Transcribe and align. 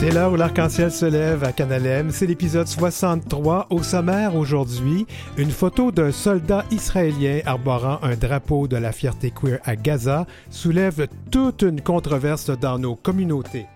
C'est 0.00 0.12
l'heure 0.12 0.32
où 0.32 0.36
l'arc-en-ciel 0.36 0.90
se 0.90 1.04
lève 1.04 1.44
à 1.44 1.52
Canalem. 1.52 2.10
C'est 2.10 2.24
l'épisode 2.24 2.66
63. 2.66 3.66
Au 3.68 3.82
sommaire 3.82 4.34
aujourd'hui, 4.34 5.06
une 5.36 5.50
photo 5.50 5.92
d'un 5.92 6.10
soldat 6.10 6.64
israélien 6.70 7.40
arborant 7.44 7.98
un 8.00 8.16
drapeau 8.16 8.66
de 8.66 8.78
la 8.78 8.92
fierté 8.92 9.30
queer 9.30 9.58
à 9.62 9.76
Gaza 9.76 10.26
soulève 10.48 11.06
toute 11.30 11.60
une 11.60 11.82
controverse 11.82 12.48
dans 12.48 12.78
nos 12.78 12.96
communautés. 12.96 13.66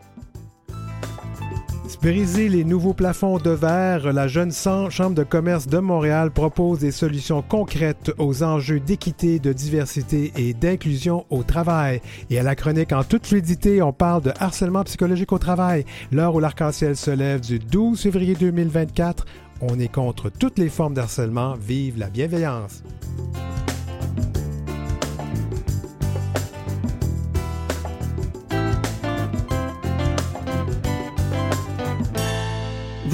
Briser 2.05 2.51
les 2.51 2.65
nouveaux 2.65 2.93
plafonds 2.93 3.39
de 3.39 3.49
verre, 3.49 4.13
la 4.13 4.29
jeune 4.29 4.53
Chambre 4.53 5.15
de 5.15 5.23
commerce 5.23 5.69
de 5.69 5.79
Montréal 5.79 6.31
propose 6.31 6.81
des 6.81 6.91
solutions 6.91 7.41
concrètes 7.41 8.13
aux 8.19 8.43
enjeux 8.43 8.79
d'équité, 8.79 9.39
de 9.39 9.55
diversité 9.55 10.31
et 10.37 10.53
d'inclusion 10.53 11.25
au 11.31 11.43
travail. 11.45 12.03
Et 12.29 12.39
à 12.39 12.43
la 12.43 12.57
chronique 12.57 12.93
en 12.93 13.05
toute 13.05 13.27
fluidité, 13.27 13.81
on 13.81 13.95
parle 13.95 14.21
de 14.21 14.33
harcèlement 14.39 14.85
psychologique 14.85 15.33
au 15.33 15.39
travail. 15.39 15.87
L'heure 16.13 16.35
où 16.35 16.41
l'arc-en-ciel 16.41 16.95
se 16.95 17.11
lève 17.11 17.41
du 17.41 17.59
12 17.59 17.99
février 17.99 18.35
2024, 18.35 19.25
on 19.63 19.81
est 19.81 19.91
contre 19.91 20.29
toutes 20.29 20.59
les 20.59 20.69
formes 20.69 20.93
d'harcèlement. 20.93 21.55
Vive 21.55 21.99
la 21.99 22.11
bienveillance! 22.11 22.83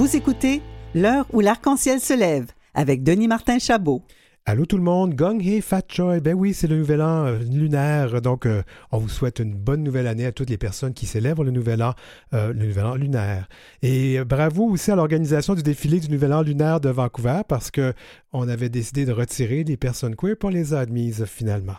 Vous 0.01 0.17
écoutez 0.17 0.63
L'heure 0.95 1.27
où 1.31 1.41
l'arc-en-ciel 1.41 2.01
se 2.01 2.15
lève 2.15 2.47
avec 2.73 3.03
Denis 3.03 3.29
Martin 3.29 3.59
Chabot. 3.59 4.01
Allô 4.47 4.65
tout 4.65 4.79
le 4.79 4.83
monde, 4.83 5.15
Gong 5.15 5.39
Hei 5.43 5.61
Fat 5.61 5.83
Choi. 5.87 6.21
Ben 6.21 6.33
oui, 6.33 6.55
c'est 6.55 6.69
le 6.69 6.79
nouvel 6.79 7.03
an 7.03 7.27
euh, 7.27 7.39
lunaire, 7.41 8.23
donc 8.23 8.47
euh, 8.47 8.63
on 8.93 8.97
vous 8.97 9.11
souhaite 9.11 9.41
une 9.41 9.55
bonne 9.55 9.83
nouvelle 9.83 10.07
année 10.07 10.25
à 10.25 10.33
toutes 10.33 10.49
les 10.49 10.57
personnes 10.57 10.95
qui 10.95 11.05
célèbrent 11.05 11.45
le 11.45 11.51
nouvel 11.51 11.83
an, 11.83 11.93
euh, 12.33 12.55
le 12.55 12.65
nouvel 12.65 12.87
an 12.87 12.95
lunaire. 12.95 13.47
Et 13.83 14.25
bravo 14.25 14.71
aussi 14.71 14.91
à 14.91 14.97
l'organisation 14.97 15.55
du 15.55 15.63
défilé 15.63 16.01
du 16.01 16.09
nouvel 16.09 16.33
an 16.33 16.41
lunaire 16.41 16.81
de 16.81 16.89
Vancouver 16.89 17.43
parce 17.47 17.71
que 17.71 17.93
on 18.33 18.49
avait 18.49 18.71
décidé 18.71 19.05
de 19.05 19.13
retirer 19.13 19.65
les 19.65 19.77
personnes 19.77 20.17
queer 20.17 20.35
pour 20.35 20.49
les 20.49 20.73
admises 20.73 21.27
finalement. 21.27 21.77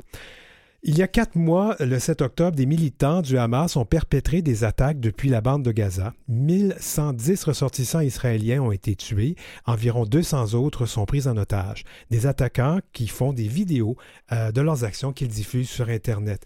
Il 0.84 0.98
y 0.98 1.04
a 1.04 1.08
quatre 1.08 1.36
mois, 1.36 1.76
le 1.80 2.00
7 2.00 2.24
octobre, 2.24 2.56
des 2.56 2.66
militants 2.66 3.22
du 3.22 3.38
Hamas 3.38 3.76
ont 3.76 3.86
perpétré 3.86 4.42
des 4.42 4.64
attaques 4.64 5.00
depuis 5.00 5.30
la 5.30 5.40
bande 5.40 5.62
de 5.62 5.72
Gaza. 5.72 6.16
1110 6.28 7.44
ressortissants 7.44 8.00
israéliens 8.00 8.64
ont 8.64 8.72
été 8.72 8.96
tués, 8.96 9.36
environ 9.68 10.06
200 10.06 10.56
autres 10.56 10.88
sont 10.88 11.06
pris 11.06 11.28
en 11.28 11.38
otage. 11.38 11.84
Des 12.10 12.26
attaquants 12.26 12.80
qui 12.94 13.06
font 13.06 13.32
des 13.32 13.48
vidéos 13.48 13.96
euh, 14.32 14.52
de 14.52 14.60
leurs 14.60 14.84
actions 14.84 15.14
qu'ils 15.14 15.28
diffusent 15.28 15.70
sur 15.70 15.88
Internet. 15.88 16.46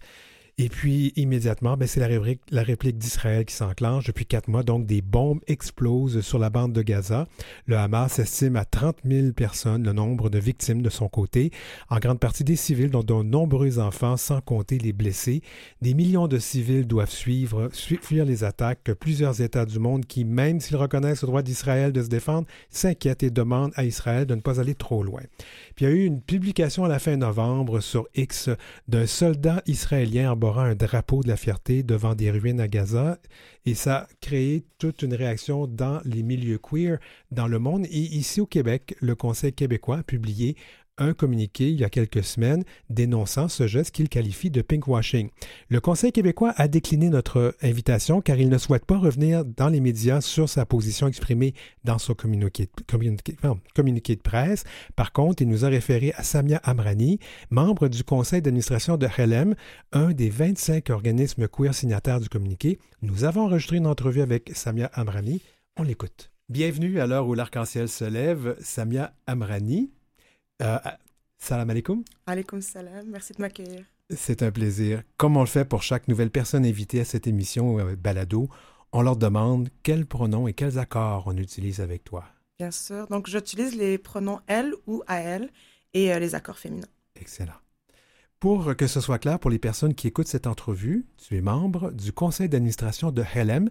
Et 0.58 0.70
puis, 0.70 1.12
immédiatement, 1.16 1.76
ben, 1.76 1.86
c'est 1.86 2.00
la 2.00 2.62
réplique, 2.62 2.96
d'Israël 2.96 3.44
qui 3.44 3.54
s'enclenche. 3.54 4.06
Depuis 4.06 4.24
quatre 4.24 4.48
mois, 4.48 4.62
donc, 4.62 4.86
des 4.86 5.02
bombes 5.02 5.40
explosent 5.48 6.22
sur 6.22 6.38
la 6.38 6.48
bande 6.48 6.72
de 6.72 6.80
Gaza. 6.80 7.26
Le 7.66 7.76
Hamas 7.76 8.18
estime 8.18 8.56
à 8.56 8.64
30 8.64 8.96
000 9.04 9.32
personnes 9.32 9.84
le 9.84 9.92
nombre 9.92 10.30
de 10.30 10.38
victimes 10.38 10.80
de 10.80 10.88
son 10.88 11.10
côté, 11.10 11.50
en 11.90 11.98
grande 11.98 12.20
partie 12.20 12.42
des 12.42 12.56
civils, 12.56 12.88
dont 12.88 13.02
de 13.02 13.12
nombreux 13.22 13.78
enfants, 13.78 14.16
sans 14.16 14.40
compter 14.40 14.78
les 14.78 14.94
blessés. 14.94 15.42
Des 15.82 15.92
millions 15.92 16.26
de 16.26 16.38
civils 16.38 16.86
doivent 16.86 17.10
suivre, 17.10 17.68
fuir 17.74 18.24
les 18.24 18.42
attaques. 18.42 18.90
Plusieurs 18.98 19.42
États 19.42 19.66
du 19.66 19.78
monde 19.78 20.06
qui, 20.06 20.24
même 20.24 20.60
s'ils 20.60 20.76
reconnaissent 20.76 21.20
le 21.20 21.28
droit 21.28 21.42
d'Israël 21.42 21.92
de 21.92 22.02
se 22.02 22.08
défendre, 22.08 22.48
s'inquiètent 22.70 23.24
et 23.24 23.30
demandent 23.30 23.74
à 23.76 23.84
Israël 23.84 24.24
de 24.24 24.34
ne 24.34 24.40
pas 24.40 24.58
aller 24.58 24.74
trop 24.74 25.02
loin. 25.02 25.20
Puis 25.74 25.84
il 25.84 25.88
y 25.90 25.92
a 25.92 25.94
eu 25.94 26.04
une 26.06 26.22
publication 26.22 26.86
à 26.86 26.88
la 26.88 26.98
fin 26.98 27.18
novembre 27.18 27.80
sur 27.80 28.08
X 28.14 28.48
d'un 28.88 29.04
soldat 29.04 29.62
israélien 29.66 30.30
un 30.54 30.74
drapeau 30.74 31.22
de 31.22 31.28
la 31.28 31.36
fierté 31.36 31.82
devant 31.82 32.14
des 32.14 32.30
ruines 32.30 32.60
à 32.60 32.68
Gaza 32.68 33.18
et 33.64 33.74
ça 33.74 33.96
a 33.96 34.06
créé 34.20 34.64
toute 34.78 35.02
une 35.02 35.14
réaction 35.14 35.66
dans 35.66 36.00
les 36.04 36.22
milieux 36.22 36.58
queer 36.58 36.98
dans 37.32 37.48
le 37.48 37.58
monde. 37.58 37.86
Et 37.86 37.98
ici 37.98 38.40
au 38.40 38.46
Québec, 38.46 38.96
le 39.00 39.14
Conseil 39.14 39.52
québécois 39.52 39.98
a 39.98 40.02
publié 40.02 40.56
un 40.98 41.14
communiqué 41.14 41.70
il 41.70 41.80
y 41.80 41.84
a 41.84 41.90
quelques 41.90 42.24
semaines 42.24 42.64
dénonçant 42.90 43.48
ce 43.48 43.66
geste 43.66 43.94
qu'il 43.94 44.08
qualifie 44.08 44.50
de 44.50 44.62
pinkwashing. 44.62 45.30
Le 45.68 45.80
Conseil 45.80 46.12
québécois 46.12 46.52
a 46.56 46.68
décliné 46.68 47.10
notre 47.10 47.54
invitation 47.62 48.20
car 48.20 48.38
il 48.38 48.48
ne 48.48 48.58
souhaite 48.58 48.84
pas 48.84 48.98
revenir 48.98 49.44
dans 49.44 49.68
les 49.68 49.80
médias 49.80 50.20
sur 50.20 50.48
sa 50.48 50.66
position 50.66 51.08
exprimée 51.08 51.54
dans 51.84 51.98
son 51.98 52.14
communiqué, 52.14 52.68
de 52.68 54.22
presse. 54.22 54.64
Par 54.94 55.12
contre, 55.12 55.42
il 55.42 55.48
nous 55.48 55.64
a 55.64 55.68
référé 55.68 56.12
à 56.16 56.22
Samia 56.22 56.58
Amrani, 56.64 57.18
membre 57.50 57.88
du 57.88 58.04
conseil 58.04 58.42
d'administration 58.42 58.96
de 58.96 59.06
HLM, 59.06 59.54
un 59.92 60.12
des 60.12 60.30
25 60.30 60.90
organismes 60.90 61.48
queer 61.48 61.74
signataires 61.74 62.20
du 62.20 62.28
communiqué. 62.28 62.78
Nous 63.02 63.24
avons 63.24 63.42
enregistré 63.42 63.76
une 63.76 63.86
entrevue 63.86 64.22
avec 64.22 64.50
Samia 64.54 64.90
Amrani. 64.94 65.42
On 65.76 65.82
l'écoute. 65.82 66.30
Bienvenue 66.48 67.00
à 67.00 67.06
l'heure 67.06 67.26
où 67.26 67.34
l'arc-en-ciel 67.34 67.88
se 67.88 68.04
lève, 68.04 68.56
Samia 68.60 69.12
Amrani. 69.26 69.90
Euh, 70.62 70.78
salam 71.38 71.70
alaikum. 71.70 72.04
Alaikum 72.26 72.60
salam. 72.60 73.06
Merci 73.10 73.32
de 73.34 73.40
m'accueillir. 73.40 73.84
C'est 74.10 74.42
un 74.42 74.50
plaisir. 74.50 75.02
Comme 75.16 75.36
on 75.36 75.40
le 75.40 75.46
fait 75.46 75.64
pour 75.64 75.82
chaque 75.82 76.08
nouvelle 76.08 76.30
personne 76.30 76.64
invitée 76.64 77.00
à 77.00 77.04
cette 77.04 77.26
émission 77.26 77.78
euh, 77.78 77.96
Balado, 77.96 78.48
on 78.92 79.02
leur 79.02 79.16
demande 79.16 79.68
quels 79.82 80.06
pronoms 80.06 80.48
et 80.48 80.54
quels 80.54 80.78
accords 80.78 81.24
on 81.26 81.36
utilise 81.36 81.80
avec 81.80 82.04
toi. 82.04 82.24
Bien 82.58 82.70
sûr. 82.70 83.06
Donc, 83.08 83.28
j'utilise 83.28 83.74
les 83.74 83.98
pronoms 83.98 84.40
elle 84.46 84.72
ou 84.86 85.02
AL 85.06 85.50
et 85.92 86.12
euh, 86.12 86.18
les 86.18 86.34
accords 86.34 86.58
féminins. 86.58 86.88
Excellent. 87.20 87.52
Pour 88.38 88.76
que 88.76 88.86
ce 88.86 89.00
soit 89.00 89.18
clair 89.18 89.38
pour 89.38 89.50
les 89.50 89.58
personnes 89.58 89.94
qui 89.94 90.08
écoutent 90.08 90.28
cette 90.28 90.46
entrevue, 90.46 91.06
tu 91.16 91.36
es 91.36 91.40
membre 91.40 91.90
du 91.90 92.12
conseil 92.12 92.48
d'administration 92.48 93.10
de 93.10 93.24
HELEM. 93.34 93.70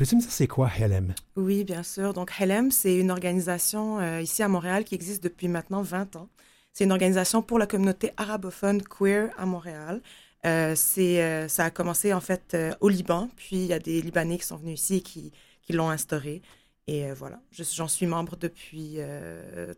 Peux-tu 0.00 0.16
me 0.16 0.22
dire 0.22 0.32
c'est 0.32 0.46
quoi 0.46 0.70
HELEM? 0.78 1.14
Oui, 1.36 1.62
bien 1.62 1.82
sûr. 1.82 2.14
Donc, 2.14 2.32
HELEM, 2.40 2.70
c'est 2.70 2.96
une 2.96 3.10
organisation 3.10 4.00
euh, 4.00 4.22
ici 4.22 4.42
à 4.42 4.48
Montréal 4.48 4.84
qui 4.84 4.94
existe 4.94 5.22
depuis 5.22 5.46
maintenant 5.46 5.82
20 5.82 6.16
ans. 6.16 6.30
C'est 6.72 6.84
une 6.84 6.92
organisation 6.92 7.42
pour 7.42 7.58
la 7.58 7.66
communauté 7.66 8.10
arabophone 8.16 8.80
queer 8.80 9.28
à 9.36 9.44
Montréal. 9.44 10.00
Euh, 10.46 10.74
euh, 10.96 11.48
ça 11.48 11.64
a 11.64 11.70
commencé 11.70 12.14
en 12.14 12.20
fait 12.22 12.56
au 12.80 12.88
Liban, 12.88 13.28
puis 13.36 13.56
il 13.56 13.66
y 13.66 13.74
a 13.74 13.78
des 13.78 14.00
Libanais 14.00 14.38
qui 14.38 14.46
sont 14.46 14.56
venus 14.56 14.80
ici 14.80 14.96
et 14.96 15.00
qui, 15.02 15.32
qui 15.60 15.74
l'ont 15.74 15.90
instauré. 15.90 16.40
Et 16.92 17.12
voilà, 17.12 17.40
j'en 17.52 17.86
suis 17.86 18.06
membre 18.06 18.36
depuis 18.36 18.98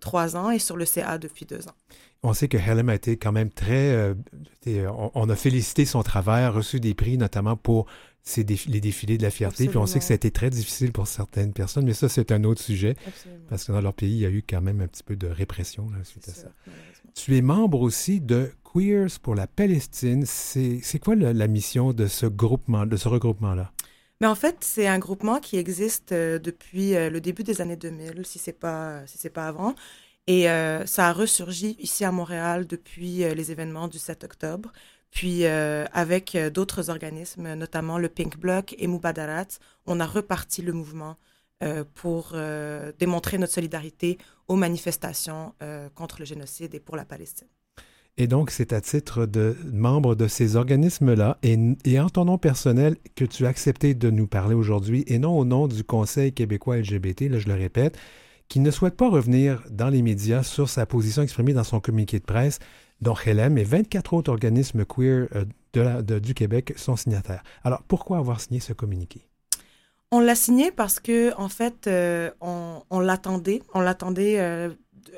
trois 0.00 0.34
ans 0.34 0.50
et 0.50 0.58
sur 0.58 0.78
le 0.78 0.86
CA 0.86 1.18
depuis 1.18 1.44
deux 1.44 1.68
ans. 1.68 1.74
On 2.22 2.32
sait 2.32 2.48
que 2.48 2.56
Helen 2.56 2.88
a 2.88 2.94
été 2.94 3.18
quand 3.18 3.32
même 3.32 3.50
très... 3.50 4.14
on, 4.66 5.10
on, 5.14 5.28
a 5.28 5.36
félicité 5.36 5.84
son 5.84 6.02
travail, 6.02 6.44
a 6.44 6.50
reçu 6.50 6.80
des 6.80 6.94
prix 6.94 7.18
notamment 7.18 7.56
pour 7.56 7.86
c'est 8.24 8.48
les 8.68 8.80
défilés 8.80 9.18
de 9.18 9.22
la 9.22 9.30
fierté. 9.30 9.68
Puis 9.68 9.76
on 9.76 9.86
sait 9.86 9.98
que 9.98 10.04
ça 10.04 10.14
a 10.14 10.16
été 10.16 10.30
très 10.30 10.50
difficile 10.50 10.92
pour 10.92 11.06
certaines 11.06 11.52
personnes, 11.52 11.84
mais 11.84 11.94
ça, 11.94 12.08
c'est 12.08 12.30
un 12.30 12.44
autre 12.44 12.62
sujet. 12.62 12.96
Parce 13.48 13.64
que 13.64 13.72
dans 13.72 13.80
leur 13.80 13.94
pays, 13.94 14.12
il 14.12 14.20
y 14.20 14.26
a 14.26 14.30
eu 14.30 14.44
quand 14.48 14.60
même 14.60 14.80
un 14.80 14.86
petit 14.86 15.02
peu 15.02 15.16
de 15.16 15.26
répression 15.26 15.88
suite 16.04 16.28
à 16.28 16.32
ça. 16.32 16.48
Tu 17.14 17.36
es 17.36 17.42
membre 17.42 17.80
aussi 17.80 18.20
de 18.20 18.52
Queers 18.72 19.18
pour 19.20 19.34
la 19.34 19.46
Palestine. 19.46 20.24
C'est 20.24 20.98
quoi 21.02 21.16
la, 21.16 21.48
mission 21.48 21.92
de 21.92 22.06
ce 22.06 22.26
groupement, 22.26 22.86
de 22.86 22.96
ce 22.96 23.08
regroupement-là? 23.08 23.72
Mais 24.22 24.28
en 24.28 24.36
fait, 24.36 24.58
c'est 24.60 24.86
un 24.86 25.00
groupement 25.00 25.40
qui 25.40 25.56
existe 25.56 26.12
euh, 26.12 26.38
depuis 26.38 26.94
euh, 26.94 27.10
le 27.10 27.20
début 27.20 27.42
des 27.42 27.60
années 27.60 27.76
2000, 27.76 28.24
si 28.24 28.38
c'est 28.38 28.52
pas 28.52 29.04
si 29.08 29.18
c'est 29.18 29.30
pas 29.30 29.48
avant, 29.48 29.74
et 30.28 30.48
euh, 30.48 30.86
ça 30.86 31.08
a 31.08 31.12
ressurgi 31.12 31.74
ici 31.80 32.04
à 32.04 32.12
Montréal 32.12 32.68
depuis 32.68 33.24
les 33.34 33.50
événements 33.50 33.88
du 33.88 33.98
7 33.98 34.22
octobre. 34.22 34.72
Puis 35.10 35.44
avec 35.44 36.38
d'autres 36.54 36.88
organismes, 36.88 37.54
notamment 37.54 37.98
le 37.98 38.08
Pink 38.08 38.38
Bloc 38.38 38.74
et 38.78 38.86
Mubadarat, 38.86 39.48
on 39.86 40.00
a 40.00 40.06
reparti 40.06 40.62
le 40.62 40.72
mouvement 40.72 41.16
pour 41.94 42.34
démontrer 42.98 43.38
notre 43.38 43.52
solidarité 43.52 44.18
aux 44.48 44.56
manifestations 44.56 45.54
contre 45.94 46.20
le 46.20 46.24
génocide 46.24 46.74
et 46.74 46.80
pour 46.80 46.96
la 46.96 47.04
Palestine. 47.04 47.48
Et 48.18 48.26
donc, 48.26 48.50
c'est 48.50 48.74
à 48.74 48.80
titre 48.82 49.24
de 49.24 49.56
membre 49.72 50.14
de 50.14 50.28
ces 50.28 50.56
organismes-là 50.56 51.38
et, 51.42 51.98
en 51.98 52.10
ton 52.10 52.26
nom 52.26 52.36
personnel 52.36 52.96
que 53.16 53.24
tu 53.24 53.46
as 53.46 53.48
accepté 53.48 53.94
de 53.94 54.10
nous 54.10 54.26
parler 54.26 54.54
aujourd'hui 54.54 55.02
et 55.06 55.18
non 55.18 55.38
au 55.38 55.46
nom 55.46 55.66
du 55.66 55.82
Conseil 55.82 56.32
québécois 56.32 56.76
LGBT, 56.76 57.22
là 57.22 57.38
je 57.38 57.48
le 57.48 57.54
répète, 57.54 57.96
qui 58.48 58.60
ne 58.60 58.70
souhaite 58.70 58.96
pas 58.96 59.08
revenir 59.08 59.62
dans 59.70 59.88
les 59.88 60.02
médias 60.02 60.42
sur 60.42 60.68
sa 60.68 60.84
position 60.84 61.22
exprimée 61.22 61.54
dans 61.54 61.64
son 61.64 61.80
communiqué 61.80 62.18
de 62.18 62.24
presse 62.24 62.58
dont 63.00 63.14
HLM 63.14 63.56
et 63.56 63.64
24 63.64 64.12
autres 64.12 64.30
organismes 64.30 64.84
queer 64.84 65.28
euh, 65.34 66.20
du 66.20 66.34
Québec 66.34 66.74
sont 66.76 66.96
signataires. 66.96 67.42
Alors, 67.64 67.82
pourquoi 67.82 68.18
avoir 68.18 68.40
signé 68.40 68.60
ce 68.60 68.74
communiqué? 68.74 69.26
On 70.10 70.20
l'a 70.20 70.34
signé 70.34 70.70
parce 70.70 71.00
que, 71.00 71.34
en 71.38 71.48
fait, 71.48 71.86
euh, 71.86 72.30
on, 72.42 73.00
l'attendait. 73.00 73.62
On 73.72 73.80
l'attendait 73.80 74.38
euh, 74.38 74.68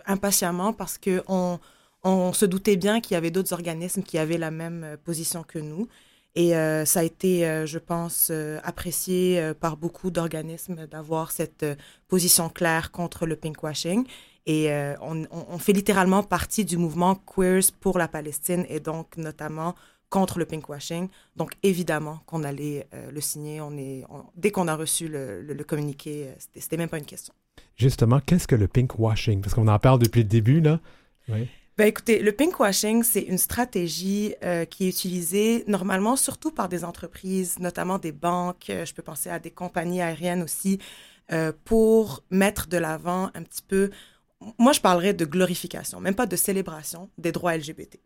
impatiemment 0.06 0.72
parce 0.72 0.98
qu'on 0.98 1.58
on 2.04 2.32
se 2.32 2.44
doutait 2.46 2.76
bien 2.76 3.00
qu'il 3.00 3.14
y 3.14 3.16
avait 3.16 3.30
d'autres 3.30 3.52
organismes 3.52 4.02
qui 4.02 4.18
avaient 4.18 4.38
la 4.38 4.50
même 4.50 4.96
position 5.04 5.42
que 5.42 5.58
nous. 5.58 5.88
Et 6.36 6.50
ça 6.84 7.00
a 7.00 7.02
été, 7.04 7.64
je 7.64 7.78
pense, 7.78 8.32
apprécié 8.64 9.52
par 9.60 9.76
beaucoup 9.76 10.10
d'organismes 10.10 10.86
d'avoir 10.86 11.30
cette 11.30 11.64
position 12.08 12.48
claire 12.48 12.90
contre 12.90 13.24
le 13.24 13.36
pinkwashing. 13.36 14.04
Et 14.46 14.70
euh, 14.70 14.94
on, 15.00 15.58
fait 15.58 15.72
littéralement 15.72 16.22
partie 16.22 16.64
du 16.64 16.76
mouvement 16.76 17.14
Queers 17.14 17.72
pour 17.80 17.98
la 17.98 18.08
Palestine 18.08 18.66
et 18.68 18.78
donc 18.78 19.16
notamment 19.16 19.74
contre 20.10 20.38
le 20.38 20.44
pinkwashing. 20.44 21.08
Donc, 21.34 21.52
évidemment 21.62 22.20
qu'on 22.26 22.44
allait 22.44 22.86
euh, 22.94 23.10
le 23.10 23.20
signer. 23.20 23.60
On 23.60 23.76
est, 23.76 24.04
dès 24.36 24.50
qu'on 24.50 24.68
a 24.68 24.76
reçu 24.76 25.08
le, 25.08 25.64
communiqué, 25.66 26.26
euh, 26.28 26.34
c'était 26.58 26.76
même 26.76 26.90
pas 26.90 26.98
une 26.98 27.06
question. 27.06 27.32
Justement, 27.76 28.20
qu'est-ce 28.20 28.46
que 28.46 28.54
le 28.54 28.68
pinkwashing? 28.68 29.40
Parce 29.40 29.54
qu'on 29.54 29.66
en 29.66 29.78
parle 29.78 29.98
depuis 29.98 30.22
le 30.22 30.28
début, 30.28 30.60
là. 30.60 30.78
Oui. 31.28 31.48
Ben 31.76 31.88
écoutez, 31.88 32.20
le 32.20 32.30
pinkwashing, 32.30 33.02
c'est 33.02 33.22
une 33.22 33.38
stratégie 33.38 34.36
euh, 34.44 34.64
qui 34.64 34.84
est 34.84 34.88
utilisée 34.88 35.64
normalement 35.66 36.14
surtout 36.14 36.52
par 36.52 36.68
des 36.68 36.84
entreprises, 36.84 37.58
notamment 37.58 37.98
des 37.98 38.12
banques, 38.12 38.66
je 38.68 38.94
peux 38.94 39.02
penser 39.02 39.28
à 39.28 39.40
des 39.40 39.50
compagnies 39.50 40.00
aériennes 40.00 40.44
aussi, 40.44 40.78
euh, 41.32 41.52
pour 41.64 42.22
mettre 42.30 42.68
de 42.68 42.76
l'avant 42.76 43.30
un 43.34 43.42
petit 43.42 43.62
peu, 43.62 43.90
moi 44.56 44.72
je 44.72 44.80
parlerais 44.80 45.14
de 45.14 45.24
glorification, 45.24 45.98
même 46.00 46.14
pas 46.14 46.26
de 46.26 46.36
célébration 46.36 47.10
des 47.18 47.32
droits 47.32 47.56
LGBT. 47.56 47.98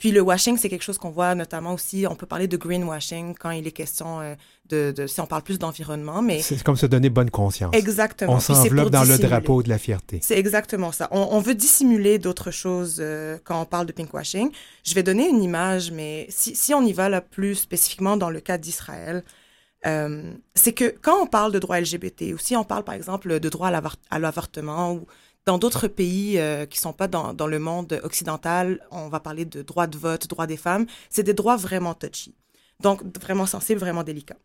Puis 0.00 0.12
le 0.12 0.22
washing, 0.22 0.56
c'est 0.56 0.70
quelque 0.70 0.82
chose 0.82 0.96
qu'on 0.96 1.10
voit 1.10 1.34
notamment 1.34 1.74
aussi, 1.74 2.06
on 2.08 2.16
peut 2.16 2.26
parler 2.26 2.48
de 2.48 2.56
greenwashing 2.56 3.34
quand 3.38 3.50
il 3.50 3.66
est 3.66 3.70
question 3.70 4.20
euh, 4.22 4.34
de, 4.70 4.92
de 4.96 5.06
si 5.06 5.20
on 5.20 5.26
parle 5.26 5.42
plus 5.42 5.58
d'environnement, 5.58 6.22
mais... 6.22 6.40
C'est 6.40 6.60
comme 6.62 6.76
se 6.76 6.86
donner 6.86 7.10
bonne 7.10 7.28
conscience. 7.28 7.76
Exactement. 7.76 8.32
On 8.32 8.40
s'enveloppe 8.40 8.88
dans 8.88 9.04
le 9.04 9.18
drapeau 9.18 9.62
de 9.62 9.68
la 9.68 9.76
fierté. 9.76 10.18
C'est 10.22 10.38
exactement 10.38 10.90
ça. 10.90 11.06
On, 11.10 11.28
on 11.32 11.40
veut 11.40 11.54
dissimuler 11.54 12.18
d'autres 12.18 12.50
choses 12.50 12.96
euh, 12.98 13.36
quand 13.44 13.60
on 13.60 13.66
parle 13.66 13.84
de 13.84 13.92
pinkwashing. 13.92 14.50
Je 14.84 14.94
vais 14.94 15.02
donner 15.02 15.28
une 15.28 15.42
image, 15.42 15.90
mais 15.90 16.26
si, 16.30 16.56
si 16.56 16.72
on 16.72 16.80
y 16.80 16.94
va 16.94 17.10
là 17.10 17.20
plus 17.20 17.56
spécifiquement 17.56 18.16
dans 18.16 18.30
le 18.30 18.40
cas 18.40 18.56
d'Israël, 18.56 19.22
euh, 19.86 20.32
c'est 20.54 20.72
que 20.72 20.94
quand 21.02 21.22
on 21.22 21.26
parle 21.26 21.52
de 21.52 21.58
droits 21.58 21.78
LGBT, 21.78 22.32
ou 22.34 22.38
si 22.38 22.56
on 22.56 22.64
parle 22.64 22.84
par 22.84 22.94
exemple 22.94 23.38
de 23.38 23.48
droit 23.50 23.68
à 23.68 24.18
l'avortement 24.18 24.92
ou 24.94 25.06
dans 25.50 25.58
d'autres 25.58 25.88
pays 25.88 26.38
euh, 26.38 26.64
qui 26.64 26.78
sont 26.78 26.92
pas 26.92 27.08
dans, 27.08 27.46
le 27.48 27.58
monde 27.58 28.00
occidental, 28.04 28.86
on 28.92 29.08
va 29.08 29.18
parler 29.18 29.44
de 29.44 29.62
droit 29.62 29.88
de 29.88 29.98
vote, 29.98 30.28
droit 30.28 30.46
des 30.46 30.56
femmes. 30.56 30.86
C'est 31.08 31.24
des 31.24 31.34
droits 31.34 31.56
vraiment 31.56 31.92
touchy. 31.92 32.36
Donc, 32.78 33.02
vraiment 33.18 33.46
sensibles, 33.46 33.80
vraiment 33.80 34.04
délicats. 34.04 34.38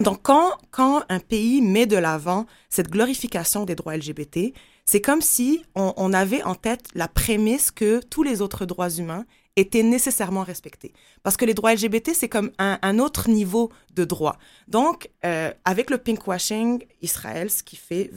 Donc, 0.00 0.22
quand, 0.24 0.58
quand 0.72 1.04
un 1.08 1.20
pays 1.20 1.62
met 1.62 1.86
de 1.86 1.96
l'avant 1.96 2.46
cette 2.68 2.90
glorification 2.90 3.64
des 3.64 3.76
droits 3.76 3.96
LGBT, 3.96 4.52
c'est 4.86 5.00
comme 5.00 5.20
si 5.20 5.64
on, 5.76 6.12
avait 6.12 6.42
en 6.42 6.56
tête 6.56 6.88
la 6.96 7.06
prémisse 7.06 7.70
que 7.70 8.00
tous 8.00 8.24
les 8.24 8.42
autres 8.42 8.66
droits 8.66 8.90
humains 8.90 9.26
étaient 9.54 9.84
nécessairement 9.84 10.42
respectés. 10.42 10.92
Parce 11.22 11.36
que 11.36 11.44
les 11.44 11.54
droits 11.54 11.72
LGBT, 11.72 12.10
c'est 12.12 12.28
comme 12.28 12.50
un, 12.58 12.76
un, 12.82 12.98
autre 12.98 13.28
niveau 13.28 13.70
de 13.94 14.04
droit. 14.04 14.36
Donc, 14.66 15.10
euh, 15.24 15.52
avec 15.64 15.90
le 15.90 15.98
pinkwashing, 15.98 16.84
Israël, 17.02 17.52
ce 17.52 17.62
qui 17.62 17.76
fait 17.76 18.10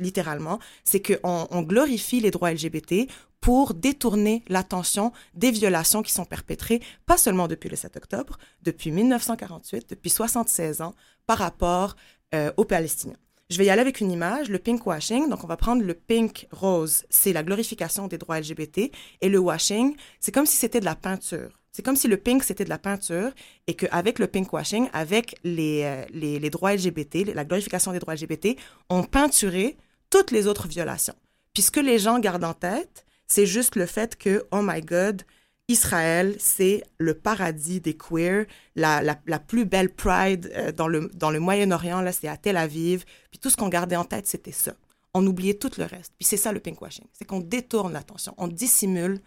littéralement, 0.00 0.58
c'est 0.84 1.00
qu'on 1.00 1.46
on 1.50 1.62
glorifie 1.62 2.20
les 2.20 2.30
droits 2.30 2.52
LGBT 2.52 3.06
pour 3.40 3.74
détourner 3.74 4.42
l'attention 4.48 5.12
des 5.34 5.50
violations 5.50 6.02
qui 6.02 6.12
sont 6.12 6.24
perpétrées, 6.24 6.80
pas 7.06 7.16
seulement 7.16 7.48
depuis 7.48 7.68
le 7.68 7.76
7 7.76 7.96
octobre, 7.96 8.38
depuis 8.62 8.90
1948, 8.90 9.90
depuis 9.90 10.10
76 10.10 10.82
ans, 10.82 10.94
par 11.26 11.38
rapport 11.38 11.96
euh, 12.34 12.52
aux 12.56 12.64
Palestiniens. 12.64 13.16
Je 13.48 13.58
vais 13.58 13.64
y 13.64 13.70
aller 13.70 13.80
avec 13.80 14.00
une 14.00 14.12
image, 14.12 14.48
le 14.48 14.60
pink 14.60 14.86
washing. 14.86 15.28
Donc, 15.28 15.42
on 15.42 15.48
va 15.48 15.56
prendre 15.56 15.82
le 15.82 15.94
pink 15.94 16.46
rose, 16.52 17.04
c'est 17.10 17.32
la 17.32 17.42
glorification 17.42 18.06
des 18.06 18.16
droits 18.16 18.38
LGBT. 18.38 18.92
Et 19.22 19.28
le 19.28 19.38
washing, 19.38 19.96
c'est 20.20 20.32
comme 20.32 20.46
si 20.46 20.56
c'était 20.56 20.78
de 20.78 20.84
la 20.84 20.94
peinture. 20.94 21.60
C'est 21.72 21.82
comme 21.84 21.96
si 21.96 22.06
le 22.06 22.16
pink, 22.16 22.44
c'était 22.44 22.64
de 22.64 22.68
la 22.68 22.78
peinture 22.78 23.30
et 23.66 23.74
qu'avec 23.74 24.18
le 24.18 24.28
pink 24.28 24.52
washing, 24.52 24.88
avec 24.92 25.34
euh, 25.46 26.04
les, 26.12 26.38
les, 26.38 26.50
droits 26.50 26.74
LGBT, 26.74 27.34
la 27.34 27.44
glorification 27.44 27.92
des 27.92 27.98
droits 27.98 28.14
LGBT, 28.14 28.56
on 28.88 29.02
peinturait 29.02 29.76
toutes 30.10 30.30
les 30.30 30.46
autres 30.46 30.68
violations. 30.68 31.14
Puis 31.54 31.62
ce 31.62 31.70
que 31.70 31.80
les 31.80 31.98
gens 31.98 32.18
gardent 32.18 32.44
en 32.44 32.54
tête, 32.54 33.06
c'est 33.26 33.46
juste 33.46 33.76
le 33.76 33.86
fait 33.86 34.16
que, 34.16 34.46
oh 34.50 34.60
my 34.62 34.80
God, 34.80 35.22
Israël, 35.68 36.34
c'est 36.38 36.82
le 36.98 37.14
paradis 37.14 37.80
des 37.80 37.96
queers, 37.96 38.46
la, 38.74 39.02
la, 39.02 39.16
la 39.26 39.38
plus 39.38 39.64
belle 39.64 39.94
pride 39.94 40.50
euh, 40.56 40.72
dans 40.72 40.88
le, 40.88 41.08
dans 41.14 41.30
le 41.30 41.38
Moyen-Orient, 41.38 42.00
là, 42.00 42.12
c'est 42.12 42.26
à 42.26 42.36
Tel 42.36 42.56
Aviv. 42.56 43.04
Puis 43.30 43.38
tout 43.38 43.50
ce 43.50 43.56
qu'on 43.56 43.68
gardait 43.68 43.96
en 43.96 44.04
tête, 44.04 44.26
c'était 44.26 44.52
ça. 44.52 44.74
On 45.14 45.24
oubliait 45.26 45.54
tout 45.54 45.70
le 45.78 45.84
reste. 45.84 46.12
Puis 46.18 46.26
c'est 46.26 46.36
ça 46.36 46.52
le 46.52 46.60
pinkwashing. 46.60 47.06
C'est 47.12 47.24
qu'on 47.24 47.40
détourne 47.40 47.92
l'attention. 47.92 48.34
On 48.36 48.48
dissimule 48.48 49.20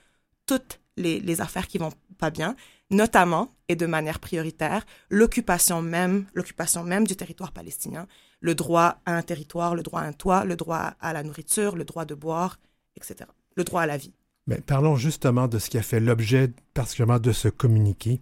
toutes 0.45 0.81
les, 0.97 1.21
les, 1.21 1.41
affaires 1.41 1.67
qui 1.67 1.77
vont 1.77 1.93
pas 2.17 2.29
bien, 2.29 2.55
notamment 2.89 3.55
et 3.69 3.75
de 3.75 3.85
manière 3.85 4.19
prioritaire, 4.19 4.85
l'occupation 5.09 5.81
même, 5.81 6.27
l'occupation 6.33 6.83
même 6.83 7.07
du 7.07 7.15
territoire 7.15 7.53
palestinien, 7.53 8.07
le 8.43 8.55
droit 8.55 8.97
à 9.05 9.15
un 9.15 9.21
territoire, 9.23 9.73
le 9.73 9.83
droit 9.83 10.01
à 10.01 10.05
un 10.05 10.11
toit, 10.11 10.43
le 10.43 10.57
droit 10.57 10.93
à 10.99 11.13
la 11.13 11.23
nourriture, 11.23 11.75
le 11.77 11.85
droit 11.85 12.03
de 12.05 12.13
boire, 12.13 12.59
etc. 12.97 13.29
Le 13.55 13.63
droit 13.63 13.81
à 13.81 13.85
la 13.85 13.97
vie. 13.97 14.13
Mais 14.47 14.59
parlons 14.59 14.97
justement 14.97 15.47
de 15.47 15.57
ce 15.57 15.69
qui 15.69 15.77
a 15.77 15.81
fait 15.81 16.01
l'objet 16.01 16.51
particulièrement 16.73 17.19
de 17.19 17.31
ce 17.31 17.47
communiqué 17.47 18.19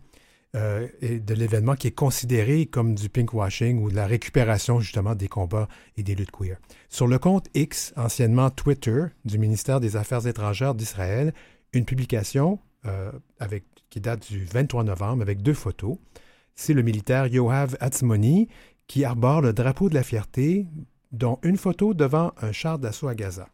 euh, 0.55 0.87
et 1.01 1.19
de 1.19 1.33
l'événement 1.33 1.73
qui 1.73 1.87
est 1.87 1.95
considéré 1.95 2.67
comme 2.67 2.93
du 2.93 3.09
pinkwashing 3.09 3.81
ou 3.81 3.89
de 3.89 3.95
la 3.95 4.05
récupération 4.05 4.79
justement 4.79 5.15
des 5.15 5.27
combats 5.27 5.67
et 5.97 6.03
des 6.03 6.13
luttes 6.13 6.31
queer. 6.31 6.57
Sur 6.87 7.07
le 7.07 7.17
compte 7.17 7.47
X, 7.55 7.91
anciennement 7.97 8.51
Twitter, 8.51 9.05
du 9.25 9.39
ministère 9.39 9.79
des 9.79 9.95
Affaires 9.95 10.27
étrangères 10.27 10.75
d'Israël, 10.75 11.33
une 11.73 11.85
publication 11.85 12.59
euh, 12.85 13.11
avec, 13.39 13.63
qui 13.89 14.01
date 14.01 14.31
du 14.31 14.45
23 14.45 14.83
novembre 14.83 15.23
avec 15.23 15.41
deux 15.41 15.55
photos. 15.55 15.97
C'est 16.53 16.73
le 16.73 16.83
militaire 16.83 17.25
Yoav 17.25 17.75
Atzmoni 17.79 18.47
qui 18.91 19.05
arbore 19.05 19.39
le 19.39 19.53
drapeau 19.53 19.87
de 19.87 19.93
la 19.93 20.03
fierté, 20.03 20.67
dont 21.13 21.39
une 21.43 21.55
photo 21.55 21.93
devant 21.93 22.33
un 22.41 22.51
char 22.51 22.77
d'assaut 22.77 23.07
à 23.07 23.15
Gaza. 23.15 23.47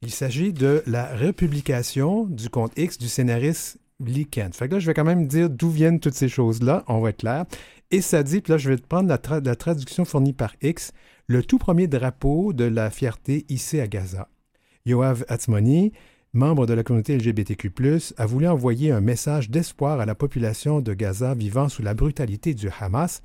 Il 0.00 0.10
s'agit 0.10 0.54
de 0.54 0.82
la 0.86 1.14
republication 1.14 2.24
du 2.24 2.48
compte 2.48 2.72
X 2.78 2.96
du 2.96 3.06
scénariste 3.06 3.76
Lee 4.00 4.24
Kent. 4.24 4.56
Fait 4.56 4.66
là, 4.66 4.78
je 4.78 4.86
vais 4.86 4.94
quand 4.94 5.04
même 5.04 5.26
dire 5.26 5.50
d'où 5.50 5.68
viennent 5.68 6.00
toutes 6.00 6.14
ces 6.14 6.30
choses-là, 6.30 6.84
on 6.88 7.02
va 7.02 7.10
être 7.10 7.18
clair. 7.18 7.44
Et 7.90 8.00
ça 8.00 8.22
dit, 8.22 8.40
puis 8.40 8.52
là, 8.52 8.56
je 8.56 8.70
vais 8.70 8.78
prendre 8.78 9.10
la, 9.10 9.18
traduction 9.56 10.06
fournie 10.06 10.32
par 10.32 10.54
X, 10.62 10.92
le 11.26 11.42
tout 11.42 11.58
premier 11.58 11.86
drapeau 11.86 12.54
de 12.54 12.64
la 12.64 12.88
fierté 12.88 13.44
hissé 13.50 13.82
à 13.82 13.88
Gaza. 13.88 14.30
Yoav 14.86 15.22
Atzmoni, 15.28 15.92
membre 16.32 16.64
de 16.64 16.72
la 16.72 16.82
communauté 16.82 17.14
LGBTQ, 17.18 17.70
a 18.16 18.24
voulu 18.24 18.48
envoyer 18.48 18.90
un 18.90 19.02
message 19.02 19.50
d'espoir 19.50 20.00
à 20.00 20.06
la 20.06 20.14
population 20.14 20.80
de 20.80 20.94
Gaza 20.94 21.34
vivant 21.34 21.68
sous 21.68 21.82
la 21.82 21.92
brutalité 21.92 22.54
du 22.54 22.70
Hamas 22.80 23.20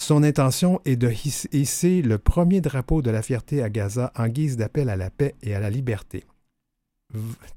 son 0.00 0.22
intention 0.22 0.80
est 0.86 0.96
de 0.96 1.12
hisser 1.52 2.00
le 2.00 2.18
premier 2.18 2.62
drapeau 2.62 3.02
de 3.02 3.10
la 3.10 3.22
fierté 3.22 3.62
à 3.62 3.68
Gaza 3.68 4.12
en 4.16 4.28
guise 4.28 4.56
d'appel 4.56 4.88
à 4.88 4.96
la 4.96 5.10
paix 5.10 5.34
et 5.42 5.54
à 5.54 5.60
la 5.60 5.68
liberté. 5.68 6.24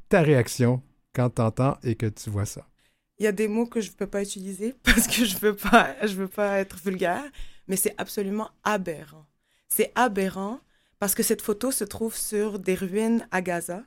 Ta 0.10 0.22
réaction 0.22 0.82
quand 1.14 1.30
tu 1.30 1.42
entends 1.42 1.78
et 1.84 1.96
que 1.96 2.08
tu 2.08 2.30
vois 2.30 2.46
ça? 2.46 2.68
Il 3.18 3.24
y 3.24 3.28
a 3.28 3.32
des 3.32 3.48
mots 3.48 3.66
que 3.66 3.80
je 3.80 3.92
ne 3.92 3.96
peux 3.96 4.08
pas 4.08 4.22
utiliser 4.22 4.76
parce 4.84 5.08
que 5.08 5.24
je 5.24 5.36
ne 5.36 5.40
veux, 5.40 5.56
pas, 5.56 5.96
veux 6.06 6.28
pas 6.28 6.60
être 6.60 6.78
vulgaire, 6.84 7.24
mais 7.68 7.78
c'est 7.78 7.96
absolument 7.98 8.50
aberrant. 8.66 9.26
C'est 9.70 9.94
aberrant 9.96 10.60
parce 11.00 11.16
que 11.16 11.24
cette 11.24 11.42
photo 11.42 11.72
se 11.72 11.86
trouve 11.86 12.16
sur 12.16 12.60
des 12.60 12.76
ruines 12.76 13.26
à 13.32 13.42
Gaza. 13.42 13.84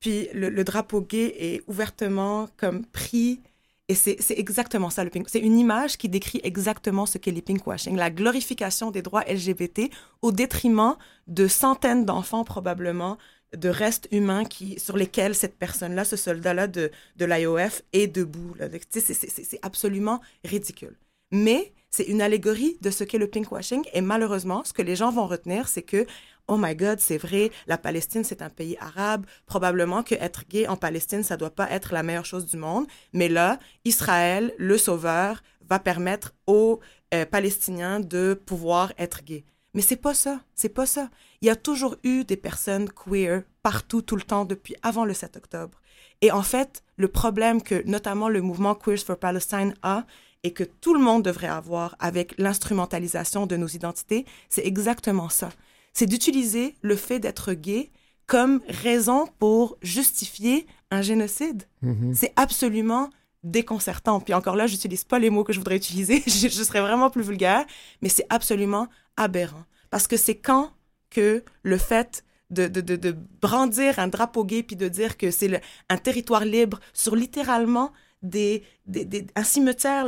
Puis 0.00 0.28
le, 0.32 0.48
le 0.48 0.64
drapeau 0.64 1.02
gay 1.02 1.34
est 1.38 1.62
ouvertement 1.66 2.48
comme 2.56 2.86
pris 2.86 3.40
et 3.88 3.94
c'est 3.94 4.18
exactement 4.38 4.90
ça 4.90 5.02
le 5.02 5.08
pink. 5.08 5.28
C'est 5.30 5.38
une 5.38 5.58
image 5.58 5.96
qui 5.96 6.10
décrit 6.10 6.40
exactement 6.44 7.06
ce 7.06 7.16
qu'est 7.16 7.30
le 7.30 7.40
pinkwashing, 7.40 7.96
la 7.96 8.10
glorification 8.10 8.90
des 8.90 9.00
droits 9.00 9.24
LGBT 9.24 9.90
au 10.20 10.30
détriment 10.30 10.96
de 11.26 11.48
centaines 11.48 12.04
d'enfants 12.04 12.44
probablement, 12.44 13.16
de 13.56 13.70
restes 13.70 14.06
humains 14.12 14.44
qui, 14.44 14.78
sur 14.78 14.98
lesquels 14.98 15.34
cette 15.34 15.56
personne-là, 15.56 16.04
ce 16.04 16.16
soldat-là 16.16 16.66
de, 16.66 16.90
de 17.16 17.24
l'IOF 17.24 17.82
est 17.94 18.08
debout. 18.08 18.54
C'est 18.90 19.58
absolument 19.62 20.20
ridicule. 20.44 20.98
Mais 21.30 21.72
c'est 21.90 22.04
une 22.04 22.20
allégorie 22.20 22.76
de 22.82 22.90
ce 22.90 23.04
qu'est 23.04 23.16
le 23.16 23.28
pinkwashing 23.28 23.84
et 23.94 24.02
malheureusement, 24.02 24.64
ce 24.64 24.74
que 24.74 24.82
les 24.82 24.96
gens 24.96 25.10
vont 25.10 25.26
retenir, 25.26 25.68
c'est 25.68 25.82
que 25.82 26.06
oh 26.48 26.56
my 26.56 26.74
God, 26.74 26.98
c'est 26.98 27.18
vrai, 27.18 27.50
la 27.66 27.78
Palestine, 27.78 28.24
c'est 28.24 28.42
un 28.42 28.48
pays 28.48 28.76
arabe. 28.80 29.26
Probablement 29.46 30.02
que 30.02 30.14
être 30.14 30.44
gay 30.48 30.66
en 30.66 30.76
Palestine, 30.76 31.22
ça 31.22 31.36
doit 31.36 31.50
pas 31.50 31.70
être 31.70 31.92
la 31.92 32.02
meilleure 32.02 32.24
chose 32.24 32.46
du 32.46 32.56
monde. 32.56 32.86
Mais 33.12 33.28
là, 33.28 33.58
Israël, 33.84 34.52
le 34.58 34.78
sauveur, 34.78 35.42
va 35.68 35.78
permettre 35.78 36.34
aux 36.46 36.80
euh, 37.14 37.26
Palestiniens 37.26 38.00
de 38.00 38.40
pouvoir 38.46 38.92
être 38.98 39.22
gays. 39.22 39.44
Mais 39.74 39.82
c'est 39.82 39.96
pas 39.96 40.14
ça, 40.14 40.40
c'est 40.54 40.70
pas 40.70 40.86
ça. 40.86 41.10
Il 41.42 41.46
y 41.46 41.50
a 41.50 41.56
toujours 41.56 41.96
eu 42.02 42.24
des 42.24 42.38
personnes 42.38 42.88
queer 42.88 43.42
partout, 43.62 44.00
tout 44.00 44.16
le 44.16 44.22
temps, 44.22 44.46
depuis 44.46 44.74
avant 44.82 45.04
le 45.04 45.12
7 45.12 45.36
octobre. 45.36 45.78
Et 46.22 46.32
en 46.32 46.42
fait, 46.42 46.82
le 46.96 47.08
problème 47.08 47.62
que 47.62 47.82
notamment 47.86 48.28
le 48.28 48.40
mouvement 48.40 48.74
Queers 48.74 49.04
for 49.04 49.18
Palestine 49.18 49.74
a, 49.82 50.04
et 50.42 50.52
que 50.52 50.64
tout 50.64 50.94
le 50.94 51.00
monde 51.00 51.24
devrait 51.24 51.48
avoir 51.48 51.96
avec 51.98 52.34
l'instrumentalisation 52.38 53.46
de 53.46 53.56
nos 53.56 53.66
identités, 53.66 54.24
c'est 54.48 54.64
exactement 54.64 55.28
ça 55.28 55.50
c'est 55.98 56.06
d'utiliser 56.06 56.76
le 56.82 56.94
fait 56.94 57.18
d'être 57.18 57.54
gay 57.54 57.90
comme 58.26 58.60
raison 58.68 59.26
pour 59.40 59.78
justifier 59.82 60.64
un 60.92 61.02
génocide. 61.02 61.64
Mm-hmm. 61.82 62.14
C'est 62.14 62.32
absolument 62.36 63.10
déconcertant. 63.42 64.20
Puis 64.20 64.32
encore 64.32 64.54
là, 64.54 64.68
j'utilise 64.68 65.02
pas 65.02 65.18
les 65.18 65.28
mots 65.28 65.42
que 65.42 65.52
je 65.52 65.58
voudrais 65.58 65.76
utiliser, 65.76 66.22
je, 66.26 66.48
serais 66.48 66.82
vraiment 66.82 67.10
plus 67.10 67.24
vulgaire, 67.24 67.66
mais 68.00 68.08
c'est 68.08 68.26
absolument 68.30 68.86
aberrant. 69.16 69.64
Parce 69.90 70.06
que 70.06 70.16
c'est 70.16 70.36
quand 70.36 70.70
que 71.10 71.42
le 71.64 71.78
fait 71.78 72.24
de, 72.50 72.68
de, 72.68 72.80
de, 72.80 73.16
brandir 73.42 73.98
un 73.98 74.06
drapeau 74.06 74.44
gay 74.44 74.62
puis 74.62 74.76
de 74.76 74.86
dire 74.86 75.16
que 75.16 75.32
c'est 75.32 75.60
un 75.88 75.96
territoire 75.96 76.44
libre 76.44 76.78
sur 76.92 77.16
littéralement 77.16 77.90
des, 78.22 78.62
des, 78.86 79.04
des- 79.04 79.26
un 79.34 79.42
cimetière, 79.42 80.06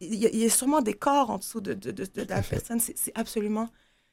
il 0.00 0.14
y, 0.14 0.26
a- 0.26 0.30
il 0.30 0.38
y 0.38 0.44
a 0.44 0.50
sûrement 0.50 0.82
des 0.82 0.94
corps 0.94 1.30
en 1.30 1.38
dessous 1.38 1.60
de, 1.60 1.74
de, 1.74 1.90
de, 1.90 2.04
de 2.04 2.22
la 2.28 2.42
personne. 2.42 2.78
C'est 2.78 3.12
absolument. 3.16 3.70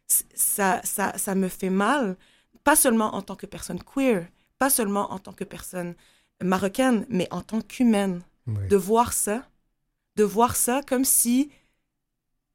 Ça, 0.08 0.82
ça, 0.84 1.18
ça 1.18 1.36
me 1.36 1.50
fait 1.50 1.70
mal, 1.70 2.18
pas 2.64 2.76
seulement 2.76 3.14
en 3.16 3.22
tant 3.22 3.36
que 3.36 3.46
personne 3.46 3.82
queer, 3.84 4.28
pas 4.58 4.70
seulement 4.70 5.12
en 5.12 5.20
tant 5.20 5.34
que 5.34 5.44
personne 5.44 5.96
marocaine, 6.44 7.06
mais 7.10 7.28
en 7.32 7.42
tant 7.42 7.62
qu'humaine 7.62 8.22
Oui. 8.48 8.68
de 8.70 8.76
voir 8.78 9.12
ça, 9.14 9.48
de 10.16 10.24
voir 10.24 10.56
ça 10.56 10.82
comme 10.88 11.04
si 11.06 11.52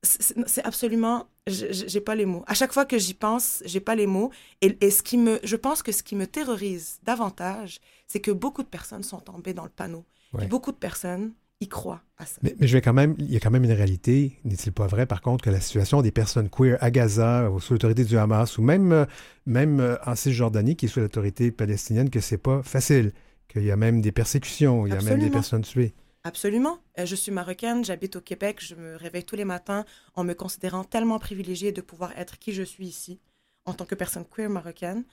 c'est 0.03 0.65
absolument, 0.65 1.29
j'ai 1.47 2.01
pas 2.01 2.15
les 2.17 2.27
mots. 2.27 2.43
À 2.49 2.55
chaque 2.55 2.73
fois 2.73 2.85
que 2.85 2.99
j'y 2.99 3.15
pense, 3.15 3.63
j'ai 3.65 3.81
pas 3.81 3.95
les 3.95 4.09
mots. 4.09 4.33
Et, 4.61 4.77
et 4.81 4.91
ce 4.91 5.03
qui 5.03 5.17
me, 5.17 5.39
je 5.45 5.55
pense 5.57 5.83
que 5.83 5.93
ce 5.93 6.03
qui 6.03 6.17
me 6.17 6.27
terrorise 6.27 6.99
davantage, 7.05 7.79
c'est 8.09 8.21
que 8.21 8.33
beaucoup 8.33 8.63
de 8.65 8.69
personnes 8.69 9.05
sont 9.05 9.21
tombées 9.21 9.55
dans 9.55 9.63
le 9.63 9.71
panneau. 9.71 10.05
Ouais. 10.33 10.45
Et 10.45 10.47
beaucoup 10.49 10.73
de 10.73 10.77
personnes 10.77 11.33
croient 11.69 12.03
à 12.19 12.27
ça. 12.27 12.39
Mais, 12.43 12.55
mais 12.59 12.67
je 12.67 12.73
vais 12.73 12.81
quand 12.81 12.93
même, 12.93 13.15
il 13.19 13.33
y 13.33 13.37
a 13.37 13.41
quand 13.41 13.51
même 13.51 13.65
une 13.65 13.73
réalité, 13.73 14.39
n'est-il 14.45 14.73
pas 14.73 14.87
vrai, 14.87 15.07
par 15.07 15.21
contre, 15.21 15.45
que 15.45 15.51
la 15.51 15.61
situation 15.61 16.03
des 16.03 16.13
personnes 16.13 16.49
queer 16.49 16.77
à 16.81 16.91
Gaza, 16.91 17.51
ou 17.51 17.61
sous 17.61 17.75
l'autorité 17.75 18.05
du 18.05 18.17
Hamas, 18.17 18.59
ou 18.59 18.63
même, 18.63 18.93
euh, 18.93 19.05
même 19.47 19.81
euh, 19.81 19.97
en 20.07 20.15
Cisjordanie, 20.15 20.77
qui 20.77 20.87
est 20.87 20.89
sous 20.89 21.01
l'autorité 21.01 21.51
palestinienne, 21.51 22.11
que 22.11 22.21
c'est 22.21 22.39
pas 22.39 22.63
facile, 22.63 23.13
qu'il 23.49 23.65
y 23.65 23.71
a 23.71 23.77
même 23.77 24.01
des 24.01 24.13
persécutions, 24.13 24.87
il 24.87 24.95
y 24.95 24.97
a 24.97 25.03
même 25.03 25.21
des 25.21 25.31
personnes 25.31 25.63
tuées. 25.63 25.95
Absolument. 26.25 26.79
Euh, 26.99 27.07
je 27.07 27.17
suis 27.17 27.33
marocaine, 27.33 27.85
j'habite 27.85 28.17
au 28.17 28.21
Québec, 28.21 28.59
je 28.61 28.75
me 28.75 28.97
réveille 28.97 29.25
tous 29.25 29.37
les 29.37 29.45
matins 29.45 29.85
en 30.15 30.25
me 30.25 30.35
considérant 30.35 30.85
tellement 30.85 31.19
privilégiée 31.19 31.73
de 31.73 31.81
pouvoir 31.81 32.17
être 32.17 32.39
qui 32.39 32.53
je 32.53 32.63
suis 32.63 32.87
ici 32.87 33.19
en 33.65 33.75
tant 33.75 33.85
que 33.85 33.95
personne 33.95 34.25
queer 34.25 34.49
marocaine. 34.49 35.05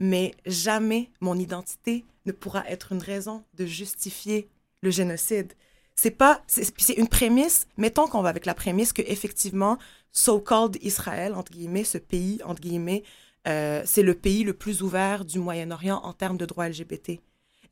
Mais 0.00 0.34
jamais 0.46 1.10
mon 1.20 1.36
identité 1.36 2.04
ne 2.26 2.32
pourra 2.32 2.68
être 2.68 2.92
une 2.92 3.02
raison 3.02 3.44
de 3.54 3.66
justifier 3.66 4.48
le 4.82 4.90
génocide. 4.90 5.52
C'est 6.00 6.12
pas, 6.12 6.42
c'est 6.46 6.92
une 6.94 7.08
prémisse. 7.08 7.66
Mettons 7.76 8.06
qu'on 8.06 8.22
va 8.22 8.28
avec 8.28 8.46
la 8.46 8.54
prémisse 8.54 8.92
que 8.92 9.02
effectivement, 9.04 9.78
so-called 10.12 10.76
Israël 10.82 11.34
entre 11.34 11.50
guillemets, 11.52 11.82
ce 11.84 11.98
pays 11.98 12.40
entre 12.44 12.60
guillemets, 12.60 13.02
euh, 13.48 13.82
c'est 13.84 14.02
le 14.04 14.14
pays 14.14 14.44
le 14.44 14.52
plus 14.52 14.82
ouvert 14.82 15.24
du 15.24 15.38
Moyen-Orient 15.40 16.00
en 16.04 16.12
termes 16.12 16.36
de 16.36 16.46
droits 16.46 16.68
LGBT 16.68 17.20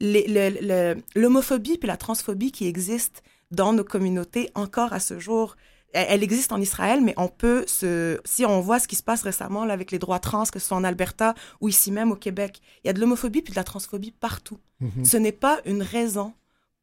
les- 0.01 0.27
le- 0.61 0.97
l'homophobie 1.15 1.79
puis 1.79 1.87
la 1.87 1.97
transphobie 1.97 2.51
qui 2.53 2.67
existent 2.67 3.21
dans 3.51 3.73
nos 3.73 3.85
communautés 3.85 4.51
encore 4.55 4.93
à 4.93 5.01
ce 5.01 5.19
jour, 5.19 5.57
elle, 5.95 6.07
elle 6.11 6.23
existe 6.23 6.51
en 6.53 6.61
Israël, 6.61 7.01
mais 7.01 7.15
on 7.17 7.29
peut 7.29 7.65
se... 7.69 8.21
Si 8.25 8.45
on 8.45 8.61
voit 8.61 8.79
ce 8.81 8.89
qui 8.89 8.97
se 8.97 9.03
passe 9.03 9.23
récemment 9.23 9.65
là, 9.65 9.73
avec 9.73 9.91
les 9.93 9.99
droits 9.99 10.19
trans, 10.19 10.45
que 10.45 10.59
ce 10.59 10.67
soit 10.69 10.77
en 10.77 10.85
Alberta 10.85 11.35
ou 11.61 11.69
ici 11.69 11.91
même 11.93 12.11
au 12.13 12.17
Québec, 12.17 12.61
il 12.83 12.89
y 12.89 12.91
a 12.91 12.93
de 12.93 13.01
l'homophobie 13.01 13.41
puis 13.41 13.53
de 13.53 13.57
la 13.57 13.65
transphobie 13.65 14.11
partout. 14.11 14.59
Mhm. 14.81 15.05
Ce 15.05 15.17
n'est 15.17 15.33
pas 15.33 15.61
une 15.65 15.83
raison 15.83 16.33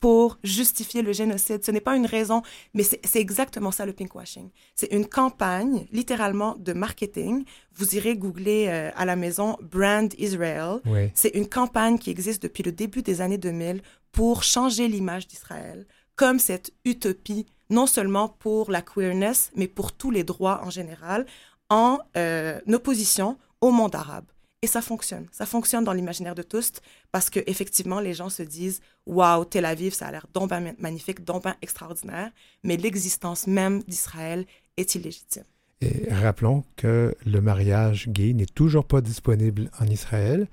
pour 0.04 0.38
justifier 0.44 1.02
le 1.02 1.14
génocide. 1.14 1.64
Ce 1.64 1.72
n'est 1.72 1.80
pas 1.80 1.96
une 1.96 2.06
raison, 2.06 2.42
mais 2.74 2.84
c'est 2.84 3.22
exactement 3.22 3.72
ça 3.72 3.86
le 3.86 3.94
pinkwashing. 3.94 4.50
C'est 4.76 4.92
une 4.92 5.08
campagne, 5.08 5.88
littéralement, 5.94 6.58
de 6.60 6.74
marketing. 6.74 7.46
Vous 7.74 7.96
irez 7.96 8.18
googler 8.18 8.66
euh, 8.68 8.92
à 8.98 9.06
la 9.06 9.16
maison 9.16 9.56
Brand 9.62 10.14
Israel. 10.18 10.82
Oui. 10.86 11.10
C'est 11.14 11.30
une 11.30 11.48
campagne 11.48 11.98
qui 11.98 12.10
existe 12.10 12.44
depuis 12.44 12.64
le 12.64 12.74
début 12.74 13.02
des 13.02 13.22
années 13.22 13.38
2000 13.38 13.82
pour 14.12 14.44
changer 14.44 14.90
l'image 14.90 15.26
d'Israël 15.26 15.86
comme 16.18 16.38
cette 16.38 16.74
utopie, 16.84 17.46
non 17.70 17.88
seulement 17.88 18.28
pour 18.28 18.72
la 18.72 18.82
queerness, 18.82 19.52
mais 19.56 19.70
pour 19.70 19.94
tous 19.94 20.12
les 20.12 20.26
droits 20.26 20.66
en 20.66 20.70
général, 20.70 21.26
en 21.70 22.00
euh, 22.18 22.60
opposition 22.74 23.38
au 23.62 23.72
monde 23.72 23.96
arabe. 23.96 24.26
Et 24.64 24.68
ça 24.68 24.82
fonctionne. 24.82 25.28
Ça 25.32 25.46
fonctionne 25.46 25.84
dans 25.84 25.92
l'imaginaire 25.94 26.36
de 26.36 26.42
tous 26.42 26.72
parce 27.12 27.30
que 27.30 27.42
effectivement, 27.48 28.00
les 28.00 28.14
gens 28.14 28.30
se 28.30 28.42
disent 28.44 28.80
Waouh, 29.06 29.44
Tel 29.46 29.66
Aviv, 29.66 29.94
ça 29.94 30.08
a 30.08 30.12
l'air 30.12 30.26
donc 30.34 30.50
magnifique, 30.80 31.24
donc 31.26 31.44
extraordinaire, 31.62 32.32
mais 32.64 32.78
l'existence 32.78 33.46
même 33.46 33.84
d'Israël 33.84 34.46
est 34.78 34.96
illégitime. 34.96 35.44
Et 35.82 36.08
rappelons 36.14 36.64
que 36.78 37.14
le 37.26 37.42
mariage 37.42 38.08
gay 38.08 38.32
n'est 38.34 38.46
toujours 38.46 38.86
pas 38.86 39.02
disponible 39.02 39.70
en 39.82 39.86
Israël. 39.86 40.48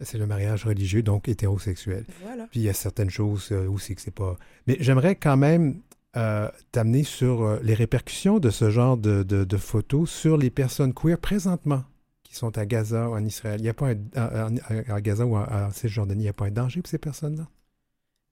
C'est 0.00 0.18
le 0.18 0.26
mariage 0.26 0.64
religieux, 0.66 1.02
donc 1.02 1.26
hétérosexuel. 1.28 2.04
Voilà. 2.22 2.46
Puis 2.50 2.60
il 2.60 2.64
y 2.64 2.68
a 2.68 2.74
certaines 2.74 3.08
choses 3.08 3.48
euh, 3.52 3.66
aussi 3.70 3.94
que 3.94 4.02
c'est 4.02 4.10
pas. 4.10 4.36
Mais 4.66 4.76
j'aimerais 4.80 5.14
quand 5.16 5.38
même 5.38 5.80
euh, 6.16 6.50
t'amener 6.70 7.02
sur 7.04 7.42
euh, 7.42 7.58
les 7.62 7.72
répercussions 7.72 8.38
de 8.40 8.50
ce 8.50 8.68
genre 8.70 8.98
de, 8.98 9.22
de- 9.22 9.44
de 9.44 9.56
photos 9.56 10.10
sur 10.10 10.36
les 10.36 10.50
personnes 10.50 10.92
queer 10.92 11.16
présentement 11.16 11.84
sont 12.34 12.56
à 12.58 12.66
Gaza 12.66 13.08
ou 13.08 13.14
en 13.14 13.24
Israël. 13.24 13.60
Il 13.60 13.64
n'y 13.64 13.68
a 13.68 13.74
pas 13.74 13.90
un, 13.90 14.56
à, 14.88 15.00
Gaza 15.00 15.26
ou 15.26 15.36
en, 15.36 15.70
Cisjordanie, 15.70 16.22
il 16.22 16.24
n'y 16.24 16.28
a 16.28 16.32
pas 16.32 16.46
un 16.46 16.50
danger 16.50 16.80
pour 16.82 16.90
ces 16.90 16.98
personnes-là? 16.98 17.46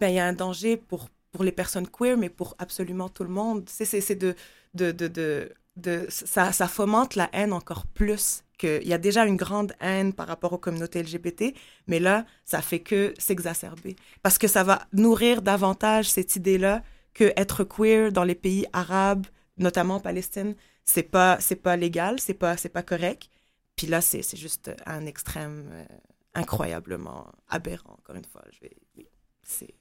ben, 0.01 0.09
il 0.09 0.15
y 0.15 0.19
a 0.19 0.27
un 0.27 0.33
danger 0.33 0.77
pour, 0.77 1.09
pour 1.31 1.45
les 1.45 1.53
personnes 1.53 1.87
queer, 1.89 2.17
mais 2.17 2.29
pour 2.29 2.55
absolument 2.59 3.09
tout 3.09 3.25
le 3.25 3.31
monde. 3.31 3.69
C'est, 3.69 4.15
de, 4.17 4.35
de, 4.75 4.91
de, 4.93 5.09
de, 5.09 5.53
de- 5.77 6.07
ça, 6.09 6.53
ça 6.53 6.69
fomente 6.69 7.15
la 7.15 7.29
haine 7.33 7.53
encore 7.53 7.87
plus. 7.87 8.43
Il 8.63 8.87
y 8.87 8.93
a 8.93 8.99
déjà 8.99 9.27
une 9.27 9.37
grande 9.37 9.73
haine 9.81 10.13
par 10.13 10.29
rapport 10.29 10.53
aux 10.53 10.59
communautés 10.59 11.03
LGBT, 11.03 11.53
mais 11.89 11.99
là, 11.99 12.25
ça 12.45 12.63
fait 12.63 12.79
que 12.81 13.13
s'exacerber. 13.19 13.97
Parce 14.23 14.39
que 14.39 14.47
ça 14.47 14.63
va 14.63 14.87
nourrir 14.93 15.43
davantage 15.43 16.09
cette 16.11 16.37
idée-là 16.37 16.83
que 17.13 17.33
être 17.37 17.65
queer 17.65 18.13
dans 18.13 18.23
les 18.25 18.37
pays 18.37 18.67
arabes, 18.73 19.27
notamment 19.59 19.97
en 19.97 20.01
Palestine, 20.01 20.55
c'est 20.85 21.03
pas, 21.03 21.39
c'est 21.41 21.57
pas 21.57 21.77
légal, 21.77 22.21
c'est 22.21 22.35
pas, 22.35 22.57
c'est 22.57 22.69
pas 22.69 22.83
correct. 22.85 23.31
Puis 23.83 23.91
là, 23.91 24.01
c'est, 24.01 24.23
c'est 24.23 24.37
juste 24.37 24.71
un 24.87 25.07
extrême 25.07 25.65
euh, 25.73 25.85
incroyablement 26.35 27.33
aberrant, 27.49 27.95
encore 27.99 28.15
une 28.15 28.25
fois. 28.25 28.45
Je 28.53 28.61
vais, 28.61 28.77
oui, 28.97 29.09
c'est... 29.43 29.75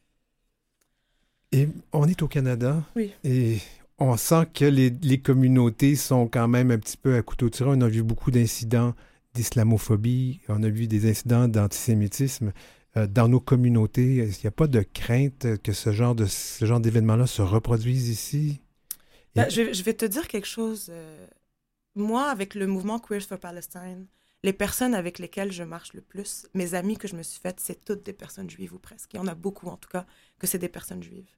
Et 1.52 1.70
on 1.94 2.08
est 2.08 2.20
au 2.24 2.28
Canada. 2.28 2.84
Oui. 2.96 3.14
Et 3.24 3.60
on 4.00 4.18
sent 4.18 4.48
que 4.56 4.66
les, 4.66 4.90
les 4.90 5.20
communautés 5.20 5.96
sont 5.96 6.28
quand 6.28 6.48
même 6.48 6.72
un 6.72 6.80
petit 6.80 6.98
peu 6.98 7.16
à 7.16 7.22
couteau 7.22 7.48
tiré. 7.52 7.70
On 7.70 7.82
a 7.82 7.88
vu 7.88 8.02
beaucoup 8.02 8.32
d'incidents 8.32 8.96
d'islamophobie, 9.36 10.40
on 10.48 10.64
a 10.64 10.70
vu 10.70 10.88
des 10.88 11.08
incidents 11.08 11.48
d'antisémitisme 11.48 12.54
euh, 12.98 13.06
dans 13.06 13.28
nos 13.28 13.40
communautés. 13.40 14.16
Il 14.16 14.36
n'y 14.44 14.48
a 14.48 14.52
pas 14.52 14.66
de 14.66 14.82
crainte 14.82 15.62
que 15.62 15.74
ce 15.74 15.92
genre 15.92 16.16
de 16.16 16.26
ce 16.26 16.66
genre 16.66 16.80
d'événements-là 16.80 17.28
se 17.28 17.44
reproduisent 17.44 18.10
ici? 18.10 18.62
Ben, 19.36 19.48
je, 19.48 19.62
vais- 19.62 19.74
je 19.76 19.84
vais 19.84 19.94
te 19.94 20.06
dire 20.06 20.28
quelque 20.28 20.48
chose. 20.48 20.88
euh, 20.90 21.28
moi, 21.96 22.30
avec 22.30 22.56
le 22.56 22.68
mouvement 22.68 23.00
Queers 23.00 23.22
for 23.22 23.40
Palestine, 23.40 24.08
les 24.44 24.54
personnes 24.54 24.96
avec 24.96 25.20
lesquelles 25.20 25.52
je 25.52 25.64
marche 25.64 25.94
le 25.94 26.02
plus, 26.02 26.48
mes 26.54 26.74
amis 26.74 26.98
que 26.98 27.08
je 27.08 27.16
me 27.16 27.24
suis 27.24 27.40
faites, 27.40 27.60
c'est 27.60 27.86
toutes 27.86 28.04
des 28.04 28.14
personnes 28.14 28.50
juives 28.50 28.74
ou 28.74 28.80
presque. 28.80 29.14
Il 29.14 29.18
y 29.18 29.20
en 29.20 29.28
a 29.28 29.36
beaucoup, 29.36 29.68
en 29.68 29.78
tout 29.78 29.90
cas, 29.90 30.06
que 30.40 30.48
c'est 30.48 30.58
des 30.58 30.70
personnes 30.70 31.04
juives. 31.04 31.30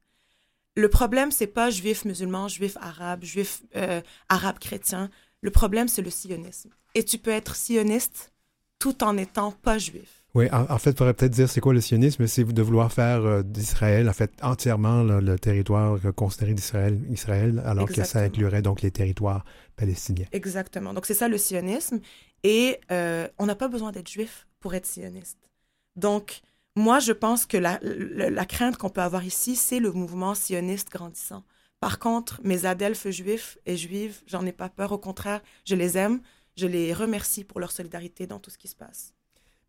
Le 0.76 0.90
problème, 0.90 1.32
c'est 1.32 1.48
pas 1.48 1.70
juif 1.70 2.06
musulman, 2.06 2.48
juif 2.48 2.78
arabe, 2.80 3.24
juif 3.24 3.64
euh, 3.76 4.02
arabe 4.30 4.58
chrétien. 4.60 5.10
Le 5.42 5.52
problème, 5.52 5.88
c'est 5.88 6.02
le 6.02 6.10
sionisme. 6.10 6.70
Et 6.96 7.04
tu 7.04 7.18
peux 7.18 7.32
être 7.32 7.56
sioniste 7.56 8.32
tout 8.80 9.04
en 9.04 9.18
étant 9.18 9.52
pas 9.52 9.78
juif. 9.78 10.24
Oui, 10.34 10.48
en, 10.52 10.66
en 10.70 10.78
fait, 10.80 10.92
il 10.92 10.98
faudrait 10.98 11.14
peut-être 11.14 11.32
dire 11.32 11.48
c'est 11.48 11.62
quoi 11.62 11.74
le 11.74 11.82
sionisme, 11.82 12.26
c'est 12.26 12.44
de 12.44 12.62
vouloir 12.64 12.92
faire 12.92 13.24
euh, 13.24 13.44
d'Israël, 13.44 14.10
en 14.10 14.14
fait, 14.14 14.32
entièrement 14.42 15.04
le 15.04 15.38
territoire 15.38 16.00
euh, 16.04 16.12
considéré 16.12 16.56
d'Israël, 16.56 17.00
Israël, 17.12 17.62
alors 17.66 17.88
que 17.88 18.04
ça 18.04 18.22
inclurait 18.22 18.64
donc 18.64 18.82
les 18.82 18.90
territoires 18.90 19.46
palestiniens. 19.76 20.26
Exactement. 20.32 20.94
Donc, 20.94 21.06
c'est 21.06 21.14
ça 21.14 21.28
le 21.28 21.38
sionisme. 21.38 22.00
Et 22.44 22.80
euh, 22.92 23.28
on 23.40 23.46
n'a 23.46 23.56
pas 23.56 23.68
besoin 23.68 23.92
d'être 23.92 24.10
juif 24.10 24.48
pour 24.60 24.74
être 24.74 24.86
sioniste. 24.86 25.50
Donc, 25.96 26.42
moi, 26.76 27.00
je 27.00 27.12
pense 27.12 27.46
que 27.46 27.58
la, 27.58 27.80
la, 27.82 28.30
la 28.30 28.46
crainte 28.46 28.78
qu'on 28.78 28.90
peut 28.90 29.02
avoir 29.02 29.24
ici, 29.26 29.56
c'est 29.56 29.80
le 29.80 29.92
mouvement 29.92 30.36
sioniste 30.36 30.90
grandissant. 30.90 31.44
Par 31.80 32.00
contre, 32.00 32.40
mes 32.44 32.66
adelphes 32.66 33.10
juifs 33.10 33.58
et 33.66 33.76
juives, 33.76 34.22
j'en 34.26 34.46
ai 34.46 34.54
pas 34.54 34.70
peur. 34.70 34.92
Au 34.92 34.98
contraire, 34.98 35.42
je 35.66 35.76
les 35.76 35.98
aime. 35.98 36.22
Je 36.56 36.68
les 36.68 36.94
remercie 36.94 37.44
pour 37.44 37.60
leur 37.60 37.72
solidarité 37.72 38.28
dans 38.28 38.40
tout 38.40 38.52
ce 38.52 38.58
qui 38.58 38.68
se 38.68 38.76
passe. 38.76 39.14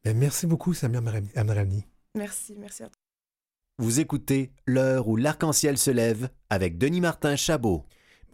Ben, 0.04 0.16
merci 0.16 0.46
beaucoup, 0.46 0.74
Samir 0.74 1.02
Amrani. 1.34 1.84
Merci, 2.14 2.54
merci 2.58 2.82
à 2.82 2.88
toi. 2.88 3.00
Vous 3.78 3.98
écoutez 3.98 4.52
L'heure 4.66 5.08
où 5.08 5.16
l'arc-en-ciel 5.16 5.78
se 5.78 5.90
lève 5.90 6.28
avec 6.50 6.78
Denis 6.78 7.00
Martin 7.00 7.34
Chabot. 7.36 7.84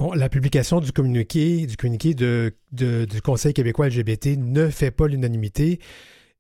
Bon, 0.01 0.15
la 0.15 0.31
publication 0.31 0.81
du 0.81 0.93
communiqué, 0.93 1.67
du, 1.67 1.77
communiqué 1.77 2.15
de, 2.15 2.55
de- 2.73 3.05
du 3.05 3.21
Conseil 3.21 3.53
québécois 3.53 3.87
LGBT 3.91 4.39
ne 4.39 4.71
fait 4.71 4.91
pas 4.91 5.07
l'unanimité. 5.07 5.79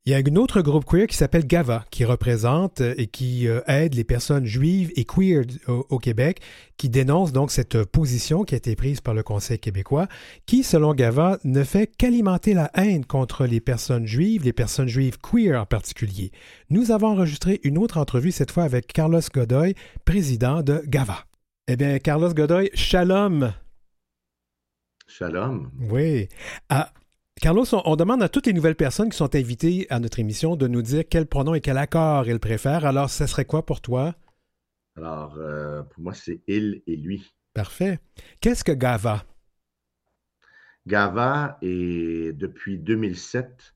Il 0.06 0.12
y 0.12 0.14
a 0.14 0.16
un 0.16 0.36
autre 0.36 0.62
groupe 0.62 0.86
queer 0.86 1.06
qui 1.06 1.14
s'appelle 1.14 1.46
GAVA, 1.46 1.84
qui 1.90 2.06
représente 2.06 2.80
euh, 2.80 2.94
et 2.96 3.06
qui 3.08 3.46
euh, 3.46 3.60
aide 3.66 3.92
les 3.92 4.02
personnes 4.04 4.46
juives 4.46 4.90
et 4.96 5.04
queer 5.04 5.44
au, 5.68 5.84
au 5.90 5.98
Québec, 5.98 6.40
qui 6.78 6.88
dénonce 6.88 7.32
donc 7.32 7.50
cette 7.50 7.84
position 7.84 8.44
qui 8.44 8.54
a 8.54 8.56
été 8.56 8.74
prise 8.76 9.02
par 9.02 9.12
le 9.12 9.22
Conseil 9.22 9.58
québécois, 9.58 10.08
qui, 10.46 10.62
selon 10.62 10.94
GAVA, 10.94 11.38
ne 11.44 11.62
fait 11.62 11.92
qu'alimenter 11.98 12.54
la 12.54 12.70
haine 12.72 13.04
contre 13.04 13.44
les 13.44 13.60
personnes 13.60 14.06
juives, 14.06 14.42
les 14.42 14.54
personnes 14.54 14.88
juives 14.88 15.18
queer 15.18 15.60
en 15.60 15.66
particulier. 15.66 16.32
Nous 16.70 16.92
avons 16.92 17.08
enregistré 17.08 17.60
une 17.62 17.76
autre 17.76 17.98
entrevue, 17.98 18.32
cette 18.32 18.52
fois 18.52 18.62
avec 18.64 18.86
Carlos 18.86 19.20
Godoy, 19.34 19.74
président 20.06 20.62
de 20.62 20.80
GAVA. 20.86 21.26
Eh 21.72 21.76
bien, 21.76 22.00
Carlos 22.00 22.34
Godoy, 22.34 22.68
shalom. 22.74 23.52
Shalom. 25.06 25.70
Oui. 25.78 26.28
Ah, 26.68 26.92
Carlos, 27.40 27.64
on, 27.72 27.82
on 27.84 27.94
demande 27.94 28.24
à 28.24 28.28
toutes 28.28 28.48
les 28.48 28.52
nouvelles 28.52 28.74
personnes 28.74 29.08
qui 29.08 29.16
sont 29.16 29.36
invitées 29.36 29.86
à 29.88 30.00
notre 30.00 30.18
émission 30.18 30.56
de 30.56 30.66
nous 30.66 30.82
dire 30.82 31.04
quel 31.08 31.26
pronom 31.26 31.54
et 31.54 31.60
quel 31.60 31.78
accord 31.78 32.26
ils 32.26 32.40
préfèrent. 32.40 32.84
Alors, 32.84 33.08
ça 33.08 33.28
serait 33.28 33.44
quoi 33.44 33.64
pour 33.64 33.80
toi? 33.80 34.16
Alors, 34.96 35.38
pour 35.90 36.02
moi, 36.02 36.12
c'est 36.12 36.40
il 36.48 36.82
et 36.88 36.96
lui. 36.96 37.30
Parfait. 37.54 38.00
Qu'est-ce 38.40 38.64
que 38.64 38.72
GAVA? 38.72 39.22
GAVA 40.88 41.56
est 41.62 42.32
depuis 42.32 42.78
2007 42.78 43.74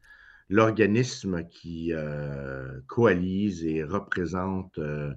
l'organisme 0.48 1.44
qui 1.44 1.92
euh, 1.92 2.80
coalise 2.88 3.64
et 3.64 3.84
représente 3.84 4.78
euh, 4.78 5.14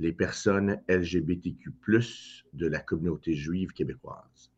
les 0.00 0.12
personnes 0.12 0.80
LGBTQ 0.88 1.72
de 2.52 2.66
la 2.66 2.80
communauté 2.80 3.34
juive 3.34 3.72
québécoise. 3.72 4.50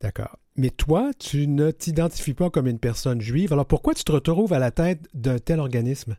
D'accord. 0.00 0.38
Mais 0.56 0.70
toi, 0.70 1.10
tu 1.18 1.48
ne 1.48 1.70
t'identifies 1.70 2.34
pas 2.34 2.50
comme 2.50 2.66
une 2.66 2.78
personne 2.78 3.20
juive. 3.20 3.52
Alors 3.52 3.66
pourquoi 3.66 3.94
tu 3.94 4.04
te 4.04 4.12
retrouves 4.12 4.52
à 4.52 4.58
la 4.58 4.70
tête 4.70 5.08
d'un 5.14 5.38
tel 5.38 5.60
organisme? 5.60 6.16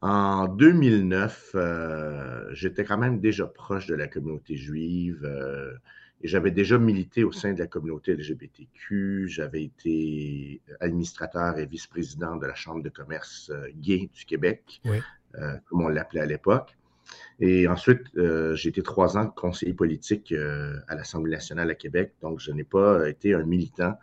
En 0.00 0.46
2009, 0.46 1.50
euh, 1.54 2.44
j'étais 2.52 2.84
quand 2.84 2.98
même 2.98 3.20
déjà 3.20 3.46
proche 3.46 3.86
de 3.86 3.94
la 3.94 4.06
communauté 4.06 4.56
juive. 4.56 5.24
Et 6.20 6.28
j'avais 6.28 6.50
déjà 6.50 6.78
milité 6.78 7.22
au 7.22 7.30
sein 7.30 7.52
de 7.52 7.60
la 7.60 7.66
communauté 7.66 8.14
LGBTQ. 8.14 9.28
J'avais 9.28 9.64
été 9.64 10.60
administrateur 10.80 11.58
et 11.58 11.66
vice-président 11.66 12.36
de 12.36 12.46
la 12.46 12.54
Chambre 12.54 12.82
de 12.82 12.88
commerce 12.88 13.50
euh, 13.50 13.68
gay 13.76 14.10
du 14.12 14.24
Québec, 14.24 14.80
euh, 14.86 15.56
comme 15.66 15.82
on 15.82 15.88
l'appelait 15.88 16.20
à 16.20 16.26
l'époque. 16.26 16.76
Et 17.40 17.68
ensuite, 17.68 18.00
euh, 18.16 18.54
j'ai 18.56 18.70
été 18.70 18.82
trois 18.82 19.16
ans 19.16 19.28
conseiller 19.28 19.74
politique 19.74 20.34
à 20.88 20.94
l'Assemblée 20.94 21.32
nationale 21.32 21.70
à 21.70 21.74
Québec. 21.74 22.14
Donc, 22.22 22.40
je 22.40 22.50
n'ai 22.50 22.64
pas 22.64 23.08
été 23.08 23.34
un 23.34 23.44
militant 23.44 23.98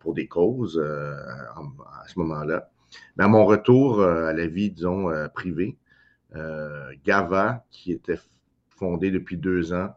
pour 0.00 0.14
des 0.14 0.26
causes 0.26 0.80
à 0.80 2.08
ce 2.08 2.18
moment-là. 2.18 2.70
Mais 3.16 3.22
à 3.22 3.28
mon 3.28 3.44
retour 3.44 4.02
à 4.02 4.32
la 4.32 4.46
vie, 4.48 4.70
disons, 4.70 5.06
privée, 5.32 5.76
GAVA, 7.04 7.64
qui 7.70 7.92
était 7.92 8.18
fondé 8.68 9.12
depuis 9.12 9.36
deux 9.36 9.72
ans, 9.72 9.94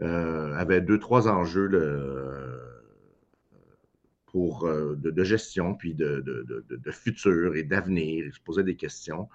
euh, 0.00 0.54
avait 0.54 0.80
deux, 0.80 0.98
trois 0.98 1.28
enjeux 1.28 1.68
pour, 4.26 4.66
euh, 4.66 4.96
de, 4.96 5.24
gestion, 5.24 5.74
puis 5.74 5.94
de, 5.94 6.24
futur 6.90 7.54
et 7.54 7.62
d'avenir. 7.62 8.24
Ils 8.26 8.32
se 8.32 8.40
posaient 8.40 8.64
des 8.64 8.76
questions. 8.76 9.28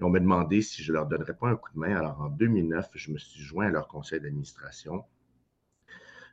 Et 0.00 0.04
on 0.04 0.10
m'a 0.10 0.20
demandé 0.20 0.62
si 0.62 0.82
je 0.82 0.92
leur 0.92 1.06
donnerais 1.06 1.34
pas 1.34 1.48
un 1.48 1.56
coup 1.56 1.72
de 1.74 1.78
main. 1.78 1.96
Alors, 1.96 2.20
en 2.20 2.28
2009, 2.28 2.90
je 2.94 3.12
me 3.12 3.18
suis 3.18 3.40
joint 3.40 3.66
à 3.66 3.70
leur 3.70 3.88
conseil 3.88 4.20
d'administration. 4.20 5.04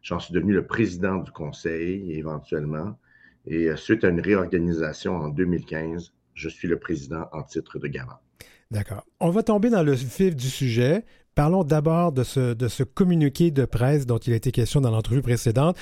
J'en 0.01 0.19
suis 0.19 0.33
devenu 0.33 0.53
le 0.53 0.65
président 0.65 1.17
du 1.17 1.31
conseil 1.31 2.11
éventuellement. 2.13 2.99
Et 3.45 3.69
euh, 3.69 3.75
suite 3.75 4.03
à 4.03 4.09
une 4.09 4.19
réorganisation 4.19 5.15
en 5.15 5.29
2015, 5.29 6.13
je 6.33 6.49
suis 6.49 6.67
le 6.67 6.77
président 6.77 7.27
en 7.31 7.43
titre 7.43 7.79
de 7.79 7.87
garant. 7.87 8.19
D'accord. 8.71 9.05
On 9.19 9.29
va 9.29 9.43
tomber 9.43 9.69
dans 9.69 9.83
le 9.83 9.93
vif 9.93 10.35
du 10.35 10.49
sujet. 10.49 11.05
Parlons 11.35 11.63
d'abord 11.63 12.11
de 12.11 12.23
ce, 12.23 12.53
de 12.53 12.67
ce 12.67 12.83
communiqué 12.83 13.51
de 13.51 13.65
presse 13.65 14.05
dont 14.05 14.17
il 14.17 14.33
a 14.33 14.35
été 14.35 14.51
question 14.51 14.81
dans 14.81 14.91
l'entrevue 14.91 15.21
précédente. 15.21 15.77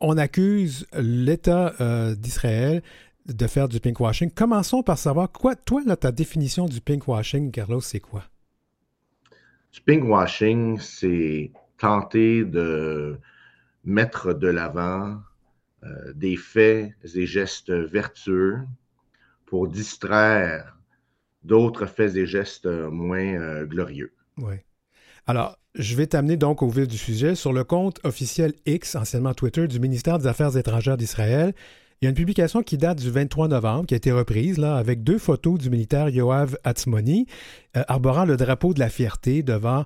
On 0.00 0.18
accuse 0.18 0.86
l'État 0.92 1.74
euh, 1.80 2.14
d'Israël 2.14 2.82
de 3.26 3.46
faire 3.46 3.68
du 3.68 3.80
pinkwashing. 3.80 4.30
Commençons 4.30 4.82
par 4.82 4.98
savoir, 4.98 5.30
quoi, 5.30 5.56
toi, 5.56 5.82
là, 5.86 5.96
ta 5.96 6.12
définition 6.12 6.66
du 6.66 6.80
pinkwashing, 6.80 7.50
Carlos, 7.50 7.80
c'est 7.80 8.00
quoi? 8.00 8.24
Du 9.72 9.80
pinkwashing, 9.80 10.78
c'est 10.78 11.50
tenter 11.78 12.44
de 12.44 13.18
mettre 13.84 14.34
de 14.34 14.48
l'avant 14.48 15.18
euh, 15.84 16.12
des 16.14 16.36
faits 16.36 16.92
et 17.14 17.26
gestes 17.26 17.72
vertueux 17.72 18.58
pour 19.46 19.68
distraire 19.68 20.78
d'autres 21.42 21.86
faits 21.86 22.16
et 22.16 22.26
gestes 22.26 22.66
moins 22.66 23.34
euh, 23.34 23.66
glorieux. 23.66 24.12
Oui. 24.38 24.54
Alors, 25.26 25.58
je 25.74 25.96
vais 25.96 26.06
t'amener 26.06 26.36
donc 26.36 26.62
au 26.62 26.68
vif 26.68 26.86
du 26.86 26.98
sujet. 26.98 27.34
Sur 27.34 27.52
le 27.52 27.64
compte 27.64 27.98
officiel 28.04 28.54
X, 28.66 28.94
anciennement 28.94 29.34
Twitter, 29.34 29.66
du 29.66 29.80
ministère 29.80 30.18
des 30.18 30.26
Affaires 30.26 30.56
étrangères 30.56 30.96
d'Israël, 30.96 31.54
il 32.00 32.04
y 32.04 32.06
a 32.06 32.10
une 32.10 32.16
publication 32.16 32.62
qui 32.62 32.76
date 32.76 32.98
du 32.98 33.10
23 33.10 33.48
novembre, 33.48 33.86
qui 33.86 33.94
a 33.94 33.96
été 33.96 34.12
reprise, 34.12 34.58
là, 34.58 34.76
avec 34.76 35.02
deux 35.02 35.18
photos 35.18 35.58
du 35.58 35.70
militaire 35.70 36.08
Yoav 36.08 36.56
Atzmoni, 36.64 37.26
euh, 37.76 37.82
arborant 37.88 38.24
le 38.24 38.36
drapeau 38.36 38.74
de 38.74 38.80
la 38.80 38.88
fierté 38.88 39.42
devant 39.42 39.84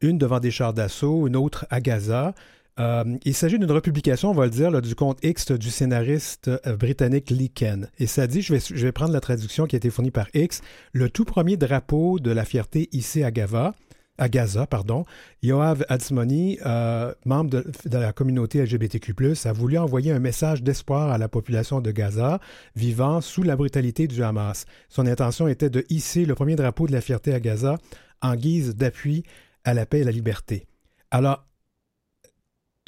une 0.00 0.18
devant 0.18 0.40
des 0.40 0.50
chars 0.50 0.72
d'assaut, 0.72 1.26
une 1.26 1.36
autre 1.36 1.66
à 1.70 1.80
Gaza. 1.80 2.34
Euh, 2.78 3.04
il 3.24 3.34
s'agit 3.34 3.58
d'une 3.58 3.70
republication, 3.70 4.30
on 4.30 4.34
va 4.34 4.44
le 4.44 4.50
dire, 4.50 4.80
du 4.80 4.94
compte 4.94 5.18
X 5.22 5.52
du 5.52 5.70
scénariste 5.70 6.48
euh, 6.48 6.76
britannique 6.76 7.30
Lee 7.30 7.50
Ken. 7.50 7.88
Et 7.98 8.06
ça 8.06 8.26
dit, 8.26 8.40
je 8.40 8.54
vais, 8.54 8.60
je 8.60 8.84
vais 8.86 8.92
prendre 8.92 9.12
la 9.12 9.20
traduction 9.20 9.66
qui 9.66 9.76
a 9.76 9.78
été 9.78 9.90
fournie 9.90 10.10
par 10.10 10.28
X, 10.32 10.62
le 10.92 11.10
tout 11.10 11.24
premier 11.24 11.56
drapeau 11.56 12.18
de 12.18 12.30
la 12.30 12.44
fierté 12.44 12.88
ici 12.92 13.22
à 13.22 13.30
Gaza 13.30 13.74
à 14.20 14.28
Gaza, 14.28 14.66
pardon, 14.66 15.06
Yoav 15.42 15.84
Adsmoni, 15.88 16.58
euh, 16.64 17.12
membre 17.24 17.50
de, 17.50 17.98
la 17.98 18.12
communauté 18.12 18.62
LGBTQ+, 18.62 19.14
a 19.44 19.52
voulu 19.52 19.78
envoyer 19.78 20.12
un 20.12 20.18
message 20.18 20.62
d'espoir 20.62 21.10
à 21.10 21.18
la 21.18 21.28
population 21.28 21.80
de 21.80 21.90
Gaza 21.90 22.38
vivant 22.76 23.22
sous 23.22 23.42
la 23.42 23.56
brutalité 23.56 24.06
du 24.06 24.22
Hamas. 24.22 24.66
Son 24.90 25.06
intention 25.06 25.48
était 25.48 25.70
de 25.70 25.84
hisser 25.88 26.26
le 26.26 26.34
premier 26.34 26.54
drapeau 26.54 26.86
de 26.86 26.92
la 26.92 27.00
fierté 27.00 27.32
à 27.32 27.40
Gaza 27.40 27.78
en 28.20 28.36
guise 28.36 28.76
d'appui 28.76 29.24
à 29.64 29.72
la 29.72 29.86
paix 29.86 30.00
et 30.00 30.04
la 30.04 30.12
liberté. 30.12 30.66
Alors, 31.10 31.46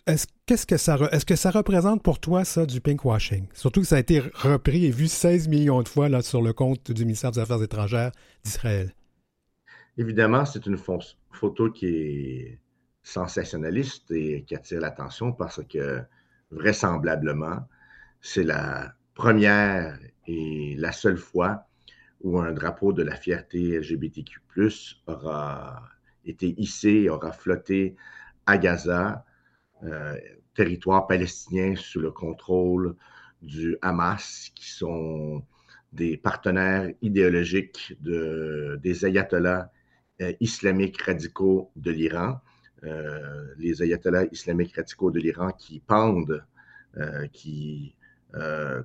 est-ce, 0.07 0.27
qu'est-ce 0.47 0.67
que 0.67 0.77
ça, 0.77 0.99
est-ce 1.13 1.25
que 1.25 1.37
ça 1.37 1.51
représente 1.51 2.03
pour 2.03 2.19
toi 2.19 2.45
ça 2.45 2.67
du 2.67 2.83
pinkwashing? 2.83 3.47
Surtout 3.55 3.81
que 3.81 3.87
ça 3.87 3.97
a 3.97 4.01
été 4.01 4.21
repris 4.21 4.85
et 4.85 4.91
vu 4.91 5.09
16 5.09 5.49
millions 5.49 5.81
de 5.81 5.89
fois 5.89 6.11
là, 6.11 6.21
sur 6.21 6.43
le 6.43 6.53
compte 6.53 6.91
du 6.91 7.05
ministère 7.05 7.31
des 7.31 7.41
Affaires 7.41 7.63
étrangères 7.63 8.13
d'Israël. 8.45 8.93
Évidemment, 9.99 10.45
c'est 10.45 10.67
une 10.67 10.79
photo 11.33 11.71
qui 11.71 11.87
est 11.87 12.61
sensationnaliste 13.03 14.11
et 14.13 14.45
qui 14.45 14.55
attire 14.55 14.81
l'attention 14.81 15.33
parce 15.33 15.61
que 15.65 16.03
vraisemblablement, 16.51 17.69
c'est 18.21 18.45
la 18.45 18.95
première 19.15 19.99
et 20.27 20.77
la 20.79 20.93
seule 20.93 21.19
fois 21.19 21.67
où 22.21 22.39
un 22.39 22.53
drapeau 22.53 22.93
de 22.93 23.03
la 23.03 23.17
fierté 23.17 23.79
LGBTQ 23.79 24.41
aura 25.07 25.83
été 26.25 26.55
hissé, 26.61 27.09
aura 27.09 27.33
flotté 27.33 27.97
à 28.47 28.59
Gaza, 28.59 29.25
euh, 29.83 30.17
territoire 30.55 31.07
palestinien 31.07 31.75
sous 31.77 32.01
le 32.01 32.13
contrôle 32.13 32.95
du 33.41 33.77
Hamas, 33.83 34.51
qui 34.55 34.71
sont 34.71 35.45
des 35.93 36.17
partenaires 36.17 36.91
idéologiques 37.03 37.97
de, 38.01 38.79
des 38.83 39.05
ayatollahs 39.05 39.71
islamiques 40.41 41.01
radicaux 41.03 41.71
de 41.77 41.91
l'Iran, 41.91 42.41
euh, 42.85 43.55
les 43.59 43.83
ayatollahs 43.83 44.27
islamiques 44.33 44.77
radicaux 44.77 45.11
de 45.11 45.21
l'Iran 45.21 45.51
qui 45.53 45.81
pendent, 45.81 46.45
euh, 46.97 47.27
qui 47.33 47.95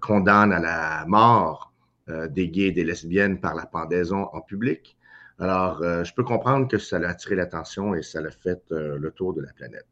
condamnent 0.01 0.51
à 0.51 0.59
la 0.59 1.05
mort 1.07 1.71
des 2.09 2.49
gays 2.49 2.67
et 2.67 2.71
des 2.73 2.83
lesbiennes 2.83 3.39
par 3.39 3.55
la 3.55 3.65
pendaison 3.65 4.23
en 4.33 4.41
public. 4.41 4.97
Alors, 5.39 5.81
je 5.81 6.13
peux 6.13 6.25
comprendre 6.25 6.67
que 6.67 6.77
ça 6.77 6.97
a 6.97 7.07
attiré 7.07 7.35
l'attention 7.35 7.95
et 7.95 8.03
ça 8.03 8.19
a 8.19 8.29
fait 8.29 8.61
le 8.71 9.09
tour 9.11 9.33
de 9.33 9.39
la 9.39 9.53
planète. 9.53 9.87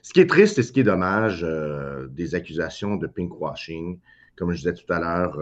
Ce 0.00 0.14
qui 0.14 0.20
est 0.20 0.26
triste 0.26 0.58
et 0.58 0.62
ce 0.62 0.72
qui 0.72 0.80
est 0.80 0.84
dommage 0.84 1.46
des 2.08 2.34
accusations 2.34 2.96
de 2.96 3.06
pinkwashing, 3.06 4.00
comme 4.36 4.52
je 4.52 4.56
disais 4.56 4.72
tout 4.72 4.90
à 4.90 4.98
l'heure, 4.98 5.38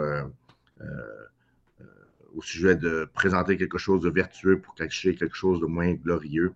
au 2.35 2.43
sujet 2.43 2.77
de 2.77 3.09
présenter 3.13 3.57
quelque 3.57 3.79
chose 3.79 4.01
de 4.01 4.11
vertueux 4.11 4.61
pour 4.61 4.75
cacher 4.75 5.15
quelque 5.15 5.37
chose 5.37 5.61
de 5.61 5.67
moins 5.67 5.93
glorieux, 5.93 6.55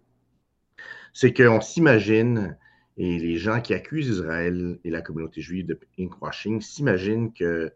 c'est 1.13 1.33
qu'on 1.33 1.61
s'imagine, 1.61 2.57
et 2.97 3.19
les 3.19 3.39
gens 3.39 3.61
qui 3.61 3.75
accusent 3.75 4.09
Israël 4.09 4.79
et 4.85 4.91
la 4.91 5.01
communauté 5.01 5.41
juive 5.41 5.67
de 5.67 5.79
pinkwashing 5.97 6.61
s'imaginent 6.61 7.33
que 7.33 7.73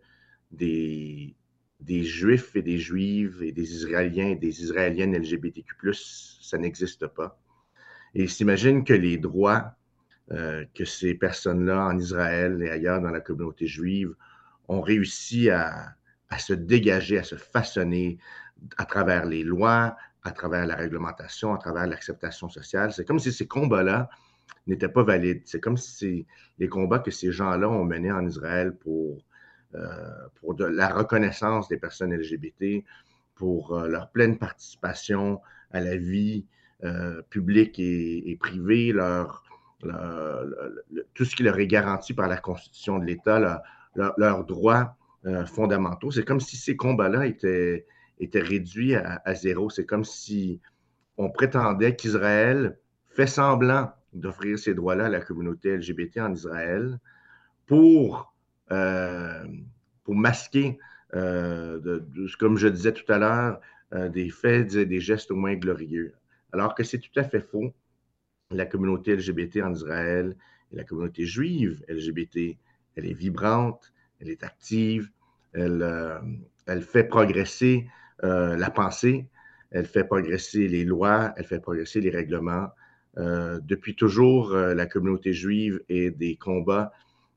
des, 0.50 1.34
des 1.80 2.04
Juifs 2.04 2.54
et 2.56 2.62
des 2.62 2.78
Juives 2.78 3.42
et 3.42 3.52
des 3.52 3.74
Israéliens 3.74 4.28
et 4.28 4.37
des 4.37 4.62
Israéliennes 4.62 5.16
LGBTQ, 5.16 5.92
ça 5.94 6.58
n'existe 6.58 7.06
pas. 7.06 7.40
Et 8.14 8.22
ils 8.22 8.30
s'imaginent 8.30 8.84
que 8.84 8.94
les 8.94 9.18
droits 9.18 9.74
euh, 10.30 10.64
que 10.74 10.84
ces 10.84 11.14
personnes-là 11.14 11.87
en 11.87 11.98
Israël 11.98 12.62
et 12.62 12.70
ailleurs 12.70 13.00
dans 13.00 13.11
la 13.11 13.20
communauté 13.20 13.66
juive 13.66 14.14
ont 14.68 14.80
réussi 14.80 15.50
à, 15.50 15.96
à 16.30 16.38
se 16.38 16.52
dégager, 16.52 17.18
à 17.18 17.22
se 17.22 17.36
façonner 17.36 18.18
à 18.76 18.84
travers 18.84 19.24
les 19.24 19.44
lois, 19.44 19.96
à 20.24 20.30
travers 20.32 20.66
la 20.66 20.76
réglementation, 20.76 21.54
à 21.54 21.58
travers 21.58 21.86
l'acceptation 21.86 22.48
sociale. 22.48 22.92
C'est 22.92 23.04
comme 23.04 23.18
si 23.18 23.32
ces 23.32 23.46
combats-là 23.46 24.08
n'étaient 24.66 24.88
pas 24.88 25.02
valides. 25.02 25.42
C'est 25.44 25.60
comme 25.60 25.76
si 25.76 26.26
les 26.58 26.68
combats 26.68 26.98
que 26.98 27.10
ces 27.10 27.32
gens-là 27.32 27.68
ont 27.68 27.84
menés 27.84 28.12
en 28.12 28.26
Israël 28.26 28.74
pour, 28.76 29.24
euh, 29.74 30.28
pour 30.36 30.54
la 30.58 30.88
reconnaissance 30.88 31.68
des 31.68 31.78
personnes 31.78 32.14
LGBT, 32.14 32.84
pour 33.34 33.76
euh, 33.76 33.88
leur 33.88 34.10
pleine 34.10 34.38
participation 34.38 35.40
à 35.70 35.80
la 35.80 35.96
vie 35.96 36.46
euh, 36.84 37.22
publique 37.30 37.78
et, 37.78 38.36
privée, 38.40 38.92
leur, 38.92 39.44
tout 41.14 41.24
ce 41.24 41.36
qui 41.36 41.42
leur 41.42 41.58
est 41.58 41.66
garanti 41.66 42.12
par 42.12 42.28
la 42.28 42.36
Constitution 42.36 42.98
de 42.98 43.04
l'État, 43.04 43.62
leur, 43.94 44.44
droits 44.44 44.96
euh, 45.26 45.44
fondamentaux. 45.46 46.12
C'est 46.12 46.24
comme 46.24 46.40
si 46.40 46.57
ces 46.57 46.76
combats-là 46.76 47.26
étaient, 47.26 47.87
étaient 48.20 48.40
réduits 48.40 48.94
à, 48.94 49.35
zéro. 49.35 49.68
C'est 49.68 49.85
comme 49.85 50.04
si 50.04 50.61
on 51.16 51.28
prétendait 51.28 51.96
qu'Israël 51.96 52.78
fait 53.09 53.26
semblant 53.26 53.92
d'offrir 54.12 54.59
ces 54.59 54.74
droits-là 54.74 55.07
à 55.07 55.09
la 55.09 55.20
communauté 55.20 55.76
LGBT 55.76 56.18
en 56.18 56.33
Israël 56.33 57.00
pour, 57.66 58.33
euh, 58.70 59.44
pour 60.04 60.14
masquer, 60.14 60.78
euh, 61.14 62.00
comme 62.38 62.57
je 62.57 62.68
disais 62.68 62.92
tout 62.92 63.11
à 63.12 63.18
l'heure, 63.18 63.61
des 64.11 64.31
faits 64.31 64.74
et 64.74 64.87
des 64.87 65.00
gestes 65.00 65.31
au 65.31 65.37
moins 65.37 65.54
glorieux. 65.54 66.14
Alors 66.52 66.74
que 66.74 66.85
c'est 66.85 66.98
tout 66.98 67.11
à 67.16 67.24
fait 67.24 67.40
faux. 67.40 67.74
La 68.50 68.66
communauté 68.66 69.16
LGBT 69.16 69.62
en 69.62 69.72
Israël 69.72 70.37
et 70.70 70.76
la 70.76 70.85
communauté 70.85 71.26
juive 71.26 71.83
LGBT, 71.88 72.57
elle 72.96 73.07
est 73.07 73.14
vibrante, 73.14 73.92
elle 74.20 74.31
est 74.31 74.42
active, 74.42 75.11
elle, 75.52 76.20
elle 76.66 76.83
fait 76.83 77.04
progresser 77.04 77.87
la 78.22 78.70
pensée, 78.70 79.26
elle 79.70 79.87
fait 79.87 80.04
progresser 80.04 80.68
les 80.68 80.85
lois, 80.85 81.33
elle 81.37 81.44
fait 81.44 81.61
progresser 81.61 82.00
les 82.00 82.11
règlements. 82.11 82.68
Euh, 83.18 83.59
depuis 83.62 83.96
toujours, 83.96 84.52
euh, 84.52 84.74
la 84.74 84.87
communauté 84.87 85.33
juive 85.33 85.83
et 85.88 86.11
des 86.11 86.37
combats 86.37 86.92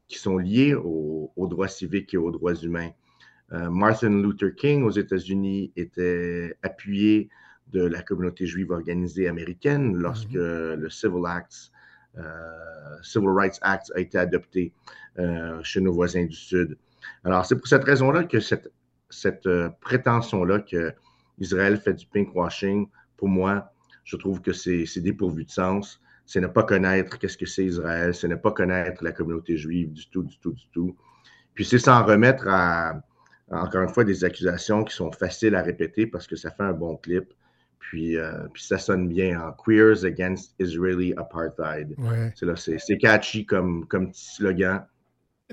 qui 0.08 0.20
sont 0.20 0.38
liés 0.38 0.76
aux, 0.76 1.32
droits 1.38 1.67
civiques 1.67 2.13
et 2.13 2.17
aux 2.17 2.32
droits 2.32 2.54
humains. 2.54 2.91
Euh, 3.54 3.70
Martin 3.70 4.22
Luther 4.22 4.54
King 4.56 4.84
aux 4.84 4.91
États-Unis 4.91 5.72
était 5.76 6.56
appuyé 6.62 7.30
de 7.72 7.84
la 7.84 8.02
communauté 8.02 8.46
juive 8.46 8.72
organisée 8.72 9.28
américaine 9.28 9.96
lorsque 9.96 10.36
mhm. 10.36 10.76
le 10.76 10.89
Civil, 10.89 11.26
Acts, 11.26 11.71
Civil 13.04 13.30
Rights 13.30 13.60
Act 13.62 13.91
a 13.95 14.00
été 14.00 14.17
adopté 14.17 14.74
chez 15.63 15.82
nos 15.82 15.93
voisins 15.93 16.26
du 16.26 16.36
Sud. 16.36 16.78
Alors, 17.24 17.45
c'est 17.45 17.56
pour 17.56 17.67
cette 17.67 17.84
raison-là 17.84 18.24
que 18.24 18.39
cette, 18.39 18.71
cette 19.10 19.47
prétention-là 19.82 20.60
que 20.60 20.93
Israël 21.39 21.78
fait 21.78 21.93
du 21.93 22.06
pinkwashing, 22.06 22.88
pour 23.17 23.28
moi, 23.28 23.71
je 24.04 24.17
trouve 24.17 24.41
que 24.41 24.54
c'est 24.54 25.00
dépourvu 25.00 25.45
de 25.45 25.52
sens. 25.52 26.02
C'est 26.26 26.41
ne 26.41 26.47
pas 26.47 26.63
connaître 26.63 27.17
qu'est-ce 27.19 27.38
que 27.38 27.45
c'est 27.45 27.65
Israël, 27.65 28.13
c'est 28.13 28.28
ne 28.28 28.36
pas 28.36 28.52
connaître 28.52 29.04
la 29.04 29.12
communauté 29.12 29.58
juive 29.58 29.91
du 29.91 30.08
tout, 30.10 30.24
du 30.24 30.38
tout, 30.39 30.54
du 30.54 30.67
tout. 30.71 30.95
Puis 31.54 31.65
c'est 31.65 31.80
s'en 31.80 32.06
remettre 32.06 32.47
à, 32.47 33.02
encore 33.50 33.82
une 33.82 33.89
fois, 33.89 34.04
des 34.06 34.24
accusations 34.24 34.84
qui 34.84 34.95
sont 34.95 35.12
faciles 35.12 35.56
à 35.56 35.62
répéter 35.62 36.08
parce 36.08 36.28
que 36.28 36.36
ça 36.36 36.52
fait 36.52 36.63
un 36.63 36.74
bon 36.74 36.95
clip. 36.95 37.34
Puis, 37.82 38.17
euh, 38.17 38.32
puis 38.54 38.63
ça 38.63 38.78
sonne 38.78 39.10
bien 39.10 39.41
en 39.41 39.52
Queers 39.52 40.06
Against 40.06 40.56
Israeli 40.60 41.13
Apartheid. 41.17 41.96
C'est 42.56 42.98
catchy 42.98 43.46
comme, 43.46 43.86
comme 43.88 44.12
petit 44.12 44.36
slogan. 44.36 44.86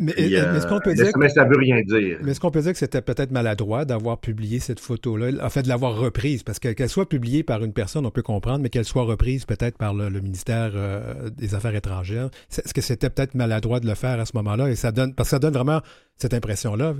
Mais, 0.00 0.12
est-ce 0.12 0.66
qu'on 0.66 0.78
peut 0.78 0.94
dire. 0.94 1.10
Mais 1.16 1.28
ça 1.28 1.44
veut 1.44 1.56
rien 1.56 1.80
dire. 1.82 2.18
Mais 2.22 2.30
est-ce 2.30 2.38
qu'on 2.38 2.52
peut 2.52 2.60
dire 2.60 2.72
que 2.72 2.78
c'était 2.78 3.02
peut-être 3.02 3.32
maladroit 3.32 3.84
d'avoir 3.84 4.20
publié 4.20 4.60
cette 4.60 4.78
photo-là, 4.78 5.44
en 5.44 5.50
fait, 5.50 5.62
de 5.62 5.68
l'avoir 5.68 5.96
reprise? 5.96 6.44
Parce 6.44 6.60
qu'elle 6.60 6.88
soit 6.88 7.08
publiée 7.08 7.42
par 7.42 7.64
une 7.64 7.72
personne, 7.72 8.06
on 8.06 8.12
peut 8.12 8.22
comprendre, 8.22 8.60
mais 8.60 8.68
qu'elle 8.68 8.84
soit 8.84 9.02
reprise 9.02 9.44
peut-être 9.44 9.76
par 9.76 9.94
le, 9.94 10.08
ministère 10.20 10.72
euh, 10.74 11.30
des 11.30 11.56
Affaires 11.56 11.74
étrangères. 11.74 12.30
Est-ce 12.50 12.72
que 12.72 12.80
c'était 12.80 13.10
peut-être 13.10 13.34
maladroit 13.34 13.80
de 13.80 13.88
le 13.88 13.94
faire 13.94 14.20
à 14.20 14.26
ce 14.26 14.36
moment-là? 14.36 14.70
Et 14.70 14.76
ça 14.76 14.92
donne. 14.92 15.14
Parce 15.14 15.30
que 15.30 15.32
ça 15.32 15.38
donne 15.40 15.54
vraiment 15.54 15.80
cette 16.16 16.34
impression-là 16.34 16.94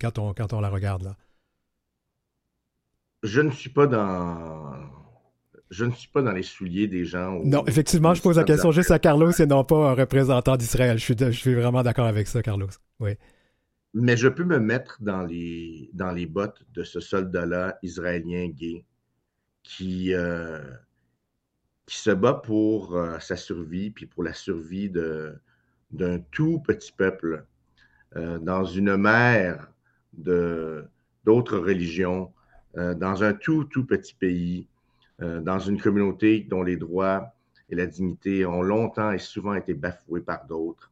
quand 0.00 0.18
on, 0.18 0.32
quand 0.32 0.52
on 0.52 0.60
la 0.60 0.70
regarde 0.70 1.02
là. 1.02 1.16
Je 3.24 3.40
ne 3.40 3.50
suis 3.50 3.70
pas 3.70 3.88
dans 3.88 4.72
je 5.70 5.84
ne 5.84 5.90
suis 5.90 6.08
pas 6.08 6.22
dans 6.22 6.30
les 6.30 6.44
souliers 6.44 6.86
des 6.86 7.04
gens. 7.04 7.40
non, 7.42 7.66
effectivement, 7.66 8.14
je 8.14 8.22
pose 8.22 8.36
la 8.36 8.44
question 8.44 8.70
juste 8.70 8.92
à 8.92 9.00
Carlos 9.00 9.32
et 9.32 9.46
non 9.46 9.64
pas 9.64 9.90
un 9.90 9.94
représentant 9.94 10.56
d'Israël. 10.56 10.98
Je 10.98 11.02
suis, 11.02 11.16
je 11.18 11.30
suis 11.30 11.54
vraiment 11.54 11.82
d'accord 11.82 12.06
avec 12.06 12.28
ça, 12.28 12.42
Carlos. 12.42 12.68
Oui. 13.00 13.16
Mais 13.94 14.16
je 14.16 14.28
peux 14.28 14.44
me 14.44 14.58
mettre 14.58 14.98
dans 15.00 15.22
les, 15.22 15.90
dans 15.94 16.10
les 16.10 16.26
bottes 16.26 16.62
de 16.74 16.82
ce 16.82 17.00
soldat-là 17.00 17.78
israélien 17.82 18.48
gay 18.48 18.84
qui, 19.62 20.12
euh, 20.12 20.60
qui 21.86 21.96
se 21.96 22.10
bat 22.10 22.34
pour 22.34 22.96
euh, 22.96 23.20
sa 23.20 23.36
survie, 23.36 23.90
puis 23.90 24.06
pour 24.06 24.24
la 24.24 24.34
survie 24.34 24.90
d'un 24.90 26.18
tout 26.32 26.60
petit 26.60 26.92
peuple 26.92 27.46
euh, 28.16 28.38
dans 28.38 28.64
une 28.64 28.96
mer 28.96 29.70
d'autres 30.12 31.58
religions, 31.58 32.33
dans 32.76 33.22
un 33.22 33.32
tout, 33.32 33.64
tout 33.64 33.86
petit 33.86 34.14
pays 34.14 34.68
euh, 35.22 35.40
dans 35.40 35.60
une 35.60 35.80
communauté 35.80 36.40
dont 36.40 36.64
les 36.64 36.76
droits 36.76 37.32
et 37.70 37.76
la 37.76 37.86
dignité 37.86 38.44
ont 38.44 38.62
longtemps 38.62 39.12
et 39.12 39.18
souvent 39.18 39.54
été 39.54 39.72
bafoués 39.72 40.20
par 40.20 40.44
d'autres. 40.46 40.90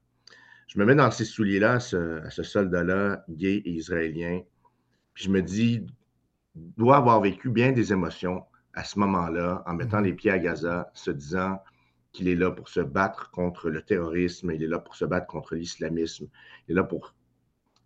Je 0.69 0.79
me 0.79 0.85
mets 0.85 0.95
dans 0.95 1.11
ces 1.11 1.25
souliers-là, 1.25 1.73
à 1.73 1.81
ce, 1.81 2.43
soldat-là, 2.43 3.25
gay 3.29 3.57
et 3.57 3.71
israélien, 3.71 4.43
puis 5.13 5.25
je 5.25 5.31
me 5.31 5.43
dis, 5.43 5.85
doit 6.55 6.99
avoir 6.99 7.21
vécu 7.21 7.51
bien 7.51 7.73
des 7.73 7.93
émotions 7.93 8.45
à 8.75 8.85
ce 8.85 9.01
moment-là, 9.01 9.65
en 9.67 9.75
mettant 9.75 9.99
mhm. 9.99 10.05
les 10.05 10.13
pieds 10.13 10.31
à 10.31 10.39
Gaza, 10.39 10.89
se 10.95 11.11
disant 11.11 11.61
qu'il 12.13 12.29
est 12.29 12.37
là 12.37 12.53
pour 12.53 12.69
se 12.69 12.81
battre 12.81 13.33
contre 13.33 13.71
le 13.71 13.83
terrorisme, 13.83 14.53
il 14.53 14.63
est 14.63 14.69
là 14.69 14.79
pour 14.79 14.95
se 14.95 15.05
battre 15.05 15.27
contre 15.27 15.57
l'islamisme, 15.57 16.29
il 16.69 16.73
est 16.73 16.77
là 16.77 16.85
pour, 16.85 17.13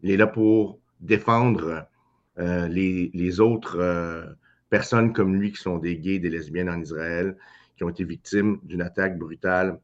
il 0.03 0.11
est 0.11 0.19
là 0.19 0.27
pour 0.27 0.81
défendre 1.01 1.89
euh, 2.39 2.69
les, 2.69 3.11
les, 3.15 3.41
autres 3.41 3.79
euh, 3.79 4.27
personnes 4.71 5.13
comme 5.13 5.37
lui 5.37 5.53
qui 5.53 5.61
sont 5.61 5.79
des 5.79 5.99
gays, 5.99 6.19
des 6.19 6.31
lesbiennes 6.31 6.69
en 6.69 6.81
Israël, 6.81 7.37
qui 7.77 7.85
ont 7.85 7.89
été 7.89 8.05
victimes 8.05 8.59
d'une 8.63 8.83
attaque 8.83 9.19
brutale 9.19 9.81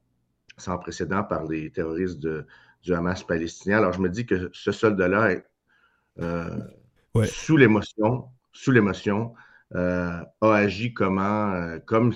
sans 0.59 0.79
précédent 0.79 1.25
par 1.25 1.47
les 1.47 1.71
terroristes 1.71 2.19
du 2.21 2.95
Hamas 2.95 3.25
palestinien. 3.25 3.79
Alors 3.79 3.93
je 3.93 4.01
me 4.01 4.09
dis 4.09 4.27
que 4.27 4.51
ce 4.53 4.71
soldat-là 4.71 5.37
euh, 6.21 6.59
sous 7.25 7.57
l'émotion, 7.57 8.27
sous 8.53 8.71
l'émotion, 8.71 9.35
a 9.75 10.27
agi 10.43 10.93
comment, 10.93 11.79
comme 11.87 12.13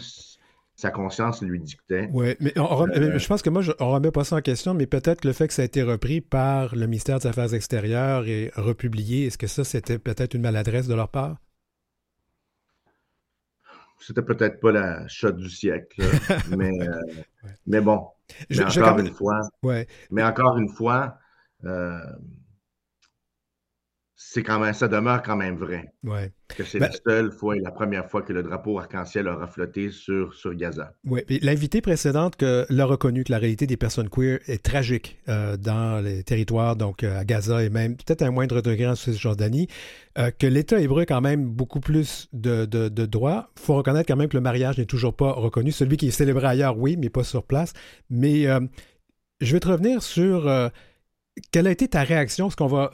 sa 0.77 0.91
conscience 0.91 1.43
lui 1.43 1.59
dictait. 1.59 2.09
Oui, 2.13 2.37
mais 2.39 2.53
je 2.55 3.27
pense 3.27 3.43
que 3.43 3.51
moi, 3.51 3.63
on 3.81 3.87
ne 3.87 3.95
remet 3.95 4.11
pas 4.11 4.25
ça 4.25 4.37
en 4.37 4.43
question, 4.43 4.75
mais 4.75 4.87
peut-être 4.87 5.25
le 5.25 5.33
fait 5.33 5.49
que 5.49 5.55
ça 5.55 5.63
a 5.63 5.65
été 5.65 5.83
repris 5.83 6.21
par 6.21 6.77
le 6.77 6.87
ministère 6.87 7.19
des 7.19 7.27
Affaires 7.27 7.55
extérieures 7.55 8.27
et 8.27 8.53
republié, 8.57 9.27
est-ce 9.27 9.39
que 9.39 9.47
ça, 9.47 9.65
c'était 9.65 9.99
peut-être 9.99 10.35
une 10.35 10.43
maladresse 10.43 10.87
de 10.87 10.95
leur 10.95 11.09
part? 11.09 11.37
c'était 13.99 14.23
peut-être 14.23 14.61
pas 14.61 14.71
la 14.71 15.09
shot 15.09 15.33
du 15.33 15.51
siècle, 15.51 16.01
mais, 16.57 16.71
euh, 16.81 17.01
mais 17.67 17.81
bon. 17.81 18.07
Mais 18.51 18.63
encore, 18.63 18.99
une 18.99 19.11
fois, 19.11 19.41
mais 20.11 20.23
encore 20.23 20.59
une 20.59 20.69
fois, 20.69 21.19
euh, 21.65 21.99
c'est 24.19 24.43
quand 24.43 24.59
même, 24.59 24.73
ça 24.73 24.89
demeure 24.89 25.23
quand 25.23 25.37
même 25.37 25.57
vrai. 25.57 25.93
Ouais. 26.03 26.33
Que 26.49 26.65
c'est 26.65 26.79
la 26.79 26.89
ben 26.89 26.97
seule 27.07 27.33
fois 27.33 27.55
et 27.55 27.61
la 27.61 27.71
première 27.71 28.09
fois 28.09 28.23
que 28.23 28.33
le 28.33 28.43
drapeau 28.43 28.79
arc-en-ciel 28.79 29.29
aura 29.29 29.47
flotté 29.47 29.91
sur, 29.91 30.33
sur 30.33 30.55
Gaza. 30.55 30.95
Oui, 31.05 31.21
l'invité 31.43 31.83
précédente 31.83 32.43
l'a 32.43 32.85
reconnu 32.87 33.25
que 33.25 33.33
la 33.33 33.39
réalité 33.39 33.67
des 33.67 33.77
personnes 33.77 34.09
queer 34.09 34.39
est 34.47 34.63
tragique 34.63 35.19
euh, 35.29 35.59
dans 35.59 36.03
les 36.03 36.25
territoires, 36.25 36.77
donc 36.77 37.05
euh, 37.05 37.21
à 37.21 37.27
Gaza 37.27 37.63
et 37.63 37.69
même 37.69 37.97
peut-être 37.97 38.23
à 38.23 38.27
un 38.27 38.31
moindre 38.31 38.63
degré 38.63 38.87
en 38.87 38.95
Cisjordanie, 38.95 39.69
euh, 40.17 40.31
que 40.31 40.47
l'État 40.47 40.81
hébreu 40.81 41.03
a 41.03 41.07
quand 41.07 41.21
même 41.21 41.45
beaucoup 41.45 41.81
plus 41.81 42.29
de, 42.33 42.65
de, 42.65 42.89
de 42.89 43.05
droits. 43.05 43.51
Il 43.59 43.63
faut 43.63 43.75
reconnaître 43.75 44.09
quand 44.09 44.17
même 44.17 44.29
que 44.29 44.37
le 44.37 44.43
mariage 44.43 44.79
n'est 44.79 44.87
toujours 44.87 45.15
pas 45.15 45.33
reconnu. 45.33 45.73
Celui 45.73 45.99
qui 45.99 46.09
est 46.09 46.11
célébré 46.11 46.47
ailleurs, 46.47 46.79
oui, 46.79 46.97
mais 46.97 47.11
pas 47.11 47.25
sur 47.25 47.43
place. 47.43 47.75
Mais 48.09 48.47
je 49.41 49.53
vais 49.53 49.61
te 49.61 49.69
revenir 49.69 50.03
sur 50.03 50.51
quelle 51.53 51.67
a 51.67 51.71
été 51.71 51.87
ta 51.89 52.03
réaction, 52.03 52.49
ce 52.49 52.57
qu'on 52.57 52.67
va 52.67 52.93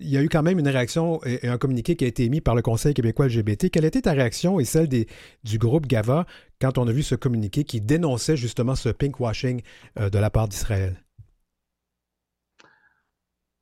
il 0.00 0.08
y 0.08 0.16
a 0.16 0.22
eu 0.22 0.28
quand 0.28 0.42
même 0.42 0.58
une 0.58 0.68
réaction 0.68 1.20
et, 1.24 1.48
un 1.48 1.58
communiqué 1.58 1.96
qui 1.96 2.04
a 2.04 2.08
été 2.08 2.24
émis 2.24 2.40
par 2.40 2.54
le 2.54 2.62
Conseil 2.62 2.94
québécois 2.94 3.26
LGBT. 3.26 3.70
Quelle 3.70 3.84
était 3.84 4.02
ta 4.02 4.12
réaction 4.12 4.60
et 4.60 4.64
celle 4.64 4.88
du 4.88 5.58
groupe 5.58 5.86
GAVA 5.86 6.26
quand 6.60 6.78
on 6.78 6.86
a 6.86 6.92
vu 6.92 7.02
ce 7.02 7.14
communiqué 7.14 7.64
qui 7.64 7.80
dénonçait 7.80 8.36
justement 8.36 8.74
ce 8.74 8.90
pinkwashing 8.90 9.62
euh, 9.98 10.10
de 10.10 10.18
la 10.18 10.30
part 10.30 10.48
d'Israël? 10.48 11.02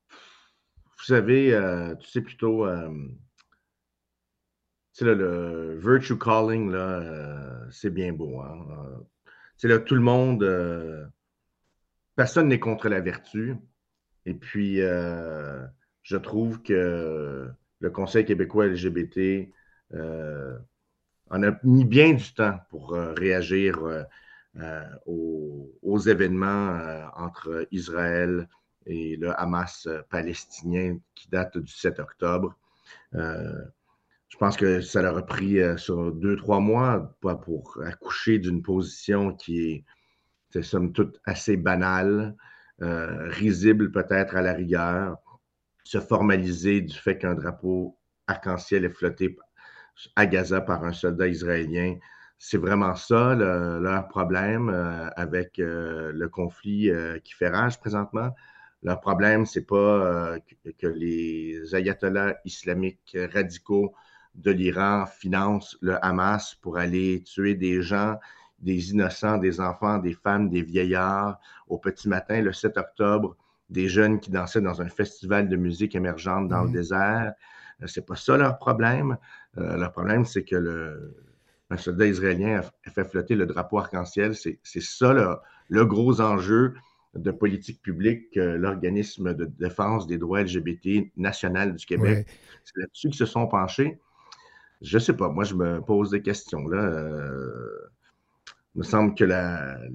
Vous 0.09 1.13
savez, 1.13 1.53
euh, 1.53 1.95
tu 1.95 2.09
sais 2.09 2.21
plutôt, 2.21 2.65
euh, 2.65 2.89
le, 4.99 5.13
le, 5.13 5.79
virtue 5.79 6.17
calling, 6.17 6.69
là, 6.69 7.67
c'est 7.71 7.93
bien 7.93 8.13
beau. 8.13 8.41
Hein? 8.41 8.65
c'est 9.55 9.67
là, 9.67 9.79
tout 9.79 9.95
le 9.95 10.01
monde, 10.01 11.09
personne 12.15 12.49
n'est 12.49 12.59
contre 12.59 12.89
la 12.89 12.99
vertu. 12.99 13.55
Et 14.25 14.33
puis, 14.33 14.81
je 16.07 16.15
trouve 16.15 16.61
que 16.61 17.49
le 17.79 17.89
Conseil 17.89 18.23
québécois 18.23 18.67
LGBT 18.67 19.49
euh, 19.93 20.57
en 21.29 21.43
a 21.43 21.51
mis 21.63 21.83
bien 21.83 22.13
du 22.13 22.33
temps 22.33 22.57
pour 22.69 22.93
euh, 22.93 23.13
réagir 23.13 23.77
euh, 24.55 24.83
aux, 25.05 25.99
événements 25.99 26.79
entre 27.17 27.67
Israël 27.71 28.47
et 28.85 29.17
le 29.17 29.37
Hamas 29.37 29.89
palestinien 30.09 30.97
qui 31.13 31.27
date 31.29 31.57
du 31.57 31.71
7 31.71 31.99
octobre. 31.99 32.55
je 33.11 34.37
pense 34.39 34.55
que 34.55 34.79
ça 34.79 35.01
leur 35.01 35.17
a 35.17 35.25
pris 35.25 35.57
sur 35.77 36.13
deux, 36.13 36.37
trois 36.37 36.61
mois 36.61 37.17
pour 37.19 37.79
accoucher 37.83 38.39
d'une 38.39 38.61
position 38.61 39.33
qui 39.33 39.83
est, 40.53 40.61
somme 40.61 40.93
toute, 40.93 41.19
assez 41.25 41.57
banale, 41.57 42.35
risible 42.79 43.91
peut-être 43.91 44.35
à 44.35 44.41
la 44.41 44.53
rigueur, 44.53 45.17
se 45.87 45.99
formaliser 45.99 46.81
du 46.81 46.95
fait 46.95 47.17
qu'un 47.17 47.35
drapeau 47.35 47.97
arc-en-ciel 48.27 48.85
est 48.85 48.89
flotté 48.89 49.37
à 50.15 50.25
Gaza 50.25 50.61
par 50.61 50.83
un 50.83 50.93
soldat 50.93 51.27
israélien 51.27 51.97
c'est 52.37 52.57
vraiment 52.57 52.95
ça 52.95 53.33
leur 53.35 54.07
problème 54.07 54.69
avec 55.15 55.57
le 55.57 56.27
conflit 56.27 56.91
qui 57.23 57.33
fait 57.33 57.49
rage 57.49 57.79
présentement. 57.79 58.29
Leur 58.83 58.99
problème, 58.99 59.45
c'est 59.45 59.65
pas 59.65 60.37
que, 60.77 60.87
les 60.87 61.73
ayatollahs 61.73 62.37
islamiques 62.45 63.17
radicaux 63.33 63.93
de 64.35 64.51
l'Iran 64.51 65.07
financent 65.07 65.77
le 65.81 66.03
Hamas 66.05 66.53
pour 66.61 66.77
aller 66.77 67.23
tuer 67.23 67.55
des 67.55 67.81
gens, 67.81 68.19
des 68.59 68.91
innocents, 68.91 69.39
des 69.39 69.59
enfants, 69.59 69.97
des 69.97 70.13
femmes, 70.13 70.49
des 70.49 70.61
vieillards 70.61 71.39
au 71.67 71.79
petit 71.79 72.07
matin 72.07 72.41
le 72.41 72.53
7 72.53 72.77
octobre, 72.77 73.35
des 73.69 73.87
jeunes 73.87 74.19
qui 74.19 74.31
dansaient 74.31 74.61
dans 74.61 74.81
un 74.81 74.89
festival 74.89 75.49
de 75.49 75.55
musique 75.55 75.95
émergente 75.95 76.47
dans 76.47 76.63
le 76.63 76.69
mmh. 76.69 76.73
désert. 76.73 77.33
Euh, 77.81 77.87
c'est 77.87 78.05
pas 78.05 78.15
ça 78.15 78.37
leur 78.37 78.57
problème. 78.57 79.17
Euh, 79.57 79.77
leur 79.77 79.91
problème, 79.91 80.25
c'est 80.25 80.43
que 80.43 80.55
le, 80.55 81.15
un 81.69 81.77
soldat 81.77 82.07
israélien 82.07 82.61
a 82.85 82.89
fait 82.89 83.03
flotter 83.03 83.35
le 83.35 83.45
drapeau 83.45 83.79
arc-en-ciel. 83.79 84.35
C'est 84.35 84.81
ça 84.81 85.39
le, 85.69 85.85
gros 85.85 86.21
enjeu 86.21 86.75
de 87.15 87.31
politique 87.31 87.81
publique 87.81 88.31
que 88.31 88.39
l'organisme 88.39 89.33
de 89.33 89.45
défense 89.45 90.07
des 90.07 90.17
droits 90.17 90.43
LGBT 90.43 91.11
national 91.17 91.75
du 91.75 91.85
Québec. 91.85 92.27
C'est 92.63 92.79
là-dessus 92.79 93.09
qu'ils 93.09 93.17
se 93.17 93.25
sont 93.25 93.47
penchés. 93.47 93.99
Je 94.81 94.99
sais 94.99 95.13
pas, 95.13 95.29
moi 95.29 95.43
je 95.43 95.55
me 95.55 95.81
pose 95.81 96.11
des 96.11 96.21
questions. 96.21 96.67
Là. 96.67 96.77
Euh, 96.77 97.89
il 98.77 98.81
me 98.81 98.83
semble 98.83 99.15
que 99.15 99.25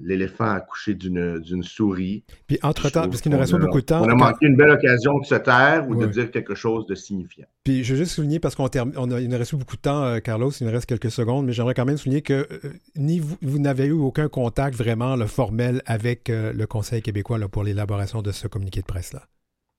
l'éléphant 0.03 0.43
a 0.43 0.55
accouché 0.55 0.93
d'une 0.93 1.63
souris. 1.63 2.25
Puis 2.47 2.59
entre-temps, 2.63 3.07
parce 3.07 3.21
qu'il 3.21 3.31
nous 3.31 3.37
reste 3.37 3.53
pas 3.53 3.57
beaucoup 3.57 3.79
de 3.79 3.85
temps. 3.85 4.03
On 4.03 4.09
a 4.09 4.13
manqué 4.15 4.45
une 4.45 4.57
belle 4.57 4.71
occasion 4.71 5.19
de 5.19 5.25
se 5.25 5.35
taire 5.35 5.87
ou 5.87 5.95
de 5.95 6.05
dire 6.05 6.29
quelque 6.31 6.53
chose 6.53 6.85
de 6.85 6.93
signifiant. 6.93 7.45
Puis 7.63 7.85
je 7.85 7.93
veux 7.93 7.99
juste 7.99 8.11
souligner, 8.11 8.41
parce 8.41 8.55
qu'on 8.55 8.69
on 8.97 9.17
il 9.17 9.29
nous 9.29 9.37
reste 9.37 9.55
beaucoup 9.55 9.77
de 9.77 9.81
temps, 9.81 10.03
euh, 10.03 10.19
Carlos, 10.19 10.51
il 10.51 10.67
nous 10.67 10.73
reste 10.73 10.85
quelques 10.85 11.11
secondes, 11.11 11.45
mais 11.45 11.53
j'aimerais 11.53 11.75
quand 11.75 11.85
même 11.85 11.95
souligner 11.95 12.21
que 12.21 12.45
euh, 12.51 12.73
ni 12.97 13.19
vous, 13.19 13.37
vous 13.41 13.57
n'avez 13.57 13.85
eu 13.85 13.93
aucun 13.93 14.27
contact 14.27 14.75
vraiment 14.75 15.15
le 15.15 15.27
formel 15.27 15.81
avec 15.85 16.29
le 16.29 16.65
Conseil 16.65 17.01
québécois 17.01 17.37
là, 17.37 17.47
pour 17.47 17.63
l'élaboration 17.63 18.21
de 18.21 18.31
ce 18.31 18.47
communiqué 18.49 18.81
de 18.81 18.85
presse-là. 18.85 19.23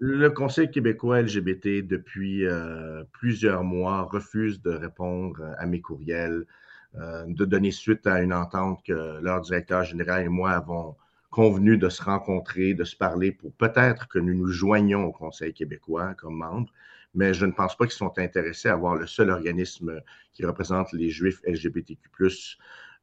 Le 0.06 0.28
Conseil 0.28 0.70
québécois 0.70 1.22
LGBT, 1.22 1.86
depuis 1.86 2.44
euh, 2.46 3.04
plusieurs 3.12 3.62
mois, 3.62 4.02
refuse 4.02 4.60
de 4.60 4.70
répondre 4.70 5.54
à 5.56 5.66
mes 5.66 5.80
courriels, 5.80 6.32
euh, 6.42 6.46
de 6.94 7.44
donner 7.44 7.70
suite 7.70 8.06
à 8.06 8.22
une 8.22 8.32
entente 8.32 8.82
que 8.84 9.20
leur 9.20 9.40
directeur 9.40 9.84
général 9.84 10.24
et 10.24 10.28
moi 10.28 10.52
avons 10.52 10.96
convenu 11.30 11.76
de 11.76 11.88
se 11.88 12.02
rencontrer, 12.02 12.74
de 12.74 12.84
se 12.84 12.94
parler 12.94 13.32
pour 13.32 13.52
peut-être 13.54 14.06
que 14.06 14.20
nous 14.20 14.34
nous 14.34 14.46
joignions 14.46 15.04
au 15.04 15.10
Conseil 15.12 15.52
québécois 15.52 16.14
comme 16.14 16.36
membres, 16.36 16.72
mais 17.14 17.34
je 17.34 17.44
ne 17.46 17.52
pense 17.52 17.76
pas 17.76 17.86
qu'ils 17.86 17.94
sont 17.94 18.16
intéressés 18.18 18.68
à 18.68 18.74
avoir 18.74 18.94
le 18.94 19.06
seul 19.06 19.30
organisme 19.30 20.00
qui 20.32 20.44
représente 20.46 20.92
les 20.92 21.10
Juifs 21.10 21.40
LGBTQ+, 21.44 21.98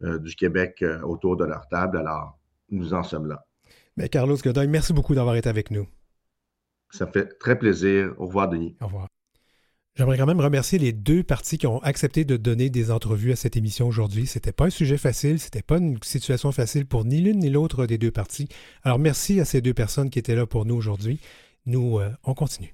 euh, 0.04 0.17
du 0.17 0.36
Québec 0.36 0.84
autour 1.04 1.36
de 1.36 1.45
leur 1.45 1.67
table. 1.67 1.97
Alors, 1.97 2.39
nous 2.69 2.93
en 2.93 3.04
sommes 3.04 3.27
là. 3.27 3.45
Mais 3.97 4.08
Carlos 4.08 4.38
Godoy, 4.38 4.67
merci 4.67 4.93
beaucoup 4.93 5.13
d'avoir 5.13 5.36
été 5.36 5.49
avec 5.49 5.69
nous. 5.69 5.88
Ça 6.89 7.08
fait 7.08 7.38
très 7.38 7.58
plaisir. 7.58 8.13
Au 8.17 8.27
revoir, 8.27 8.49
Denis. 8.49 8.75
Au 8.82 8.86
revoir. 8.86 9.08
J'aimerais 9.95 10.17
quand 10.17 10.25
même 10.25 10.39
remercier 10.39 10.80
les 10.80 10.93
deux 10.93 11.21
parties 11.21 11.58
qui 11.58 11.67
ont 11.67 11.84
accepté 11.84 12.23
de 12.23 12.38
donner 12.38 12.69
des 12.69 12.91
entrevues 12.91 13.34
à 13.34 13.36
cette 13.36 13.58
émission 13.58 13.88
aujourd'hui. 13.88 14.25
C'était 14.25 14.54
pas 14.54 14.65
un 14.65 14.69
sujet 14.69 14.97
facile, 14.97 15.38
c'était 15.38 15.62
pas 15.62 15.77
une 15.77 16.01
situation 16.01 16.54
facile 16.54 16.86
pour 16.86 17.04
ni 17.04 17.19
l'une 17.19 17.39
ni 17.39 17.49
l'autre 17.49 17.86
des 17.86 17.97
deux 17.97 18.12
parties. 18.12 18.47
Alors 18.84 18.99
merci 18.99 19.41
à 19.41 19.45
ces 19.45 19.62
deux 19.62 19.73
personnes 19.73 20.10
qui 20.10 20.17
étaient 20.17 20.36
là 20.36 20.45
pour 20.45 20.65
nous 20.65 20.75
aujourd'hui. 20.75 21.19
Nous, 21.65 21.99
euh, 21.99 22.10
on 22.23 22.34
continue. 22.34 22.73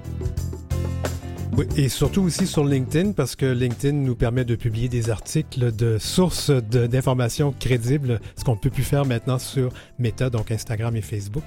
Et 1.75 1.89
surtout 1.89 2.21
aussi 2.21 2.47
sur 2.47 2.63
LinkedIn, 2.63 3.11
parce 3.11 3.35
que 3.35 3.45
LinkedIn 3.45 3.97
nous 3.97 4.15
permet 4.15 4.45
de 4.45 4.55
publier 4.55 4.87
des 4.87 5.09
articles 5.09 5.75
de 5.75 5.97
sources 5.97 6.49
d'informations 6.49 7.53
crédibles, 7.59 8.19
ce 8.35 8.43
qu'on 8.43 8.53
ne 8.53 8.59
peut 8.59 8.69
plus 8.69 8.83
faire 8.83 9.05
maintenant 9.05 9.39
sur 9.39 9.71
Meta, 9.99 10.29
donc 10.29 10.51
Instagram 10.51 10.95
et 10.95 11.01
Facebook. 11.01 11.43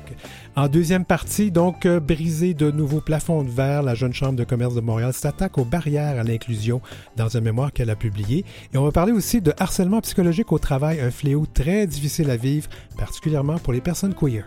En 0.57 0.69
deuxième 0.69 1.05
partie, 1.05 1.51
donc, 1.51 1.87
euh, 1.87 2.01
briser 2.01 2.55
de 2.55 2.71
nouveaux 2.71 3.01
plafonds 3.01 3.43
de 3.43 3.51
verre, 3.51 3.83
la 3.83 3.95
Jeune 3.95 4.13
Chambre 4.13 4.37
de 4.37 4.45
commerce 4.45 4.75
de 4.75 4.81
Montréal 4.81 5.13
s'attaque 5.13 5.59
aux 5.59 5.65
barrières 5.65 6.19
à 6.19 6.23
l'inclusion 6.23 6.81
dans 7.17 7.37
un 7.37 7.41
mémoire 7.41 7.73
qu'elle 7.73 7.91
a 7.91 7.97
publié. 7.97 8.45
Et 8.73 8.79
on 8.79 8.85
va 8.85 8.93
parler 8.93 9.13
aussi 9.13 9.41
de 9.41 9.53
harcèlement 9.59 10.01
psychologique 10.01 10.53
au 10.53 10.59
travail, 10.59 11.01
un 11.01 11.11
fléau 11.11 11.47
très 11.53 11.87
difficile 11.87 12.31
à 12.31 12.37
vivre, 12.37 12.69
particulièrement 12.97 13.59
pour 13.59 13.73
les 13.73 13.81
personnes 13.81 14.15
queer. 14.15 14.45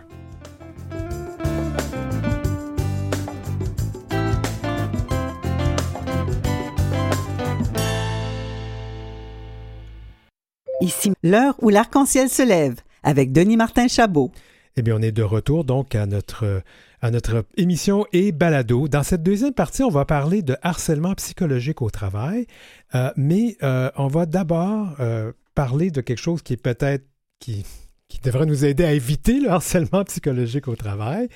Ici, 10.80 11.12
l'heure 11.24 11.56
où 11.60 11.70
l'arc-en-ciel 11.70 12.28
se 12.28 12.42
lève, 12.42 12.76
avec 13.02 13.32
Denis 13.32 13.56
Martin 13.56 13.88
Chabot. 13.88 14.30
Eh 14.76 14.82
bien, 14.82 14.94
on 14.96 15.02
est 15.02 15.10
de 15.10 15.24
retour 15.24 15.64
donc 15.64 15.96
à 15.96 16.06
notre, 16.06 16.62
à 17.00 17.10
notre 17.10 17.44
émission 17.56 18.06
et 18.12 18.30
balado. 18.30 18.86
Dans 18.86 19.02
cette 19.02 19.24
deuxième 19.24 19.52
partie, 19.52 19.82
on 19.82 19.90
va 19.90 20.04
parler 20.04 20.40
de 20.40 20.56
harcèlement 20.62 21.14
psychologique 21.14 21.82
au 21.82 21.90
travail, 21.90 22.46
euh, 22.94 23.10
mais 23.16 23.56
euh, 23.64 23.90
on 23.96 24.06
va 24.06 24.24
d'abord 24.24 24.94
euh, 25.00 25.32
parler 25.56 25.90
de 25.90 26.00
quelque 26.00 26.20
chose 26.20 26.42
qui 26.42 26.52
est 26.52 26.62
peut-être 26.62 27.04
qui, 27.40 27.66
qui 28.06 28.20
devrait 28.20 28.46
nous 28.46 28.64
aider 28.64 28.84
à 28.84 28.92
éviter 28.92 29.40
le 29.40 29.50
harcèlement 29.50 30.04
psychologique 30.04 30.68
au 30.68 30.76
travail. 30.76 31.28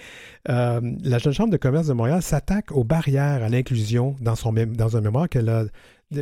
la 0.46 1.18
Jeune 1.18 1.33
Chambre 1.33 1.50
de 1.50 1.57
commerce 1.57 1.88
de 1.88 1.94
Montréal 1.94 2.22
s'attaque 2.22 2.70
aux 2.70 2.85
barrières 2.85 3.42
à 3.42 3.48
l'inclusion 3.48 4.14
dans, 4.20 4.35
dans 4.66 4.96
un 4.96 5.00
mémoire 5.00 5.28
qu'elle 5.28 5.48
a 5.48 5.64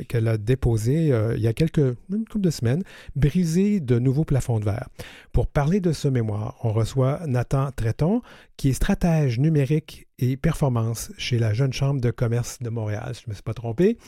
qu'elle 0.09 0.29
a 0.29 0.38
déposé 0.38 1.12
euh, 1.12 1.35
il 1.37 1.42
y 1.42 1.48
a 1.48 1.53
quelques 1.53 1.79
une 1.79 2.24
couple 2.24 2.44
de 2.44 2.50
semaines, 2.50 2.83
briser 3.16 3.81
de 3.81 3.98
nouveaux 3.98 4.24
plafonds 4.24 4.61
de 4.61 4.64
verre. 4.64 4.88
Pour 5.33 5.46
parler 5.46 5.81
de 5.81 5.92
ce 5.92 6.09
mémoire, 6.09 6.57
on 6.62 6.72
reçoit 6.72 7.20
Nathan 7.26 7.70
Tréton, 7.72 8.22
qui 8.57 8.70
est 8.70 8.72
stratège 8.72 9.38
numérique 9.38 10.07
et 10.18 10.37
performance 10.37 11.12
chez 11.16 11.38
la 11.38 11.53
Jeune 11.53 11.72
Chambre 11.72 12.00
de 12.00 12.11
commerce 12.11 12.59
de 12.61 12.70
Montréal, 12.70 13.12
je 13.14 13.22
ne 13.26 13.31
me 13.31 13.35
suis 13.35 13.42
pas 13.42 13.55
trompé. 13.55 13.98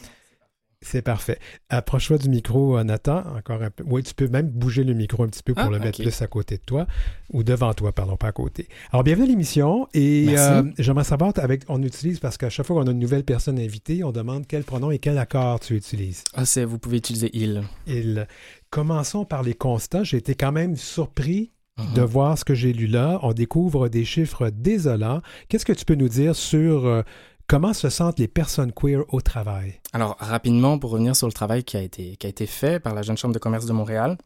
C'est 0.82 1.02
parfait. 1.02 1.38
Approche-toi 1.68 2.18
du 2.18 2.28
micro, 2.28 2.82
Nathan. 2.82 3.22
Encore 3.36 3.62
un 3.62 3.70
peu. 3.70 3.84
Oui, 3.86 4.02
tu 4.02 4.14
peux 4.14 4.28
même 4.28 4.48
bouger 4.48 4.84
le 4.84 4.94
micro 4.94 5.22
un 5.22 5.28
petit 5.28 5.42
peu 5.42 5.54
pour 5.54 5.64
ah, 5.64 5.70
le 5.70 5.78
mettre 5.78 6.02
plus 6.02 6.22
à 6.22 6.26
côté 6.26 6.56
de 6.56 6.62
toi 6.62 6.86
ou 7.32 7.42
devant 7.44 7.72
toi, 7.72 7.92
pardon, 7.92 8.16
pas 8.16 8.28
à 8.28 8.32
côté. 8.32 8.68
Alors, 8.90 9.04
bienvenue 9.04 9.24
à 9.24 9.28
l'émission. 9.28 9.88
Et 9.94 10.26
euh, 10.36 10.62
j'aimerais 10.78 11.04
savoir, 11.04 11.32
avec, 11.36 11.62
on 11.68 11.82
utilise, 11.82 12.18
parce 12.18 12.36
qu'à 12.36 12.50
chaque 12.50 12.66
fois 12.66 12.76
qu'on 12.76 12.88
a 12.88 12.90
une 12.90 12.98
nouvelle 12.98 13.24
personne 13.24 13.58
invitée, 13.58 14.04
on 14.04 14.12
demande 14.12 14.46
quel 14.46 14.64
pronom 14.64 14.90
et 14.90 14.98
quel 14.98 15.18
accord 15.18 15.60
tu 15.60 15.76
utilises. 15.76 16.24
Ah, 16.34 16.44
c'est, 16.44 16.64
vous 16.64 16.78
pouvez 16.78 16.98
utiliser 16.98 17.30
il. 17.32 17.62
Il. 17.86 18.26
Commençons 18.70 19.24
par 19.24 19.42
les 19.42 19.54
constats. 19.54 20.02
J'ai 20.02 20.16
été 20.16 20.34
quand 20.34 20.52
même 20.52 20.76
surpris 20.76 21.52
uh-huh. 21.78 21.94
de 21.94 22.02
voir 22.02 22.38
ce 22.38 22.44
que 22.44 22.54
j'ai 22.54 22.72
lu 22.72 22.86
là. 22.86 23.18
On 23.22 23.32
découvre 23.32 23.88
des 23.88 24.04
chiffres 24.04 24.50
désolants. 24.50 25.22
Qu'est-ce 25.48 25.64
que 25.64 25.72
tu 25.72 25.84
peux 25.84 25.94
nous 25.94 26.08
dire 26.08 26.34
sur 26.34 26.86
euh, 26.86 27.02
Comment 27.52 27.74
se 27.74 27.90
sentent 27.90 28.18
les 28.18 28.28
personnes 28.28 28.72
queer 28.72 29.04
au 29.10 29.20
travail? 29.20 29.78
Alors, 29.92 30.16
rapidement, 30.18 30.78
pour 30.78 30.90
revenir 30.90 31.14
sur 31.14 31.26
le 31.26 31.34
travail 31.34 31.64
qui 31.64 31.76
a 31.76 31.82
été, 31.82 32.16
qui 32.16 32.26
a 32.26 32.30
été 32.30 32.46
fait 32.46 32.80
par 32.80 32.94
la 32.94 33.02
Jeune 33.02 33.18
Chambre 33.18 33.34
de 33.34 33.38
commerce 33.38 33.66
de 33.66 33.74
Montréal, 33.74 34.16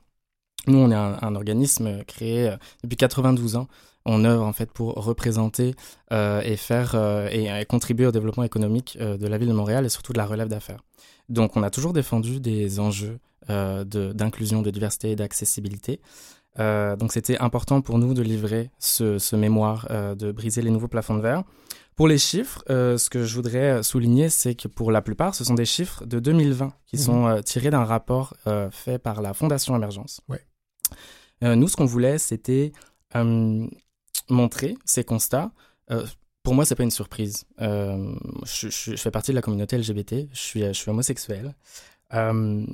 nous, 0.69 0.79
on 0.79 0.93
est 0.93 0.95
un, 0.95 1.35
organisme 1.35 2.05
créé 2.05 2.51
euh, 2.51 2.57
depuis 2.85 2.97
92 2.97 3.57
ans. 3.57 3.67
On 4.05 4.25
œuvre 4.25 4.45
en 4.45 4.53
fait 4.53 4.71
pour 4.71 4.95
représenter 4.95 5.75
euh, 6.13 6.41
et 6.43 6.55
faire 6.57 6.93
euh, 6.95 7.29
et, 7.29 7.65
contribuer 7.65 8.07
au 8.07 8.13
développement 8.13 8.45
économique 8.45 8.97
de 8.97 9.27
la 9.27 9.39
ville 9.39 9.49
de 9.49 9.55
Montréal 9.55 9.85
et 9.85 9.89
surtout 9.89 10.13
de 10.13 10.19
la 10.19 10.27
relève 10.27 10.47
d'affaires. 10.47 10.85
Donc, 11.29 11.57
on 11.57 11.65
a 11.65 11.71
toujours 11.71 11.93
défendu 11.93 12.39
des 12.39 12.79
enjeux 12.79 13.19
d'inclusion, 13.49 14.63
de, 14.63 14.71
diversité 14.71 15.11
et 15.11 15.17
d'accessibilité. 15.17 15.99
donc, 16.57 17.13
c'était 17.13 17.39
important 17.39 17.81
pour 17.81 17.99
nous 17.99 18.15
de 18.15 18.23
livrer 18.23 18.71
ce, 18.79 19.19
ce 19.19 19.35
mémoire, 19.35 19.89
de 19.91 20.31
briser 20.31 20.63
les 20.63 20.71
nouveaux 20.71 20.87
plafonds 20.87 21.17
de 21.17 21.23
verre. 21.23 21.43
Pour 21.97 22.09
les 22.09 22.19
chiffres, 22.19 22.63
euh, 22.69 22.99
ce 22.99 23.09
que 23.09 23.25
je 23.25 23.35
voudrais 23.35 23.83
souligner, 23.83 24.29
c'est 24.29 24.55
que 24.55 24.69
pour 24.69 24.93
la 24.93 25.01
plupart, 25.01 25.35
ce 25.35 25.45
sont 25.45 25.55
des 25.55 25.65
chiffres 25.65 26.05
de 26.05 26.21
2020 26.21 26.75
qui 26.87 26.99
sont 26.99 27.23
mhm. 27.23 27.39
euh, 27.39 27.43
tirés 27.43 27.71
d'un 27.71 27.85
rapport 27.85 28.37
euh, 28.47 28.71
fait 28.71 28.99
par 28.99 29.23
la 29.23 29.33
Fondation 29.33 29.75
Émergence. 29.75 30.21
nous, 31.41 31.69
ce 31.69 31.77
qu'on 31.77 31.87
voulait, 31.87 32.19
c'était 32.19 32.73
montrer 34.29 34.77
ces 34.85 35.05
constats. 35.05 35.53
pour 36.43 36.55
moi, 36.55 36.67
c'est 36.67 36.75
pas 36.75 36.83
une 36.83 36.91
surprise. 36.91 37.47
Je, 37.59 38.69
je, 38.69 38.97
fais 38.97 39.11
partie 39.11 39.31
de 39.31 39.37
la 39.37 39.43
communauté 39.43 39.79
LGBT. 39.79 40.29
Je 40.33 40.39
suis, 40.39 40.61
je 40.61 40.73
suis 40.73 40.91
homosexuel. 40.91 41.55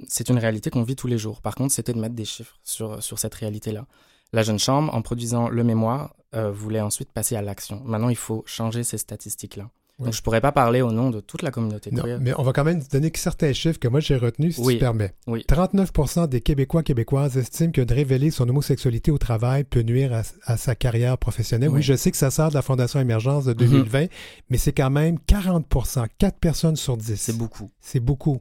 c'est 0.08 0.30
une 0.30 0.38
réalité 0.38 0.70
qu'on 0.70 0.82
vit 0.82 0.96
tous 0.96 1.06
les 1.06 1.18
jours. 1.18 1.42
Par 1.42 1.54
contre, 1.54 1.72
c'était 1.72 1.92
de 1.92 2.00
mettre 2.00 2.16
des 2.16 2.24
chiffres 2.24 2.58
sur, 2.64 3.00
sur 3.00 3.20
cette 3.20 3.34
réalité-là. 3.34 3.86
La 4.32 4.42
jeune 4.42 4.58
chambre, 4.58 4.94
en 4.94 5.02
produisant 5.02 5.48
le 5.48 5.64
mémoire, 5.64 6.14
voulait 6.32 6.80
ensuite 6.80 7.12
passer 7.12 7.36
à 7.36 7.42
l'action. 7.42 7.82
Maintenant, 7.84 8.08
il 8.08 8.16
faut 8.16 8.42
changer 8.46 8.84
ces 8.84 8.96
statistiques-là. 8.96 9.68
Donc, 9.98 10.12
je 10.12 10.18
ne 10.18 10.22
pourrais 10.22 10.40
pas 10.40 10.52
parler 10.52 10.82
au 10.82 10.90
nom 10.90 11.10
de 11.10 11.20
toute 11.20 11.42
la 11.42 11.50
communauté 11.50 11.90
non, 11.92 12.02
mais 12.20 12.32
on 12.38 12.42
va 12.42 12.52
quand 12.52 12.64
même 12.64 12.82
donner 12.90 13.12
certains 13.14 13.52
chiffres 13.52 13.78
que 13.78 13.88
moi 13.88 14.00
j'ai 14.00 14.16
retenus, 14.16 14.56
si 14.56 14.66
tu 14.66 14.78
permets. 14.78 15.14
Oui. 15.26 15.44
39% 15.48 16.28
des 16.28 16.40
Québécois 16.40 16.82
québécoises 16.82 17.36
estiment 17.36 17.72
que 17.72 17.82
de 17.82 17.94
révéler 17.94 18.30
son 18.30 18.48
homosexualité 18.48 19.10
au 19.10 19.18
travail 19.18 19.64
peut 19.64 19.82
nuire 19.82 20.22
à, 20.44 20.56
sa 20.56 20.74
carrière 20.74 21.18
professionnelle. 21.18 21.68
Oui. 21.68 21.82
je 21.82 21.94
sais 21.94 22.10
que 22.10 22.16
ça 22.16 22.30
sort 22.30 22.48
de 22.48 22.54
la 22.54 22.62
Fondation 22.62 23.00
Émergence 23.00 23.44
de 23.44 23.52
2020, 23.52 24.02
mhm. 24.02 24.08
mais 24.50 24.58
c'est 24.58 24.72
quand 24.72 24.90
même 24.90 25.18
40% 25.28 26.06
4 26.18 26.38
personnes 26.38 26.76
sur 26.76 26.96
10. 26.96 27.14
C'est 27.16 27.36
beaucoup. 27.36 27.70
C'est 27.80 28.00
beaucoup. 28.00 28.40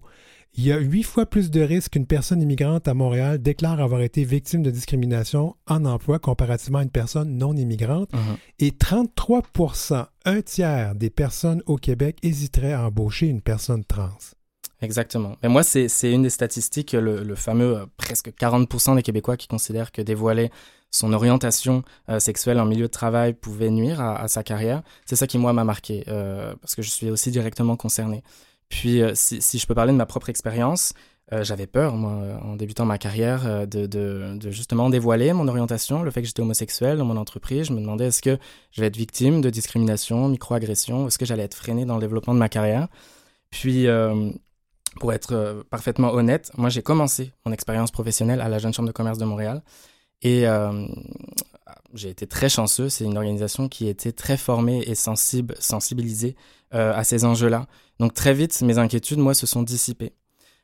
Il 0.54 0.66
y 0.66 0.72
a 0.74 0.80
huit 0.80 1.04
fois 1.04 1.26
plus 1.26 1.50
de 1.50 1.62
risques 1.62 1.94
qu'une 1.94 2.06
personne 2.06 2.42
immigrante 2.42 2.88
à 2.88 2.94
Montréal 2.94 3.42
déclare 3.42 3.80
avoir 3.80 4.02
été 4.02 4.26
victime 4.26 4.64
de 4.64 4.70
discrimination 4.70 5.56
en 5.66 5.86
emploi 5.86 6.20
comparativement 6.20 6.80
à 6.80 6.84
une 6.84 6.90
personne 6.90 7.38
non 7.38 7.56
immigrante. 7.56 8.12
Uh-huh. 8.12 8.38
Et 8.60 8.72
33 8.72 9.44
un 10.26 10.42
tiers 10.42 10.96
des 10.96 11.10
personnes 11.10 11.64
au 11.68 11.78
Québec 11.78 12.18
hésiteraient 12.22 12.74
à 12.74 12.86
embaucher 12.86 13.28
une 13.28 13.42
personne 13.42 13.86
trans. 13.86 14.10
Exactement. 14.82 15.38
Mais 15.44 15.50
moi, 15.50 15.64
c'est 15.64 16.12
une 16.12 16.24
des 16.24 16.30
statistiques, 16.30 16.94
le, 16.94 17.36
fameux 17.36 17.78
euh, 17.78 17.86
presque 17.98 18.30
40% 18.30 18.96
des 18.96 19.04
Québécois 19.04 19.38
qui 19.38 19.48
considèrent 19.48 19.92
que 19.92 20.02
dévoiler 20.02 20.50
son 20.90 21.14
orientation 21.14 21.84
euh, 22.10 22.20
sexuelle 22.20 22.60
en 22.60 22.66
milieu 22.66 22.88
de 22.88 22.92
travail 22.92 23.34
pouvait 23.34 23.70
nuire 23.70 24.02
à, 24.02 24.28
sa 24.28 24.44
carrière. 24.44 24.82
C'est 25.06 25.16
ça 25.16 25.28
qui, 25.28 25.38
moi, 25.38 25.54
m'a 25.54 25.64
marqué, 25.64 26.04
euh, 26.08 26.54
parce 26.62 26.76
que 26.76 26.82
je 26.82 26.90
suis 26.90 27.10
aussi 27.10 27.32
directement 27.32 27.78
concerné. 27.78 28.24
Puis, 28.72 29.02
euh, 29.02 29.12
si, 29.16 29.60
je 29.60 29.68
peux 29.68 29.76
parler 29.76 29.92
de 29.92 29.98
ma 29.98 30.06
propre 30.06 30.30
expérience, 30.30 30.94
euh, 31.34 31.44
j'avais 31.44 31.68
peur, 31.68 31.96
moi, 31.96 32.40
en 32.42 32.56
débutant 32.56 32.86
ma 32.86 32.98
carrière, 32.98 33.46
euh, 33.46 33.66
de, 33.66 34.50
justement 34.50 34.90
dévoiler 34.90 35.34
mon 35.34 35.48
orientation, 35.50 36.04
le 36.04 36.10
fait 36.10 36.22
que 36.22 36.28
j'étais 36.28 36.42
homosexuel 36.42 36.98
dans 36.98 37.04
mon 37.04 37.18
entreprise. 37.18 37.68
Je 37.68 37.74
me 37.74 37.82
demandais 37.82 38.06
est-ce 38.06 38.22
que 38.22 38.38
je 38.72 38.80
vais 38.82 38.88
être 38.88 38.96
victime 38.96 39.42
de 39.42 39.50
discrimination, 39.50 40.30
microagression, 40.30 41.06
est-ce 41.08 41.20
que 41.20 41.26
j'allais 41.26 41.44
être 41.44 41.54
freiné 41.54 41.84
dans 41.84 41.96
le 41.96 42.02
développement 42.02 42.34
de 42.34 42.40
ma 42.40 42.48
carrière. 42.48 42.88
Puis, 43.50 43.88
pour 45.02 45.12
être 45.12 45.66
parfaitement 45.70 46.14
honnête, 46.14 46.50
moi, 46.58 46.70
j'ai 46.70 46.82
commencé 46.82 47.34
mon 47.46 47.52
expérience 47.52 47.92
professionnelle 47.92 48.40
à 48.40 48.48
la 48.48 48.58
Jeune 48.58 48.74
Chambre 48.74 48.88
de 48.88 48.94
commerce 48.94 49.18
de 49.18 49.26
Montréal. 49.26 49.62
Et 50.22 50.46
j'ai 51.94 52.10
été 52.10 52.26
très 52.26 52.48
chanceux. 52.48 52.88
C'est 52.88 53.04
une 53.04 53.18
organisation 53.18 53.68
qui 53.68 53.90
était 53.90 54.14
très 54.14 54.38
formée 54.38 54.82
et 54.88 54.96
sensible, 54.96 55.56
sensibilisée 55.60 56.38
à 56.72 57.04
ces 57.04 57.26
enjeux-là. 57.26 57.68
Donc 58.02 58.16
très 58.16 58.34
vite, 58.34 58.60
mes 58.64 58.80
inquiétudes, 58.80 59.20
moi, 59.20 59.36
se 59.36 59.46
sont 59.46 59.62
dissipées. 59.62 60.14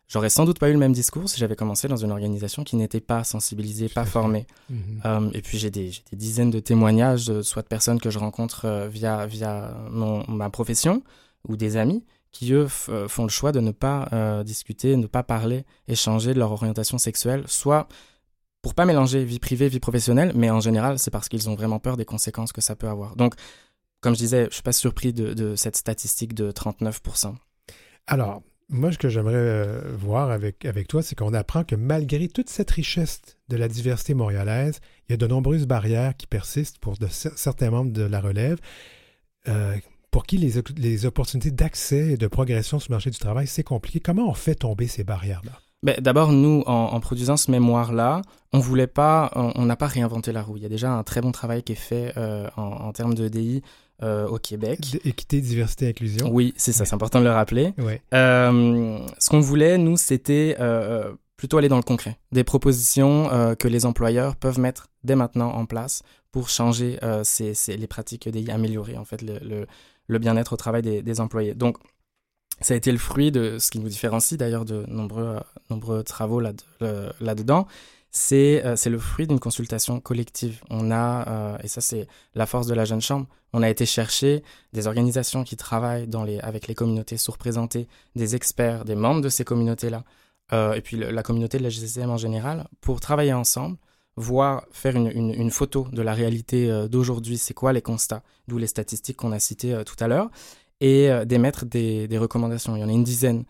J'aurais 0.08 0.32
sans 0.32 0.43
doute 0.43 0.58
pas 0.58 0.69
eu 0.69 0.73
le 0.73 0.80
même 0.80 0.91
discours 0.91 1.30
si 1.30 1.38
j'avais 1.38 1.56
commencé 1.56 1.88
dans 1.88 1.95
une 1.95 2.12
organisation 2.12 2.63
qui 2.63 2.76
n'était 2.78 3.00
pas 3.00 3.23
sensibilisée, 3.23 3.89
pas 3.89 4.06
formée. 4.06 4.47
Mhm. 4.71 5.02
Euh, 5.06 5.30
et 5.34 5.43
puis 5.43 5.60
j'ai 5.60 5.69
des, 5.69 5.91
des, 6.10 6.17
dizaines 6.17 6.50
de 6.50 6.60
témoignages, 6.60 7.30
euh, 7.30 7.43
soit 7.43 7.62
de 7.62 7.67
personnes 7.67 8.02
que 8.02 8.10
je 8.10 8.17
rencontre 8.17 8.65
euh, 8.65 8.88
via, 8.88 9.28
via 9.28 9.78
mon, 9.91 10.26
ma 10.28 10.50
profession 10.50 11.04
ou 11.47 11.58
des 11.58 11.78
amis 11.78 12.04
qui, 12.32 12.54
eux, 12.54 12.67
font 12.67 13.23
le 13.23 13.30
choix 13.30 13.52
de 13.52 13.60
ne 13.60 13.71
pas 13.71 14.43
discuter, 14.43 14.95
ne 14.95 15.08
pas 15.08 15.23
parler, 15.23 15.63
échanger 15.88 16.34
de 16.34 16.39
leur 16.39 16.52
orientation 16.52 16.97
sexuelle, 16.97 17.43
soit 17.47 17.88
pour 18.62 18.73
pas 18.73 18.86
mélanger 18.86 19.23
vie 19.23 19.39
privée, 19.39 19.69
vie 19.69 19.80
professionnelle, 19.80 20.34
mais 20.36 20.50
en 20.50 20.60
général, 20.60 21.00
c'est 21.00 21.10
parce 21.10 21.30
qu'ils 21.30 21.50
ont 21.50 21.56
vraiment 21.56 21.80
peur 21.80 21.97
des 21.97 22.06
conséquences 22.06 22.52
que 22.52 22.62
ça 22.62 22.76
peut 22.76 22.89
avoir. 22.89 23.15
Donc, 23.15 23.34
comme 24.02 24.14
je 24.14 24.20
disais, 24.20 24.42
je 24.44 24.48
ne 24.48 24.54
suis 24.54 24.64
pas 24.64 24.74
surpris 24.74 25.14
de, 25.14 25.56
cette 25.56 25.76
statistique 25.76 26.34
de 26.34 26.52
39%. 26.52 27.36
Alors, 28.08 28.42
moi, 28.70 28.92
ce 28.92 28.98
que 28.98 29.10
j'aimerais 29.10 29.36
euh, 29.36 29.82
voir 29.98 30.30
avec, 30.30 30.66
avec 30.66 30.88
toi, 30.88 31.02
c'est 31.02 31.16
qu'on 31.16 31.34
apprend 31.34 31.64
que 31.64 31.76
malgré 31.76 32.28
toute 32.28 32.50
cette 32.50 32.72
richesse 32.72 33.22
de 33.48 33.58
la 33.58 33.68
diversité 33.68 34.14
montréalaise, 34.14 34.82
il 35.08 35.14
y 35.14 35.16
a 35.16 35.18
de 35.18 35.28
nombreuses 35.28 35.66
barrières 35.66 36.16
qui 36.16 36.28
persistent 36.28 36.78
pour 36.80 36.98
de, 36.98 37.08
certains 37.08 37.72
membres 37.72 37.92
de 37.92 38.04
la 38.04 38.20
relève, 38.20 38.60
euh, 39.48 39.76
pour 40.12 40.26
qui 40.26 40.38
les, 40.38 40.62
les 40.78 41.06
opportunités 41.06 41.52
d'accès 41.52 42.14
et 42.14 42.18
de 42.18 42.28
progression 42.28 42.80
sur 42.80 42.92
le 42.92 42.96
marché 42.96 43.10
du 43.10 43.20
travail, 43.20 43.48
c'est 43.48 43.64
compliqué. 43.64 44.00
Comment 44.00 44.30
on 44.30 44.34
fait 44.34 44.56
tomber 44.56 44.88
ces 44.88 45.04
barrières-là? 45.04 45.54
Ben, 45.84 45.96
D'abord, 46.00 46.32
nous, 46.32 46.64
en, 46.66 47.00
produisant 47.00 47.38
ce 47.38 47.52
mémoire-là, 47.52 48.22
on 48.52 48.60
voulait 48.60 48.88
pas, 48.88 49.32
on 49.36 49.66
n'a 49.66 49.76
pas 49.76 49.88
réinventé 49.88 50.32
la 50.32 50.42
roue. 50.42 50.58
Il 50.58 50.64
y 50.64 50.66
a 50.66 50.70
déjà 50.70 50.92
un 50.92 51.04
très 51.04 51.22
bon 51.22 51.32
travail 51.32 51.64
qui 51.64 51.74
est 51.74 51.76
fait 51.76 52.14
euh, 52.18 52.50
en, 52.58 52.64
en, 52.64 52.92
termes 52.94 53.14
de 53.14 53.28
DI 53.28 53.62
euh, 54.04 54.28
au 54.28 54.38
Québec. 54.38 55.00
Équité, 55.06 55.42
diversité, 55.42 55.90
inclusion. 55.90 56.30
Oui, 56.32 56.54
c'est 56.56 56.72
ça, 56.72 56.86
c'est 56.86 56.94
important 56.94 57.20
de 57.20 57.24
le 57.24 57.32
rappeler. 57.32 57.74
Euh, 58.14 59.00
ce 59.18 59.30
qu'on 59.30 59.40
voulait, 59.40 59.80
nous, 59.80 59.98
c'était 59.98 60.56
euh, 60.60 61.12
plutôt 61.36 61.58
aller 61.58 61.68
dans 61.68 61.78
le 61.78 61.84
concret. 61.84 62.20
Des 62.32 62.44
propositions 62.44 63.28
que 63.58 63.68
les 63.68 63.88
employeurs 63.88 64.36
peuvent 64.36 64.60
mettre 64.60 64.90
dès 65.04 65.16
maintenant 65.16 65.50
en 65.50 65.66
place 65.66 66.04
pour 66.32 66.50
changer 66.50 67.00
les 67.02 67.88
pratiques 67.88 68.30
d'améliorer 68.30 68.54
améliorer 68.54 68.98
en 68.98 69.06
fait 69.06 69.24
le, 69.24 69.66
le, 70.08 70.20
bien-être 70.20 70.54
au 70.54 70.58
travail 70.58 70.84
des, 70.84 71.02
des, 71.02 71.20
employés. 71.20 71.56
Donc, 71.56 71.78
ça 72.62 72.76
a 72.76 72.78
été 72.78 72.92
le 72.92 73.00
fruit 73.00 73.32
de 73.32 73.58
ce 73.58 73.72
qui 73.72 73.80
nous 73.80 73.90
différencie 73.90 74.38
d'ailleurs 74.38 74.66
de 74.66 74.86
nombreux, 74.88 75.40
nombreux 75.72 76.04
travaux 76.04 76.40
là-dedans. 76.40 77.16
là 77.20 77.66
euh, 78.32 78.76
c'est 78.76 78.89
le 78.89 79.00
fruit 79.00 79.28
d'une 79.28 79.39
consultation 79.39 80.00
collective. 80.00 80.62
On 80.70 80.91
a, 80.91 81.28
euh, 81.28 81.58
et 81.63 81.67
ça 81.67 81.82
c'est 81.82 82.08
la 82.36 82.46
force 82.46 82.67
de 82.67 82.74
la 82.74 82.86
jeune 82.86 83.02
chambre, 83.02 83.28
on 83.54 83.62
a 83.62 83.70
été 83.70 83.86
chercher 83.86 84.43
des 84.74 84.88
organisations 84.88 85.43
qui 85.43 85.56
travaillent 85.56 86.08
avec 86.41 86.67
les 86.67 86.76
communautés 86.76 87.17
sous-représentées, 87.17 87.88
des 88.15 88.36
experts, 88.36 88.86
des 88.86 88.96
membres 88.96 89.22
de 89.22 89.30
ces 89.30 89.43
communautés-là, 89.43 90.04
euh, 90.54 90.74
et 90.74 90.82
puis 90.82 90.98
la 90.98 91.24
communauté 91.24 91.58
de 91.58 91.63
la 91.63 91.70
GCCM 91.70 92.10
en 92.10 92.17
général, 92.17 92.67
pour 92.82 93.00
travailler 93.00 93.34
ensemble, 93.34 93.78
voir, 94.15 94.65
faire 94.72 94.96
une, 94.96 95.12
une, 95.12 95.52
photo 95.52 95.88
de 95.91 96.02
la 96.02 96.13
réalité 96.13 96.88
d'aujourd'hui, 96.89 97.38
c'est 97.38 97.54
quoi 97.54 97.72
les 97.72 97.84
constats, 97.84 98.24
d'où 98.48 98.58
les 98.58 98.65
statistiques 98.65 99.17
qu'on 99.17 99.32
a 99.32 99.39
citées 99.39 99.84
tout 99.86 99.96
à 100.00 100.08
l'heure, 100.08 100.32
et 100.80 101.10
d'émettre 101.26 101.65
des, 101.65 102.08
des, 102.08 102.17
recommandations. 102.17 102.76
Il 102.76 102.80
y 102.80 102.84
en 102.84 102.89
a 102.89 102.93
une 102.93 103.04
dizaine. 103.04 103.46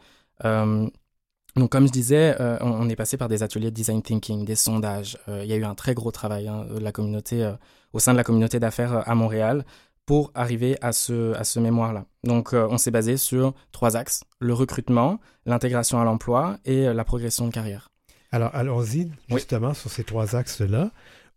Donc, 1.57 1.71
comme 1.71 1.87
je 1.87 1.91
disais, 1.91 2.35
euh, 2.39 2.57
on, 2.61 2.87
est 2.87 2.95
passé 2.95 3.17
par 3.17 3.27
des 3.27 3.41
ateliers 3.41 3.71
de 3.71 3.75
design 3.75 4.01
thinking, 4.01 4.45
des 4.45 4.55
sondages. 4.55 5.17
Euh, 5.27 5.41
il 5.43 5.49
y 5.49 5.53
a 5.53 5.55
eu 5.55 5.65
un 5.65 5.75
très 5.75 5.95
gros 5.95 6.11
travail 6.11 6.47
hein, 6.47 6.65
de 6.71 6.79
la 6.79 6.91
communauté, 6.91 7.43
euh, 7.43 7.53
au 7.93 7.99
sein 7.99 8.11
de 8.11 8.17
la 8.17 8.23
communauté 8.23 8.59
d'affaires 8.59 9.07
à 9.09 9.15
Montréal 9.15 9.65
pour 10.05 10.31
arriver 10.35 10.77
à 10.81 10.93
ce, 10.93 11.33
à 11.33 11.43
ce 11.43 11.59
mémoire-là. 11.59 12.05
Donc, 12.23 12.53
on 12.53 12.77
s'est 12.77 12.91
basé 12.91 13.17
sur 13.17 13.53
trois 13.73 13.97
axes 13.97 14.23
le 14.39 14.53
recrutement, 14.53 15.19
l'intégration 15.45 15.99
à 15.99 16.05
l'emploi 16.05 16.59
et 16.63 16.85
la 16.93 17.03
progression 17.03 17.45
de 17.45 17.51
carrière. 17.51 17.89
Alors, 18.31 18.51
allons-y 18.53 19.11
justement 19.29 19.73
sur 19.73 19.91
ces 19.91 20.05
trois 20.05 20.37
axes-là. 20.37 20.91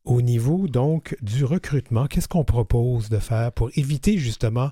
Au 0.04 0.22
niveau 0.22 0.68
donc 0.68 1.16
du 1.20 1.44
recrutement, 1.44 2.06
qu'est-ce 2.06 2.28
qu'on 2.28 2.44
propose 2.44 3.09
de 3.09 3.18
faire 3.18 3.50
pour 3.50 3.70
éviter 3.74 4.18
justement 4.18 4.70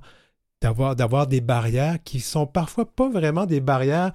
d'avoir, 0.62 0.94
d'avoir 0.94 1.26
des 1.26 1.40
barrières 1.40 1.98
qui 2.04 2.20
sont 2.20 2.46
parfois 2.46 2.86
pas 2.86 3.08
vraiment 3.08 3.46
des 3.46 3.60
barrières 3.60 4.12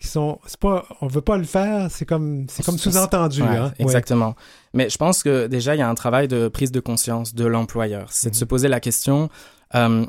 qui 0.00 0.08
sont 0.08 0.38
c'est 0.46 0.58
pas 0.58 0.86
on 1.02 1.06
veut 1.06 1.20
pas 1.20 1.36
le 1.36 1.44
faire 1.44 1.90
c'est 1.90 2.06
comme 2.06 2.46
c'est 2.48 2.64
comme 2.64 2.78
sous-entendu 2.78 3.42
hein? 3.42 3.72
exactement. 3.78 4.34
Mais 4.72 4.88
je 4.88 4.96
pense 4.96 5.22
que 5.22 5.46
déjà 5.46 5.74
il 5.74 5.78
y 5.78 5.82
a 5.82 5.88
un 5.88 5.94
travail 5.94 6.26
de 6.26 6.48
prise 6.48 6.72
de 6.72 6.80
conscience 6.80 7.34
de 7.34 7.44
l'employeur. 7.44 8.08
C'est 8.10 8.30
de 8.30 8.34
se 8.34 8.44
mhm. 8.44 8.48
poser 8.48 8.68
la 8.68 8.80
question 8.80 9.28
euh, 9.74 10.06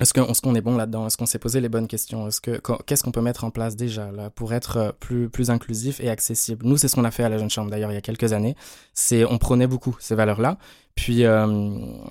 est-ce 0.00 0.14
qu'on 0.14 0.54
est, 0.54 0.58
est 0.58 0.62
bon 0.62 0.76
là-dedans? 0.76 1.06
Est-ce 1.06 1.16
qu'on 1.16 1.26
s'est 1.26 1.38
posé 1.38 1.60
les 1.60 1.68
bonnes 1.68 1.86
questions? 1.86 2.26
Est-ce 2.26 2.40
que 2.40 2.60
qu'est-ce 2.86 3.04
qu'on 3.04 3.12
peut 3.12 3.20
mettre 3.20 3.44
en 3.44 3.50
place 3.50 3.76
déjà 3.76 4.10
là 4.10 4.30
pour 4.30 4.54
être 4.54 4.76
euh, 4.78 4.92
plus 4.98 5.28
plus 5.28 5.50
inclusif 5.50 6.00
et 6.00 6.08
accessible? 6.08 6.66
Nous, 6.66 6.78
c'est 6.78 6.88
ce 6.88 6.96
qu'on 6.96 7.04
a 7.04 7.10
fait 7.10 7.22
à 7.22 7.28
la 7.28 7.38
Jeune 7.38 7.50
Chambre 7.50 7.70
d'ailleurs 7.70 7.92
il 7.92 7.94
y 7.94 7.98
a 7.98 8.02
quelques 8.02 8.32
années. 8.32 8.56
C'est 8.94 9.24
on 9.26 9.36
prenait 9.38 9.66
beaucoup 9.66 9.94
ces 10.00 10.14
valeurs-là, 10.14 10.56
puis 10.94 11.24
euh, 11.24 11.46
on, 11.46 12.06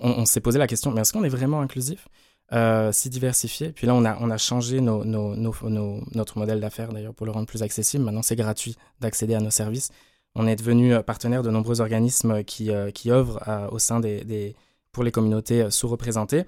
on 0.00 0.24
s'est 0.24 0.40
posé 0.40 0.58
la 0.58 0.66
question 0.66 0.90
mais 0.90 1.02
est-ce 1.02 1.12
qu'on 1.12 1.24
est 1.24 1.28
vraiment 1.28 1.60
inclusif? 1.60 2.08
Euh, 2.52 2.92
si 2.92 3.10
diversifié. 3.10 3.72
Puis 3.72 3.86
là, 3.86 3.94
on 3.94 4.04
a, 4.04 4.16
on 4.20 4.30
a 4.30 4.38
changé 4.38 4.80
nos, 4.80 5.04
nos, 5.04 5.34
nos, 5.34 6.00
notre 6.14 6.38
modèle 6.38 6.60
d'affaires 6.60 6.92
d'ailleurs 6.92 7.14
pour 7.14 7.26
le 7.26 7.32
rendre 7.32 7.46
plus 7.46 7.62
accessible. 7.62 8.04
Maintenant, 8.04 8.22
c'est 8.22 8.36
gratuit 8.36 8.76
d'accéder 9.00 9.34
à 9.34 9.40
nos 9.40 9.50
services. 9.50 9.90
On 10.34 10.46
est 10.46 10.56
devenu 10.56 10.94
euh, 10.94 11.02
partenaire 11.02 11.42
de 11.42 11.50
nombreux 11.50 11.80
organismes 11.80 12.44
qui, 12.44 12.70
euh, 12.70 12.90
qui 12.90 13.10
œuvrent 13.10 13.68
au 13.70 13.78
sein 13.78 14.00
des, 14.00 14.24
des, 14.24 14.54
pour 14.92 15.02
les 15.02 15.10
communautés 15.10 15.70
sous-représentées. 15.70 16.44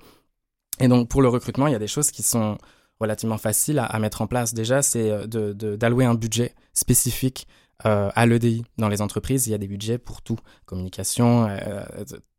Et 0.81 0.89
donc, 0.89 1.09
pour 1.09 1.23
le 1.23 1.29
recrutement, 1.29 1.67
il 1.67 1.73
y 1.73 1.77
a 1.77 1.81
des 1.81 1.89
choses 1.89 2.11
qui 2.11 2.23
sont 2.23 2.59
relativement 3.01 3.39
faciles 3.39 3.79
à, 3.79 3.99
metge 3.99 4.21
en 4.21 4.27
place. 4.27 4.55
Déjà, 4.55 4.83
c'est 4.83 5.27
d'allouer 5.27 6.05
un 6.05 6.15
budget 6.15 6.55
spécifique 6.73 7.47
euh, 7.87 8.11
à 8.17 8.27
l'EDI. 8.27 8.65
Dans 8.77 8.89
les 8.89 9.03
entreprises, 9.03 9.47
il 9.47 9.51
y 9.51 9.55
a 9.55 9.59
des 9.59 9.69
budgets 9.69 9.99
pour 9.99 10.21
tout, 10.21 10.39
communication, 10.67 11.47
euh, 11.49 11.85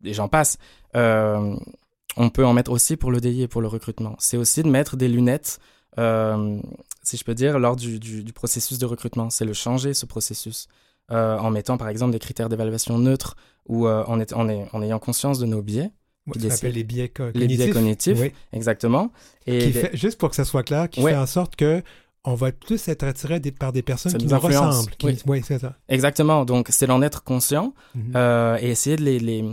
et 0.03 0.13
j'en 0.13 0.27
passe. 0.27 0.57
Euh, 0.97 1.55
on 2.17 2.29
peut 2.29 2.45
en 2.45 2.53
mettre 2.53 2.71
aussi 2.71 2.97
pour 2.97 3.11
le 3.11 3.19
DI 3.21 3.43
et 3.43 3.47
pour 3.47 3.61
le 3.61 3.67
recrutement. 3.67 4.15
C'est 4.19 4.37
aussi 4.37 4.63
de 4.63 4.69
mettre 4.69 4.97
des 4.97 5.07
lunettes, 5.07 5.59
euh, 5.97 6.59
si 7.03 7.17
je 7.17 7.23
peux 7.23 7.35
dire, 7.35 7.59
lors 7.59 7.75
du, 7.75 7.99
processus 8.33 8.77
de 8.79 8.85
recrutement. 8.85 9.29
C'est 9.29 9.45
le 9.45 9.53
changer, 9.53 9.93
ce 9.93 10.05
processus, 10.05 10.67
euh, 11.11 11.37
en 11.37 11.49
mettant 11.51 11.77
par 11.77 11.89
exemple 11.89 12.11
des 12.11 12.19
critères 12.19 12.49
d'évaluation 12.49 12.97
neutres 12.97 13.35
ou 13.67 13.87
euh, 13.87 14.03
en, 14.05 14.19
en, 14.19 14.81
ayant 14.81 14.99
conscience 14.99 15.39
de 15.39 15.45
nos 15.45 15.61
biais. 15.61 15.91
qui 16.33 16.49
s'appelle 16.49 16.73
les 16.73 16.83
biais 16.83 17.09
cognitifs. 17.09 17.41
Les 17.41 17.47
biais 17.47 17.69
cognitifs, 17.71 18.19
exactement. 18.53 19.11
Et 19.47 19.71
juste 19.95 20.19
pour 20.19 20.29
que 20.29 20.35
ça 20.35 20.45
soit 20.45 20.63
clair, 20.63 20.89
qui 20.89 21.01
fait 21.01 21.15
en 21.15 21.25
sorte 21.25 21.55
que 21.55 21.81
on 22.25 22.35
va 22.35 22.51
plus 22.51 22.85
être 22.89 23.03
attiré 23.03 23.39
des- 23.39 23.51
par 23.53 23.71
des 23.71 23.81
personnes 23.81 24.11
Ça 24.11 24.17
qui 24.17 24.25
nous 24.27 24.37
ressemblent. 24.37 24.91
Qui, 24.97 25.05
oui. 25.07 25.21
oui, 25.25 25.41
c'est 25.43 25.57
ça. 25.57 25.77
Exactement. 25.87 26.43
Donc, 26.43 26.67
c'est 26.69 26.85
d'en 26.85 27.01
être 27.01 27.23
conscient 27.23 27.73
Mhm. 27.95 28.11
euh, 28.15 28.57
et 28.59 28.69
essayer 28.71 28.97
de 28.97 29.03
les, 29.03 29.19
les, 29.19 29.45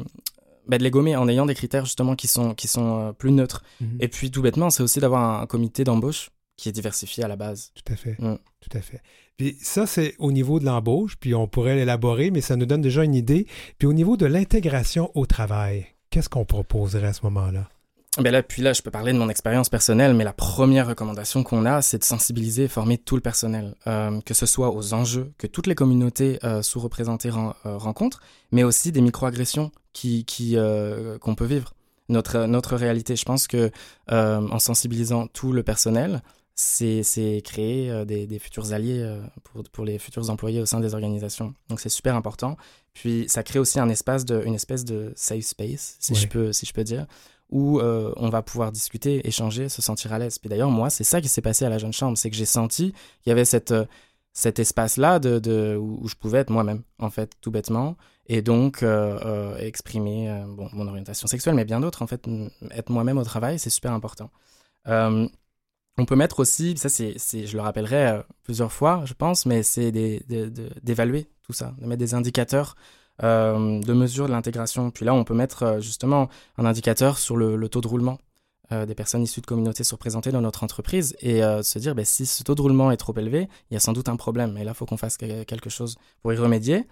bah, 0.69 0.79
de 0.79 0.85
les 0.85 0.91
gommer 0.91 1.17
en 1.17 1.29
ayant 1.29 1.47
des 1.47 1.55
critères 1.55 1.85
justement 1.85 2.15
qui 2.17 2.27
sont, 2.29 2.55
qui 2.55 2.69
sont 2.69 3.01
euh, 3.01 3.13
plus 3.13 3.31
neutres. 3.33 3.63
Mhm. 3.81 3.99
Et 4.01 4.09
puis, 4.09 4.31
tout 4.31 4.43
bêtement, 4.43 4.71
c'est 4.71 4.83
aussi 4.83 5.01
d'avoir 5.01 5.41
un 5.41 5.47
comité 5.47 5.85
d'embauche 5.85 6.31
qui 6.57 6.69
est 6.71 6.73
diversifié 6.73 7.23
à 7.23 7.29
la 7.29 7.37
base. 7.37 7.71
Tout 7.75 7.93
à 7.93 7.97
fait. 7.97 8.17
Mm. 8.19 8.39
Tout 8.61 8.79
à 8.79 8.81
fait. 8.81 9.03
Puis 9.37 9.59
ça, 9.61 9.87
c'est 9.87 10.15
au 10.19 10.33
niveau 10.33 10.59
de 10.59 10.65
l'embauche, 10.65 11.17
puis 11.21 11.35
on 11.35 11.47
pourrait 11.47 11.75
l'élaborer, 11.77 12.31
mais 12.31 12.41
ça 12.41 12.57
nous 12.57 12.65
donne 12.65 12.81
déjà 12.81 13.05
une 13.05 13.15
idée. 13.15 13.47
Puis 13.79 13.87
au 13.87 13.93
niveau 13.93 14.17
de 14.17 14.25
l'intégration 14.25 15.11
au 15.15 15.27
travail, 15.27 15.87
qu'est-ce 16.09 16.31
qu'on 16.31 16.47
proposerait 16.47 17.09
à 17.09 17.13
ce 17.13 17.21
moment-là? 17.25 17.69
Ben 18.19 18.31
là, 18.31 18.43
puis 18.43 18.63
là, 18.63 18.73
je 18.73 18.81
peux 18.81 18.91
parler 18.91 19.13
de 19.13 19.19
mon 19.19 19.29
expérience 19.29 19.69
personnelle, 19.69 20.15
mais 20.15 20.25
la 20.25 20.33
première 20.33 20.87
recommandation 20.87 21.43
qu'on 21.43 21.67
a, 21.67 21.83
c'est 21.83 21.99
de 21.99 22.05
sensibiliser 22.05 22.65
et 22.65 22.69
former 22.69 22.97
tout 22.97 23.17
le 23.17 23.21
personnel, 23.21 23.75
euh, 23.87 24.19
que 24.23 24.33
ce 24.33 24.47
soit 24.47 24.75
aux 24.75 24.95
enjeux 24.95 25.33
que 25.37 25.47
toutes 25.47 25.67
les 25.67 25.75
communautés 25.75 26.39
euh, 26.43 26.63
sous-représentées 26.63 27.29
ren- 27.29 27.53
rencontrent, 27.65 28.23
mais 28.53 28.63
aussi 28.63 28.91
des 28.91 29.03
microagressions 29.03 29.71
qui, 29.97 30.27
qui, 30.27 30.57
euh, 30.59 31.17
qu'on 31.19 31.35
peut 31.35 31.47
vivre. 31.47 31.73
Notre, 32.11 32.45
notre 32.47 32.77
réalité, 32.77 33.17
je 33.17 33.25
pense 33.25 33.47
que 33.49 33.71
euh, 34.13 34.49
en 34.57 34.59
sensibilisant 34.59 35.27
tout 35.27 35.53
le 35.53 35.63
personnel, 35.63 36.23
c'est, 36.55 37.03
c'est 37.03 37.41
créer 37.43 37.91
euh, 37.91 38.05
des, 38.05 38.27
des 38.27 38.39
futurs 38.39 38.75
alliés 38.75 39.03
pour, 39.43 39.63
pour 39.73 39.85
les 39.87 39.99
futurs 39.99 40.29
employés 40.29 40.61
au 40.61 40.67
sein 40.67 40.81
des 40.81 40.93
organisations. 40.93 41.55
Donc 41.71 41.81
c'est 41.81 41.89
super 41.89 42.15
important. 42.15 42.59
Puis 42.93 43.25
ça 43.29 43.43
crée 43.43 43.59
aussi 43.59 43.81
un 43.81 43.89
espace 43.89 44.27
de, 44.27 44.43
une 44.45 44.55
espèce 44.55 44.85
de 44.85 45.13
safe 45.17 45.45
space, 45.45 45.97
si, 45.99 46.13
Ouais. 46.13 46.19
je, 46.19 46.27
peux, 46.29 46.53
si 46.53 46.67
je 46.67 46.75
peux 46.75 46.85
dire, 46.85 47.07
où 47.49 47.81
euh, 47.81 48.13
on 48.17 48.29
va 48.29 48.43
pouvoir 48.43 48.73
discuter, 48.73 49.27
échanger, 49.27 49.71
se 49.71 49.81
sentir 49.81 50.13
à 50.13 50.19
l'aise. 50.19 50.39
Puis 50.39 50.51
d'ailleurs, 50.51 50.71
moi, 50.71 50.91
c'est 50.91 51.05
ça 51.05 51.23
qui 51.23 51.29
s'est 51.29 51.43
passé 51.43 51.65
à 51.65 51.71
la 51.71 51.79
jeune 51.79 51.93
chambre, 51.95 52.19
c'est 52.19 52.29
que 52.31 52.37
j'ai 52.37 52.45
senti 52.45 52.93
qu'il 53.23 53.31
y 53.31 53.33
avait 53.33 53.45
cette, 53.47 53.73
cet 54.35 54.59
espace-là 54.59 55.19
de, 55.21 55.39
de, 55.39 55.75
où 55.81 56.07
je 56.07 56.15
pouvais 56.17 56.39
être 56.41 56.51
moi-même, 56.51 56.83
en 56.99 57.09
fait, 57.11 57.33
tout 57.41 57.51
bêtement, 57.51 57.97
et 58.29 58.43
donc 58.43 58.83
euh, 58.83 59.19
euh, 59.25 59.57
exprimer 59.59 60.31
euh, 60.31 60.45
mon 60.47 60.89
orientation 60.89 61.29
sexuelle, 61.29 61.55
mais 61.55 61.65
bien 61.65 61.81
d'autres, 61.81 62.03
en 62.03 62.07
fait, 62.07 62.27
être 62.73 62.91
moi-même 62.91 63.19
au 63.19 63.25
travail, 63.25 63.59
c'est 63.59 63.71
super 63.71 63.93
important. 63.93 64.31
On 65.99 66.05
peut 66.05 66.17
mettre 66.17 66.41
aussi, 66.41 66.77
ça 66.77 66.91
c'est, 66.91 67.17
je 67.19 67.57
le 67.57 67.63
rappellerai 67.63 68.21
plusieurs 68.43 68.71
fois, 68.73 69.03
je 69.07 69.15
pense, 69.15 69.47
mais 69.47 69.63
c'est 69.63 69.91
d'évaluer 69.91 71.27
tout 71.43 71.55
ça, 71.55 71.75
de 71.81 71.87
mettre 71.87 72.01
des 72.01 72.13
indicateurs 72.13 72.77
de 73.23 73.93
mesure 73.95 74.27
de 74.27 74.33
l'intégration. 74.33 74.91
Puis 74.91 75.07
là, 75.07 75.15
on 75.15 75.25
peut 75.25 75.33
mettre 75.33 75.79
justement 75.81 76.29
un 76.59 76.67
indicateur 76.67 77.17
sur 77.17 77.39
le, 77.39 77.69
taux 77.71 77.81
de 77.81 77.89
roulement 77.89 78.19
des 78.71 78.95
personnes 78.95 79.23
issues 79.23 79.41
de 79.41 79.47
communautés 79.47 79.85
surreprésentées 79.85 80.33
dans 80.33 80.43
notre 80.43 80.65
entreprise 80.65 81.17
et 81.21 81.41
se 81.41 81.79
dire, 81.79 81.95
ben, 81.95 82.05
si 82.05 82.27
ce 82.27 82.45
taux 82.45 82.55
de 82.55 82.61
roulement 82.61 82.91
est 82.93 82.99
trop 82.99 83.17
élevé, 83.17 83.49
il 83.71 83.75
y 83.75 83.77
a 83.79 83.81
sans 83.81 83.95
doute 83.95 84.11
un 84.11 84.17
problème. 84.17 84.59
Et 84.59 84.65
là, 84.65 84.73
il 84.73 84.77
faut 84.77 84.85
qu'on 84.85 84.99
fasse 84.99 85.17
que- 85.17 85.45
quelque 85.45 85.71
chose 85.71 85.97
pour 86.21 86.31
y 86.35 86.37
remédier. 86.37 86.85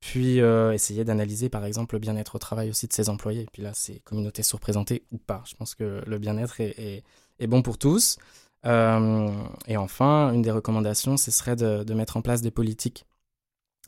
Puis 0.00 0.40
euh, 0.40 0.72
essayer 0.72 1.04
d'analyser, 1.04 1.50
par 1.50 1.64
exemple, 1.66 1.94
le 1.94 1.98
bien-être 1.98 2.34
au 2.34 2.38
travail 2.38 2.70
aussi 2.70 2.88
de 2.88 2.92
ses 2.92 3.08
employés. 3.10 3.46
Puis 3.52 3.62
là, 3.62 3.72
c'est 3.74 4.00
communautés 4.00 4.42
surreprésentées 4.42 5.04
ou 5.12 5.18
pas. 5.18 5.42
Je 5.46 5.54
pense 5.54 5.74
que 5.74 6.02
le 6.06 6.18
bien-être 6.18 6.60
est, 6.60 7.04
bon 7.46 7.62
pour 7.62 7.76
tous. 7.76 8.18
Euh, 8.66 9.30
et 9.66 9.76
enfin, 9.76 10.32
une 10.32 10.42
des 10.42 10.50
recommandations, 10.50 11.16
ce 11.16 11.30
serait 11.30 11.56
de, 11.56 11.94
mettre 11.94 12.16
en 12.16 12.22
place 12.22 12.40
des 12.40 12.50
politiques. 12.50 13.04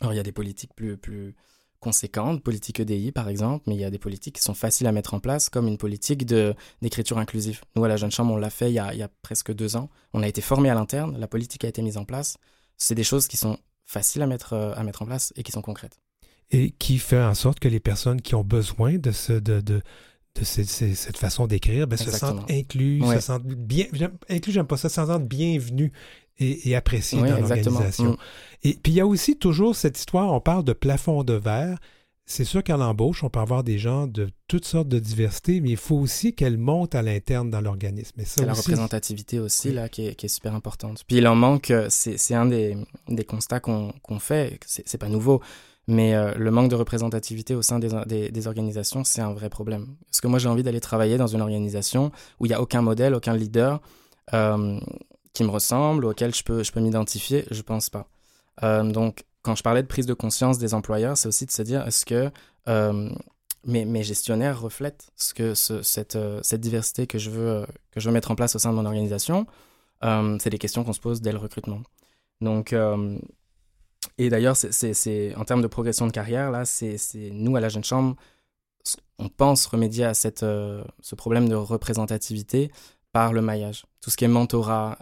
Alors, 0.00 0.12
il 0.12 0.16
y 0.16 0.20
a 0.20 0.22
des 0.22 0.32
politiques 0.32 0.72
plus, 0.74 1.34
conséquentes, 1.80 2.42
politique 2.44 2.78
EDI 2.78 3.10
par 3.10 3.28
exemple, 3.28 3.64
mais 3.66 3.74
il 3.74 3.80
y 3.80 3.84
a 3.84 3.90
des 3.90 3.98
politiques 3.98 4.36
qui 4.36 4.42
sont 4.42 4.54
faciles 4.54 4.86
à 4.86 4.92
mettre 4.92 5.14
en 5.14 5.20
place, 5.20 5.48
comme 5.48 5.66
une 5.66 5.78
politique 5.78 6.24
d'écriture 6.24 7.18
inclusive. 7.18 7.62
Nous, 7.74 7.84
à 7.84 7.88
la 7.88 7.96
Jeune 7.96 8.12
Chambre, 8.12 8.34
on 8.34 8.36
l'a 8.36 8.50
fait 8.50 8.70
il 8.70 8.74
y, 8.74 8.78
a, 8.78 8.92
il 8.92 9.00
y 9.00 9.02
a 9.02 9.08
presque 9.22 9.52
deux 9.52 9.74
ans. 9.76 9.90
On 10.12 10.22
a 10.22 10.28
été 10.28 10.40
formé 10.40 10.70
à 10.70 10.74
l'interne, 10.74 11.18
la 11.18 11.26
politique 11.26 11.64
a 11.64 11.68
été 11.68 11.82
mise 11.82 11.96
en 11.96 12.04
place. 12.04 12.36
C'est 12.76 12.94
des 12.94 13.04
choses 13.04 13.26
qui 13.26 13.36
sont 13.36 13.58
faciles 13.92 14.22
à 14.22 14.26
mettre, 14.26 14.54
euh, 14.54 14.72
à 14.74 14.82
mettre 14.82 15.02
en 15.02 15.06
place 15.06 15.32
et 15.36 15.42
qui 15.42 15.52
sont 15.52 15.62
concrètes. 15.62 15.98
Et 16.50 16.70
qui 16.70 16.98
fait 16.98 17.22
en 17.22 17.34
sorte 17.34 17.60
que 17.60 17.68
les 17.68 17.80
personnes 17.80 18.20
qui 18.22 18.34
ont 18.34 18.44
besoin 18.44 18.98
de, 18.98 19.10
ce, 19.12 19.32
de, 19.32 19.60
de, 19.60 19.80
de 20.34 20.44
ces- 20.44 20.64
ces- 20.64 20.94
cette 20.94 21.16
façon 21.18 21.46
d'écrire 21.46 21.86
ben, 21.86 21.96
se 21.96 22.10
sentent 22.10 22.50
inclus, 22.50 23.02
Ouais. 23.02 23.16
se 23.16 23.20
sentent 23.20 23.44
bien. 23.46 23.86
Inclus, 24.28 24.52
j'aime 24.52 24.66
pas 24.66 24.76
ça, 24.76 24.88
se 24.88 24.96
sentent 24.96 25.28
bienvenus 25.28 25.92
et, 26.38 26.70
et 26.70 26.74
appréciés 26.76 27.20
Oui, 27.20 27.28
dans 27.30 27.38
l'organisation. 27.38 28.12
Mm. 28.12 28.16
Et 28.64 28.78
puis 28.82 28.92
il 28.92 28.96
y 28.96 29.00
a 29.00 29.06
aussi 29.06 29.36
toujours 29.38 29.76
cette 29.76 29.98
histoire, 29.98 30.32
on 30.32 30.40
parle 30.40 30.64
de 30.64 30.72
plafond 30.72 31.22
de 31.24 31.34
verre. 31.34 31.78
C'est 32.34 32.44
sûr 32.46 32.64
qu'à 32.64 32.78
l'embauche, 32.78 33.22
on 33.24 33.28
peut 33.28 33.40
avoir 33.40 33.62
des 33.62 33.76
gens 33.76 34.06
de 34.06 34.30
toutes 34.48 34.64
sortes 34.64 34.88
de 34.88 34.98
diversité, 34.98 35.60
mais 35.60 35.68
il 35.68 35.76
faut 35.76 35.96
aussi 35.96 36.34
qu'elles 36.34 36.56
montent 36.56 36.94
à 36.94 37.02
l'interne 37.02 37.50
dans 37.50 37.60
l'organisme. 37.60 38.18
Et 38.22 38.24
ça 38.24 38.42
la 38.46 38.54
représentativité 38.54 39.38
aussi 39.38 39.68
Oui. 39.68 39.74
là 39.74 39.90
qui 39.90 40.06
est, 40.06 40.14
qui 40.14 40.24
est 40.24 40.30
super 40.30 40.54
importante. 40.54 41.04
Puis 41.06 41.18
il 41.18 41.28
en 41.28 41.34
manque, 41.34 41.70
euh, 41.70 41.88
c'est 41.90 42.34
un 42.34 42.46
des, 42.46 42.74
des 43.06 43.24
constats 43.24 43.60
qu'on 43.60 43.92
qu'on 44.02 44.18
fait, 44.18 44.58
c'est 44.64 44.88
c'est 44.88 44.96
pas 44.96 45.10
nouveau, 45.10 45.42
mais 45.88 46.14
euh, 46.14 46.32
le 46.38 46.50
manque 46.50 46.70
de 46.70 46.74
représentativité 46.74 47.54
au 47.54 47.60
sein 47.60 47.78
des, 47.78 47.90
des, 48.06 48.30
des 48.30 48.46
organisations, 48.46 49.04
c'est 49.04 49.20
un 49.20 49.34
vrai 49.34 49.50
problème. 49.50 49.88
Parce 50.06 50.22
que 50.22 50.26
moi 50.26 50.38
j'ai 50.38 50.48
envie 50.48 50.62
d'aller 50.62 50.80
travailler 50.80 51.18
dans 51.18 51.26
une 51.26 51.42
organisation 51.42 52.12
où 52.40 52.46
il 52.46 52.48
n'y 52.48 52.54
a 52.54 52.62
aucun 52.62 52.80
modèle, 52.80 53.12
aucun 53.12 53.36
leader 53.36 53.82
euh, 54.32 54.80
qui 55.34 55.44
me 55.44 55.50
ressemble, 55.50 56.06
auquel 56.06 56.34
je 56.34 56.42
peux, 56.42 56.62
je 56.62 56.72
peux 56.72 56.80
m'identifier, 56.80 57.44
je 57.50 57.60
pense 57.60 57.90
pas. 57.90 58.08
Euh, 58.62 58.84
donc 58.84 59.24
quand 59.42 59.54
je 59.56 59.62
parlais 59.62 59.82
de 59.82 59.88
prise 59.88 60.06
de 60.06 60.14
conscience 60.14 60.58
des 60.58 60.72
employeurs, 60.74 61.16
c'est 61.16 61.28
aussi 61.28 61.46
de 61.46 61.50
se 61.50 61.62
dire 61.62 61.86
est-ce 61.86 62.06
que 62.06 62.30
euh, 62.68 63.10
mes, 63.64 64.02
gestionnaires 64.02 64.60
reflètent 64.60 65.10
ce 65.16 65.34
que 65.34 65.52
euh, 65.72 65.82
cette 66.42 66.60
diversité 66.60 67.06
que 67.06 67.18
je, 67.18 67.30
veux, 67.30 67.48
euh, 67.48 67.66
que 67.90 68.00
je 68.00 68.08
veux 68.08 68.14
mettre 68.14 68.30
en 68.30 68.36
place 68.36 68.54
au 68.54 68.58
sein 68.58 68.70
de 68.70 68.76
mon 68.76 68.86
organisation? 68.86 69.46
C'est 70.40 70.50
des 70.50 70.58
questions 70.58 70.82
qu'on 70.82 70.92
se 70.92 71.00
pose 71.00 71.20
dès 71.20 71.30
le 71.30 71.38
recrutement. 71.38 71.80
Donc, 72.40 72.74
et 74.18 74.30
d'ailleurs, 74.30 74.56
c'est- 74.56 75.34
en 75.36 75.44
termes 75.44 75.62
de 75.62 75.68
progression 75.68 76.08
de 76.08 76.10
carrière, 76.10 76.50
là, 76.50 76.64
c'est 76.64 76.98
nous, 77.30 77.54
à 77.54 77.60
la 77.60 77.68
Jeune 77.68 77.84
Chambre, 77.84 78.16
on 79.20 79.28
pense 79.28 79.64
remédier 79.66 80.04
à 80.04 80.14
cette, 80.14 80.40
ce 80.40 81.14
problème 81.14 81.48
de 81.48 81.54
représentativité 81.54 82.72
par 83.12 83.32
le 83.32 83.42
maillage. 83.42 83.84
Tout 84.00 84.10
ce 84.10 84.16
qui 84.16 84.24
est 84.24 84.28
mentorat, 84.28 84.98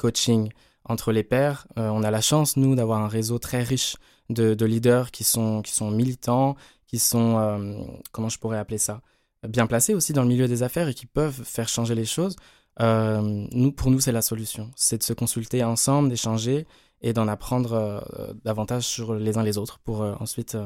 coaching 0.00 0.50
entre 0.88 1.12
les 1.12 1.22
pairs. 1.22 1.66
Euh, 1.78 1.88
on 1.88 2.02
a 2.02 2.10
la 2.10 2.20
chance, 2.20 2.56
nous, 2.56 2.74
d'avoir 2.74 3.00
un 3.00 3.08
réseau 3.08 3.38
très 3.38 3.62
riche 3.62 3.96
de, 4.30 4.54
de 4.54 4.64
leaders 4.66 5.10
qui 5.10 5.24
sont, 5.24 5.62
qui 5.62 5.72
sont 5.72 5.90
militants, 5.90 6.56
qui 6.86 6.98
sont, 6.98 7.38
euh, 7.38 7.74
comment 8.12 8.28
je 8.28 8.38
pourrais 8.38 8.58
appeler 8.58 8.78
ça, 8.78 9.02
bien 9.48 9.66
placés 9.66 9.94
aussi 9.94 10.12
dans 10.12 10.22
le 10.22 10.28
milieu 10.28 10.48
des 10.48 10.62
affaires 10.62 10.88
et 10.88 10.94
qui 10.94 11.06
peuvent 11.06 11.42
faire 11.44 11.68
changer 11.68 11.94
les 11.94 12.04
choses. 12.04 12.36
Euh, 12.80 13.20
nous, 13.52 13.72
pour 13.72 13.90
nous, 13.90 14.00
c'est 14.00 14.12
la 14.12 14.22
solution. 14.22 14.70
C'est 14.76 14.98
de 14.98 15.02
se 15.02 15.12
consulter 15.12 15.64
ensemble, 15.64 16.08
d'échanger 16.08 16.66
et 17.00 17.12
d'en 17.12 17.28
apprendre 17.28 18.04
davantage 18.44 18.84
sur 18.84 19.14
les 19.14 19.36
uns 19.38 19.42
les 19.42 19.58
autres 19.58 19.78
pour 19.80 20.00
ensuite 20.20 20.56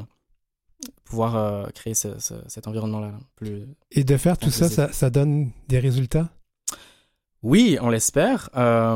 pouvoir 1.04 1.70
créer 1.72 1.94
ce- 1.94 2.18
ce- 2.18 2.34
cet 2.46 2.68
environnement-là 2.68 3.12
plus... 3.34 3.66
Et 3.90 4.04
de 4.04 4.16
faire 4.16 4.38
tout 4.38 4.50
ça, 4.50 4.92
ça 4.92 5.10
donne 5.10 5.50
des 5.68 5.78
résultats? 5.78 6.30
Oui, 7.42 7.78
on 7.80 7.88
l'espère. 7.88 8.50
Euh, 8.56 8.94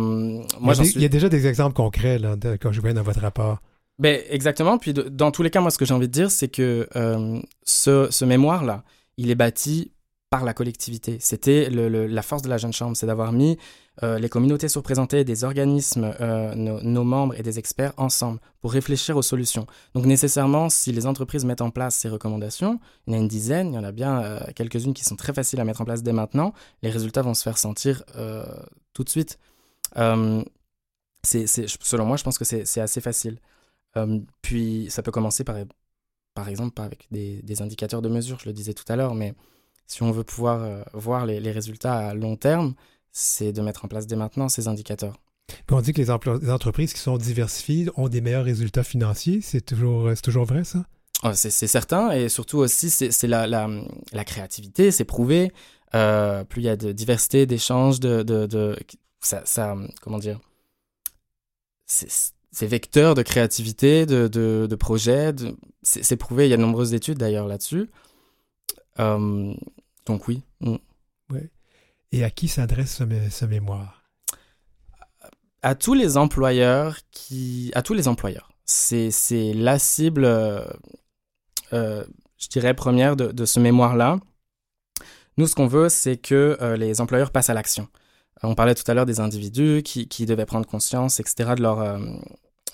il, 0.60 0.66
y 0.66 0.70
a 0.70 0.72
j'en 0.74 0.82
des- 0.82 0.88
suis... 0.88 0.98
il 0.98 1.02
y 1.02 1.06
a 1.06 1.08
déjà 1.08 1.28
des 1.28 1.46
exemples 1.46 1.74
concrets 1.74 2.18
là, 2.18 2.36
de- 2.36 2.56
quand 2.60 2.72
je 2.72 2.80
vois 2.80 2.92
dans 2.92 3.02
votre 3.02 3.20
rapport. 3.20 3.58
Ben, 3.98 4.20
exactement. 4.28 4.76
Puis 4.78 4.92
de- 4.92 5.02
dans 5.02 5.30
tous 5.30 5.42
les 5.42 5.50
cas, 5.50 5.60
moi, 5.60 5.70
ce 5.70 5.78
que 5.78 5.84
j'ai 5.84 5.94
envie 5.94 6.08
de 6.08 6.12
dire, 6.12 6.30
c'est 6.30 6.48
que 6.48 6.88
euh, 6.96 7.40
ce, 7.62 8.08
ce 8.10 8.24
mémoire-là, 8.24 8.84
il 9.16 9.30
est 9.30 9.34
bâti 9.36 9.92
par 10.34 10.44
la 10.44 10.52
collectivité. 10.52 11.18
C'était 11.20 11.70
la 11.70 12.22
force 12.22 12.42
de 12.42 12.48
la 12.48 12.58
Jeune 12.58 12.72
Chambre, 12.72 12.96
c'est 12.96 13.06
d'avoir 13.06 13.30
mis 13.30 13.56
euh, 14.02 14.18
les 14.18 14.28
communautés 14.28 14.66
surreprésentées, 14.66 15.22
des 15.22 15.44
organismes, 15.44 16.12
euh, 16.20 16.56
nos, 16.56 17.04
membres 17.04 17.38
et 17.38 17.44
des 17.44 17.60
experts 17.60 17.92
ensemble 17.98 18.40
pour 18.60 18.72
réfléchir 18.72 19.16
aux 19.16 19.22
solutions. 19.22 19.68
Donc 19.94 20.06
nécessairement, 20.06 20.70
si 20.70 20.90
les 20.90 21.06
entreprises 21.06 21.44
mettent 21.44 21.60
en 21.60 21.70
place 21.70 21.94
ces 21.94 22.08
recommandations, 22.08 22.80
il 23.06 23.12
y 23.12 23.16
en 23.16 23.20
a 23.20 23.22
une 23.22 23.28
dizaine, 23.28 23.68
il 23.68 23.74
y 23.76 23.78
en 23.78 23.84
a 23.84 23.92
bien 23.92 24.24
euh, 24.24 24.40
quelques-unes 24.56 24.92
qui 24.92 25.04
sont 25.04 25.14
très 25.14 25.32
faciles 25.32 25.60
à 25.60 25.64
mettre 25.64 25.82
en 25.82 25.84
place 25.84 26.02
dès 26.02 26.12
maintenant, 26.12 26.52
les 26.82 26.90
résultats 26.90 27.22
vont 27.22 27.34
se 27.34 27.44
faire 27.44 27.56
sentir 27.56 28.02
tout 28.92 29.04
de 29.04 29.08
suite. 29.08 29.38
Selon 29.94 30.44
moi, 32.04 32.16
je 32.16 32.24
pense 32.24 32.38
que 32.38 32.44
c'est 32.44 32.80
assez 32.80 33.00
facile. 33.00 33.38
Puis 34.42 34.88
ça 34.90 35.04
peut 35.04 35.12
commencer 35.12 35.44
par, 35.44 35.58
par 36.34 36.48
exemple 36.48 36.82
avec 36.82 37.06
des, 37.12 37.40
des 37.42 37.62
indicateurs 37.62 38.02
de 38.02 38.08
mesure, 38.08 38.40
je 38.40 38.46
le 38.46 38.52
disais 38.52 38.74
tout 38.74 38.92
à 38.92 38.96
l'heure, 38.96 39.14
mais 39.14 39.32
si 39.86 40.02
on 40.02 40.10
veut 40.10 40.24
pouvoir 40.24 40.62
euh, 40.62 40.82
voir 40.92 41.26
les, 41.26 41.40
les 41.40 41.50
résultats 41.52 41.96
à 41.96 42.14
long 42.14 42.36
terme, 42.36 42.74
c'est 43.12 43.52
de 43.52 43.62
mettre 43.62 43.84
en 43.84 43.88
place 43.88 44.06
dès 44.06 44.16
maintenant 44.16 44.48
ces 44.48 44.68
indicateurs. 44.68 45.16
Puis 45.66 45.76
on 45.76 45.80
dit 45.80 45.92
que 45.92 46.00
les, 46.00 46.10
entreprises 46.10 46.92
qui 46.94 47.00
sont 47.00 47.18
diversifiées 47.18 47.88
ont 47.96 48.08
des 48.08 48.20
meilleurs 48.20 48.44
résultats 48.44 48.82
financiers. 48.82 49.40
C'est 49.42 49.60
toujours, 49.60 50.10
c'est 50.14 50.22
toujours 50.22 50.46
vrai, 50.46 50.64
ça? 50.64 50.84
Oh, 51.22 51.30
c'est 51.32 51.50
certain, 51.50 52.10
et 52.10 52.28
surtout 52.28 52.58
aussi, 52.58 52.90
c'est 52.90 53.26
la, 53.26 53.46
la, 53.46 53.68
la 54.12 54.24
créativité, 54.24 54.90
c'est 54.90 55.04
prouvé. 55.04 55.52
Euh, 55.94 56.44
plus 56.44 56.60
il 56.60 56.64
y 56.64 56.68
a 56.68 56.76
de 56.76 56.92
diversité, 56.92 57.46
d'échanges, 57.46 58.00
de, 58.00 58.22
de, 58.22 58.46
de, 58.46 58.76
ça, 59.20 59.42
ça, 59.46 59.76
comment 60.02 60.18
dire, 60.18 60.40
c'est 61.86 62.66
vecteur 62.66 63.14
de 63.14 63.22
créativité, 63.22 64.06
de, 64.06 64.28
de, 64.28 64.66
de 64.68 64.76
projets, 64.76 65.32
de- 65.32 65.56
c'est 65.82 66.02
c'est 66.02 66.16
prouvé, 66.16 66.46
il 66.46 66.50
y 66.50 66.54
a 66.54 66.56
de 66.56 66.62
nombreuses 66.62 66.94
études 66.94 67.18
d'ailleurs 67.18 67.46
là-dessus. 67.46 67.88
Euh, 68.98 69.54
donc 70.06 70.28
oui. 70.28 70.42
mm. 70.60 70.76
Et 72.12 72.22
à 72.22 72.30
qui 72.30 72.46
s'adresse 72.48 72.94
ce, 72.96 73.04
mé- 73.04 73.30
ce 73.30 73.44
mémoire? 73.44 74.04
à 75.64 75.74
tous 75.74 75.94
les 75.94 76.18
employeurs 76.18 76.98
qui, 77.10 77.72
à 77.74 77.80
tous 77.80 77.94
les 77.94 78.06
employeurs, 78.06 78.52
c'est 78.66 79.10
la 79.54 79.78
cible, 79.78 80.26
euh, 80.26 80.62
euh, 81.72 82.04
je 82.36 82.48
dirais 82.48 82.74
première 82.74 83.16
de, 83.16 83.32
de 83.32 83.44
ce 83.46 83.58
mémoire-là. 83.60 84.18
Nous, 85.38 85.46
ce 85.46 85.54
qu'on 85.54 85.66
veut, 85.66 85.88
c'est 85.88 86.18
que 86.18 86.58
euh, 86.60 86.76
les 86.76 87.00
employeurs 87.00 87.30
passent 87.30 87.48
à 87.48 87.54
l'action. 87.54 87.88
On 88.42 88.54
parlait 88.54 88.74
tout 88.74 88.88
à 88.88 88.92
l'heure 88.92 89.06
des 89.06 89.20
individus 89.20 89.82
qui, 89.82 90.06
qui, 90.06 90.26
devaient 90.26 90.44
prendre 90.44 90.66
conscience, 90.66 91.18
etc., 91.18 91.54
de 91.56 91.62
leur, 91.62 91.98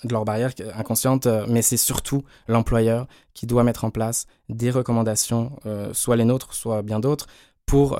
de 0.03 0.13
leur 0.13 0.25
barrière 0.25 0.51
inconsciente, 0.75 1.27
mais 1.47 1.61
c'est 1.61 1.77
surtout 1.77 2.23
l'employeur 2.47 3.07
qui 3.33 3.45
doit 3.45 3.63
mettre 3.63 3.85
en 3.85 3.91
place 3.91 4.25
des 4.49 4.71
recommandations, 4.71 5.51
soit 5.93 6.15
les 6.15 6.25
nôtres, 6.25 6.53
soit 6.53 6.81
bien 6.81 6.99
d'autres, 6.99 7.27
pour, 7.65 7.99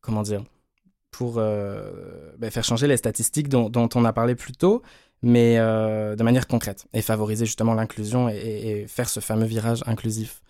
comment 0.00 0.22
dire, 0.22 0.42
pour 1.18 1.38
euh, 1.38 1.90
ben, 2.38 2.48
faire 2.50 2.62
changer 2.62 2.86
les 2.86 2.96
statistiques 2.96 3.48
dont, 3.48 3.88
on 3.94 4.04
a 4.04 4.12
parlé 4.12 4.36
plus 4.36 4.52
tôt, 4.52 4.82
mais 5.22 5.56
euh, 5.58 6.14
de 6.14 6.22
manière 6.22 6.46
concrète, 6.46 6.86
et 6.92 7.02
favoriser 7.02 7.44
justement 7.44 7.74
l'inclusion 7.74 8.28
et, 8.28 8.86
faire 8.88 9.08
ce 9.08 9.18
fameux 9.18 9.46
virage 9.46 9.82
inclusif. 9.86 10.42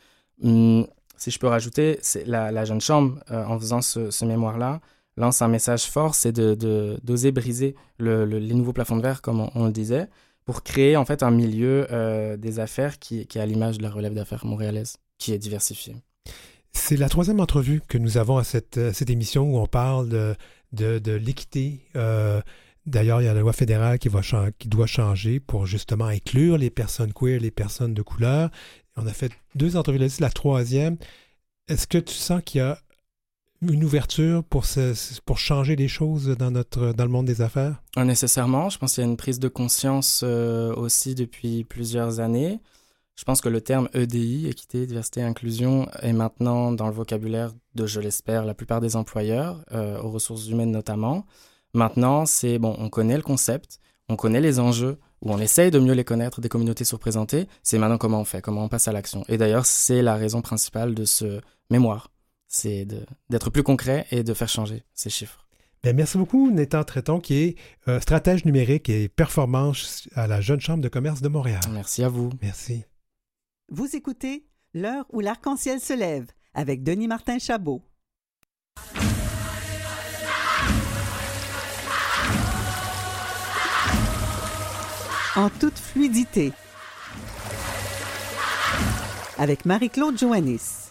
Hum, 0.42 0.86
si 1.16 1.30
je 1.30 1.38
peux 1.38 1.46
rajouter, 1.46 2.00
la, 2.26 2.52
la 2.52 2.64
jeune 2.66 2.82
chambre, 2.82 3.18
euh, 3.30 3.44
en 3.46 3.58
faisant 3.58 3.80
ce, 3.80 4.24
mémoire-là, 4.26 4.80
lance 5.18 5.42
un 5.42 5.48
message 5.48 5.84
fort, 5.84 6.14
c'est 6.14 6.32
de, 6.32 6.98
d'oser 7.02 7.32
briser 7.32 7.74
les 7.98 8.54
nouveaux 8.54 8.72
plafonds 8.72 8.96
de 8.96 9.02
verre, 9.02 9.22
comme 9.22 9.50
on, 9.54 9.66
le 9.66 9.72
disait, 9.72 10.08
pour 10.44 10.62
créer 10.62 10.96
en 10.96 11.04
fait 11.04 11.22
un 11.22 11.30
milieu 11.30 11.86
des 12.38 12.60
affaires 12.60 12.98
qui, 12.98 13.26
qui 13.26 13.38
est 13.38 13.40
à 13.40 13.46
l'image 13.46 13.78
de 13.78 13.82
la 13.82 13.90
relève 13.90 14.14
d'affaires 14.14 14.46
montréalaise, 14.46 14.96
qui 15.18 15.32
est 15.32 15.38
diversifié. 15.38 15.96
C'est 16.72 16.96
la 16.96 17.08
troisième 17.08 17.40
entrevue 17.40 17.80
que 17.88 17.98
nous 17.98 18.18
avons 18.18 18.38
à 18.38 18.44
cette, 18.44 18.92
cette 18.92 19.10
émission 19.10 19.42
où 19.52 19.58
on 19.58 19.66
parle 19.66 20.08
de, 20.08 20.36
de, 20.72 21.12
l'équité. 21.12 21.80
Euh, 21.96 22.40
d'ailleurs, 22.86 23.20
il 23.20 23.24
y 23.24 23.28
a 23.28 23.34
la 23.34 23.40
loi 23.40 23.52
fédérale 23.52 23.98
qui, 23.98 24.08
va 24.08 24.20
qui 24.58 24.68
doit 24.68 24.86
changer 24.86 25.40
pour 25.40 25.66
justement 25.66 26.06
inclure 26.06 26.58
les 26.58 26.70
personnes 26.70 27.12
queer, 27.12 27.40
les 27.40 27.50
personnes 27.50 27.94
de 27.94 28.02
couleur. 28.02 28.50
On 28.96 29.06
a 29.06 29.12
fait 29.12 29.32
deux 29.54 29.76
entrevues 29.76 29.98
là-dessus, 29.98 30.22
la 30.22 30.30
troisième. 30.30 30.96
Est-ce 31.68 31.86
que 31.86 31.98
tu 31.98 32.14
sens 32.14 32.42
qu'il 32.44 32.60
y 32.60 32.62
a 32.62 32.78
une 33.62 33.84
ouverture 33.84 34.44
pour, 34.44 34.64
changer 35.36 35.76
les 35.76 35.88
choses 35.88 36.28
dans, 36.28 36.50
notre, 36.50 36.92
dans 36.92 37.04
le 37.04 37.10
monde 37.10 37.26
des 37.26 37.42
affaires? 37.42 37.82
Nécessairement. 37.96 38.68
Je 38.70 38.78
pense 38.78 38.94
qu'il 38.94 39.04
y 39.04 39.06
a 39.06 39.10
une 39.10 39.16
prise 39.16 39.38
de 39.38 39.48
conscience 39.48 40.22
euh, 40.24 40.74
aussi 40.74 41.14
depuis 41.14 41.64
plusieurs 41.64 42.20
années. 42.20 42.60
Je 43.16 43.24
pense 43.24 43.40
que 43.40 43.48
le 43.48 43.60
terme 43.60 43.88
EDI, 43.94 44.46
équité, 44.46 44.86
diversité, 44.86 45.22
inclusion, 45.22 45.88
est 46.02 46.12
maintenant 46.12 46.70
dans 46.70 46.86
le 46.86 46.92
vocabulaire 46.92 47.50
de, 47.74 47.84
je 47.84 47.98
l'espère, 48.00 48.44
la 48.44 48.54
plupart 48.54 48.80
des 48.80 48.94
employeurs, 48.94 49.64
euh, 49.72 50.00
aux 50.00 50.10
ressources 50.10 50.46
humaines 50.46 50.70
notamment. 50.70 51.26
Maintenant, 51.74 52.26
c'est 52.26 52.60
bon, 52.60 52.76
on 52.78 52.88
connaît 52.88 53.16
le 53.16 53.22
concept, 53.22 53.80
on 54.08 54.14
connaît 54.14 54.40
les 54.40 54.60
enjeux, 54.60 54.98
ou 55.20 55.32
on 55.32 55.38
essaye 55.38 55.72
de 55.72 55.80
mieux 55.80 55.94
les 55.94 56.04
connaître 56.04 56.40
des 56.40 56.48
communautés 56.48 56.84
surprésentées. 56.84 57.48
C'est 57.64 57.78
maintenant 57.78 57.98
comment 57.98 58.20
on 58.20 58.24
fait, 58.24 58.40
comment 58.40 58.62
on 58.62 58.68
passe 58.68 58.86
à 58.86 58.92
l'action. 58.92 59.24
Et 59.28 59.36
d'ailleurs, 59.36 59.66
c'est 59.66 60.00
la 60.00 60.14
raison 60.14 60.40
principale 60.40 60.94
de 60.94 61.04
ce 61.04 61.40
mémoire, 61.70 62.12
c'est 62.48 62.86
d'être 63.28 63.50
plus 63.50 63.62
concret 63.62 64.06
et 64.10 64.24
de 64.24 64.34
faire 64.34 64.48
changer 64.48 64.82
ces 64.94 65.10
chiffres. 65.10 65.46
Bien, 65.82 65.92
merci 65.92 66.18
beaucoup, 66.18 66.50
Nathan 66.50 66.82
Tréton, 66.82 67.20
qui 67.20 67.34
est 67.34 67.56
euh, 67.86 68.00
stratège 68.00 68.44
numérique 68.44 68.88
et 68.88 69.08
performance 69.08 70.08
à 70.14 70.26
la 70.26 70.40
Jeune 70.40 70.58
Chambre 70.58 70.82
de 70.82 70.88
commerce 70.88 71.22
de 71.22 71.28
Montréal. 71.28 71.60
Merci 71.70 72.02
à 72.02 72.08
vous. 72.08 72.30
Merci. 72.42 72.84
Vous 73.70 73.94
écoutez 73.94 74.44
L'heure 74.74 75.06
où 75.10 75.20
l'arc-en-ciel 75.20 75.80
se 75.80 75.94
lève 75.94 76.26
avec 76.52 76.82
Denis 76.82 77.08
Martin 77.08 77.38
Chabot. 77.38 77.82
En 85.36 85.48
toute 85.50 85.78
fluidité. 85.78 86.52
Avec 89.38 89.64
Marie-Claude 89.64 90.18
Joannis. 90.18 90.87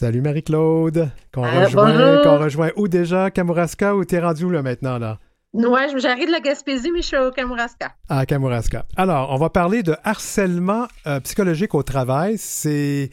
Salut 0.00 0.22
Marie-Claude. 0.22 1.10
Qu'on 1.30 1.44
euh, 1.44 1.66
rejoint, 1.66 2.22
qu'on 2.22 2.38
rejoint 2.38 2.70
où 2.76 2.88
déjà? 2.88 3.30
Kamouraska 3.30 3.94
ou 3.94 4.06
t'es 4.06 4.18
rendu 4.18 4.50
là 4.50 4.62
maintenant 4.62 4.98
là? 4.98 5.18
Ouais, 5.52 5.88
j'arrive 5.98 6.28
de 6.28 6.32
la 6.32 6.40
Gaspésie, 6.40 6.90
mais 6.90 7.02
je 7.02 7.08
suis 7.08 7.18
au 7.18 7.30
Kamouraska. 7.30 7.92
À 8.08 8.24
Kamouraska. 8.24 8.86
Alors, 8.96 9.30
on 9.30 9.36
va 9.36 9.50
parler 9.50 9.82
de 9.82 9.94
harcèlement 10.02 10.86
euh, 11.06 11.20
psychologique 11.20 11.74
au 11.74 11.82
travail. 11.82 12.38
C'est. 12.38 13.10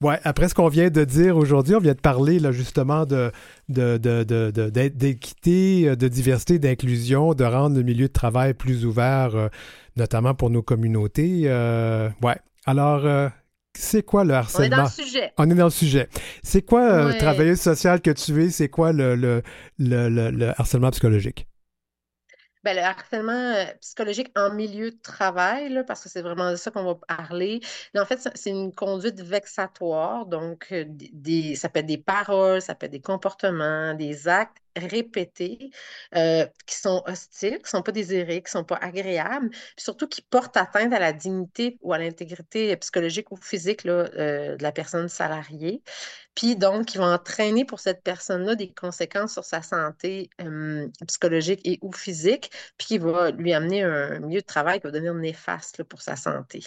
Ouais, 0.00 0.20
après 0.22 0.48
ce 0.48 0.54
qu'on 0.54 0.68
vient 0.68 0.90
de 0.90 1.02
dire 1.02 1.36
aujourd'hui, 1.36 1.74
on 1.74 1.80
vient 1.80 1.94
de 1.94 1.98
parler 1.98 2.38
là, 2.38 2.52
justement 2.52 3.04
de, 3.04 3.32
d'équité, 3.68 5.86
de, 5.86 5.90
de, 5.90 5.94
de, 5.96 6.08
diversité, 6.08 6.60
d'inclusion, 6.60 7.34
de 7.34 7.42
rendre 7.42 7.76
le 7.76 7.82
milieu 7.82 8.06
de 8.06 8.12
travail 8.12 8.54
plus 8.54 8.86
ouvert, 8.86 9.34
euh, 9.34 9.48
notamment 9.96 10.34
pour 10.34 10.50
nos 10.50 10.62
communautés. 10.62 11.46
Euh, 11.46 12.10
ouais. 12.22 12.36
Alors, 12.64 13.32
c'est 13.74 14.02
quoi 14.02 14.24
le 14.24 14.34
harcèlement? 14.34 14.64
On 14.64 14.72
est 14.72 14.76
dans 14.76 14.82
le 14.84 14.90
sujet. 14.90 15.32
On 15.38 15.50
est 15.50 15.54
dans 15.54 15.64
le 15.64 15.70
sujet. 15.70 16.08
C'est 16.42 16.62
quoi, 16.62 17.12
le 17.12 17.18
travailleuse 17.18 17.60
sociale 17.60 18.00
que 18.00 18.10
tu 18.10 18.44
es? 18.44 18.50
C'est 18.50 18.68
quoi 18.68 18.92
le, 18.92 19.14
le, 19.16 19.42
le 19.78 20.60
harcèlement 20.60 20.90
psychologique? 20.90 21.46
Ben, 22.64 22.76
le 22.76 22.82
harcèlement 22.82 23.32
euh, 23.32 23.64
psychologique 23.80 24.30
en 24.36 24.54
milieu 24.54 24.92
de 24.92 24.96
travail, 25.02 25.68
là, 25.70 25.82
parce 25.82 26.00
que 26.04 26.08
c'est 26.08 26.22
vraiment 26.22 26.52
de 26.52 26.56
ça 26.56 26.70
qu'on 26.70 26.84
va 26.84 26.94
parler. 26.94 27.60
en 27.96 28.04
fait, 28.04 28.28
c'est 28.36 28.50
une 28.50 28.72
conduite 28.72 29.20
vexatoire. 29.20 30.26
Donc, 30.26 30.68
euh, 30.70 30.84
des, 30.88 31.56
ça 31.56 31.68
peut 31.68 31.80
être 31.80 31.86
des 31.86 31.98
paroles, 31.98 32.62
ça 32.62 32.76
peut 32.76 32.86
être 32.86 32.92
des 32.92 33.00
comportements, 33.00 33.94
des 33.94 34.28
actes 34.28 34.58
répétés 34.76 35.70
euh, 36.14 36.46
qui 36.66 36.76
sont 36.76 37.02
hostiles, 37.06 37.56
qui 37.56 37.64
ne 37.64 37.68
sont 37.68 37.82
pas 37.82 37.92
désirés, 37.92 38.42
qui 38.42 38.46
ne 38.46 38.60
sont 38.60 38.64
pas 38.64 38.76
agréables, 38.76 39.50
puis 39.50 39.84
surtout 39.84 40.08
qui 40.08 40.22
portent 40.22 40.56
atteinte 40.56 40.92
à 40.92 40.98
la 40.98 41.12
dignité 41.12 41.78
ou 41.82 41.92
à 41.92 41.98
l'intégrité 41.98 42.76
psychologique 42.76 43.30
ou 43.32 43.36
physique 43.36 43.84
là, 43.84 44.08
de 44.08 44.62
la 44.62 44.72
personne 44.72 45.08
salariée. 45.08 45.82
Puis 46.34 46.56
donc, 46.56 46.86
qui 46.86 46.98
vont 46.98 47.04
entraîner 47.12 47.64
pour 47.64 47.80
cette 47.80 48.02
personne-là 48.02 48.54
des 48.54 48.72
conséquences 48.72 49.32
sur 49.32 49.44
sa 49.44 49.62
santé 49.62 50.30
psychologique 51.06 51.60
et 51.64 51.78
ou 51.82 51.92
physique, 51.92 52.50
puis 52.78 52.86
qui 52.86 52.98
va 52.98 53.30
lui 53.30 53.52
amener 53.52 53.82
un 53.82 54.20
milieu 54.20 54.40
de 54.40 54.46
travail 54.46 54.80
qui 54.80 54.86
va 54.86 54.92
devenir 54.92 55.14
néfaste 55.14 55.82
pour 55.84 56.00
sa 56.02 56.16
santé. 56.16 56.64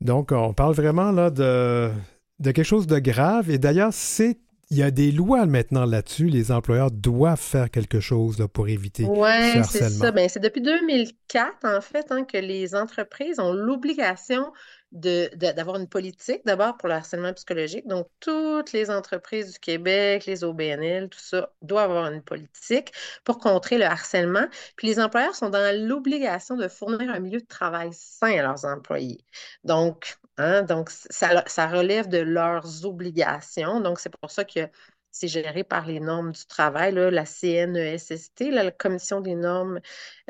Donc, 0.00 0.32
on 0.32 0.52
parle 0.52 0.74
vraiment 0.74 1.10
là 1.10 1.30
de, 1.30 1.90
de 2.38 2.50
quelque 2.50 2.64
chose 2.64 2.86
de 2.86 2.98
grave. 2.98 3.50
Et 3.50 3.58
d'ailleurs, 3.58 3.92
c'est 3.92 4.38
il 4.70 4.78
y 4.78 4.82
a 4.82 4.90
des 4.90 5.12
lois 5.12 5.46
maintenant 5.46 5.84
là-dessus. 5.84 6.26
Les 6.26 6.50
employeurs 6.50 6.90
doivent 6.90 7.40
faire 7.40 7.70
quelque 7.70 8.00
chose 8.00 8.44
pour 8.52 8.68
éviter 8.68 9.04
ouais, 9.04 9.62
c'est 9.62 9.88
ça. 9.88 10.10
Ben, 10.10 10.28
c'est 10.28 10.40
depuis 10.40 10.60
2004, 10.60 11.64
en 11.64 11.80
fait, 11.80 12.10
hein, 12.10 12.24
que 12.24 12.38
les 12.38 12.74
entreprises 12.74 13.38
ont 13.38 13.52
l'obligation 13.52 14.52
d'avoir 14.92 15.76
une 15.76 15.88
politique, 15.88 16.42
d'abord 16.46 16.76
pour 16.76 16.88
le 16.88 16.94
harcèlement 16.94 17.32
psychologique. 17.34 17.86
Donc, 17.86 18.08
toutes 18.20 18.72
les 18.72 18.90
entreprises 18.90 19.52
du 19.52 19.58
Québec, 19.58 20.26
les 20.26 20.42
OBNL, 20.42 21.08
tout 21.10 21.18
ça, 21.18 21.52
doivent 21.60 21.90
avoir 21.90 22.12
une 22.12 22.22
politique 22.22 22.92
pour 23.24 23.38
contrer 23.38 23.78
le 23.78 23.84
harcèlement. 23.84 24.46
Puis 24.76 24.88
les 24.88 24.98
employeurs 25.00 25.34
sont 25.34 25.50
dans 25.50 25.76
l'obligation 25.86 26.56
de 26.56 26.68
fournir 26.68 27.10
un 27.10 27.18
milieu 27.18 27.40
de 27.40 27.46
travail 27.46 27.90
sain 27.92 28.38
à 28.38 28.42
leurs 28.42 28.64
employés. 28.64 29.24
Donc, 29.64 30.16
hein, 30.38 30.62
donc 30.62 30.90
ça, 30.90 31.66
relève 31.68 32.08
de 32.08 32.18
leurs 32.18 32.84
obligations. 32.84 33.80
Donc, 33.80 34.00
c'est 34.00 34.14
pour 34.16 34.30
ça 34.30 34.44
que 34.44 34.68
c'est 35.10 35.28
géré 35.28 35.64
par 35.64 35.86
les 35.86 36.00
normes 36.00 36.32
du 36.32 36.46
travail, 36.46 36.92
la 36.94 37.24
CNESST, 37.24 38.40
la 38.50 38.70
Commission 38.70 39.20
des 39.20 39.34
normes 39.34 39.80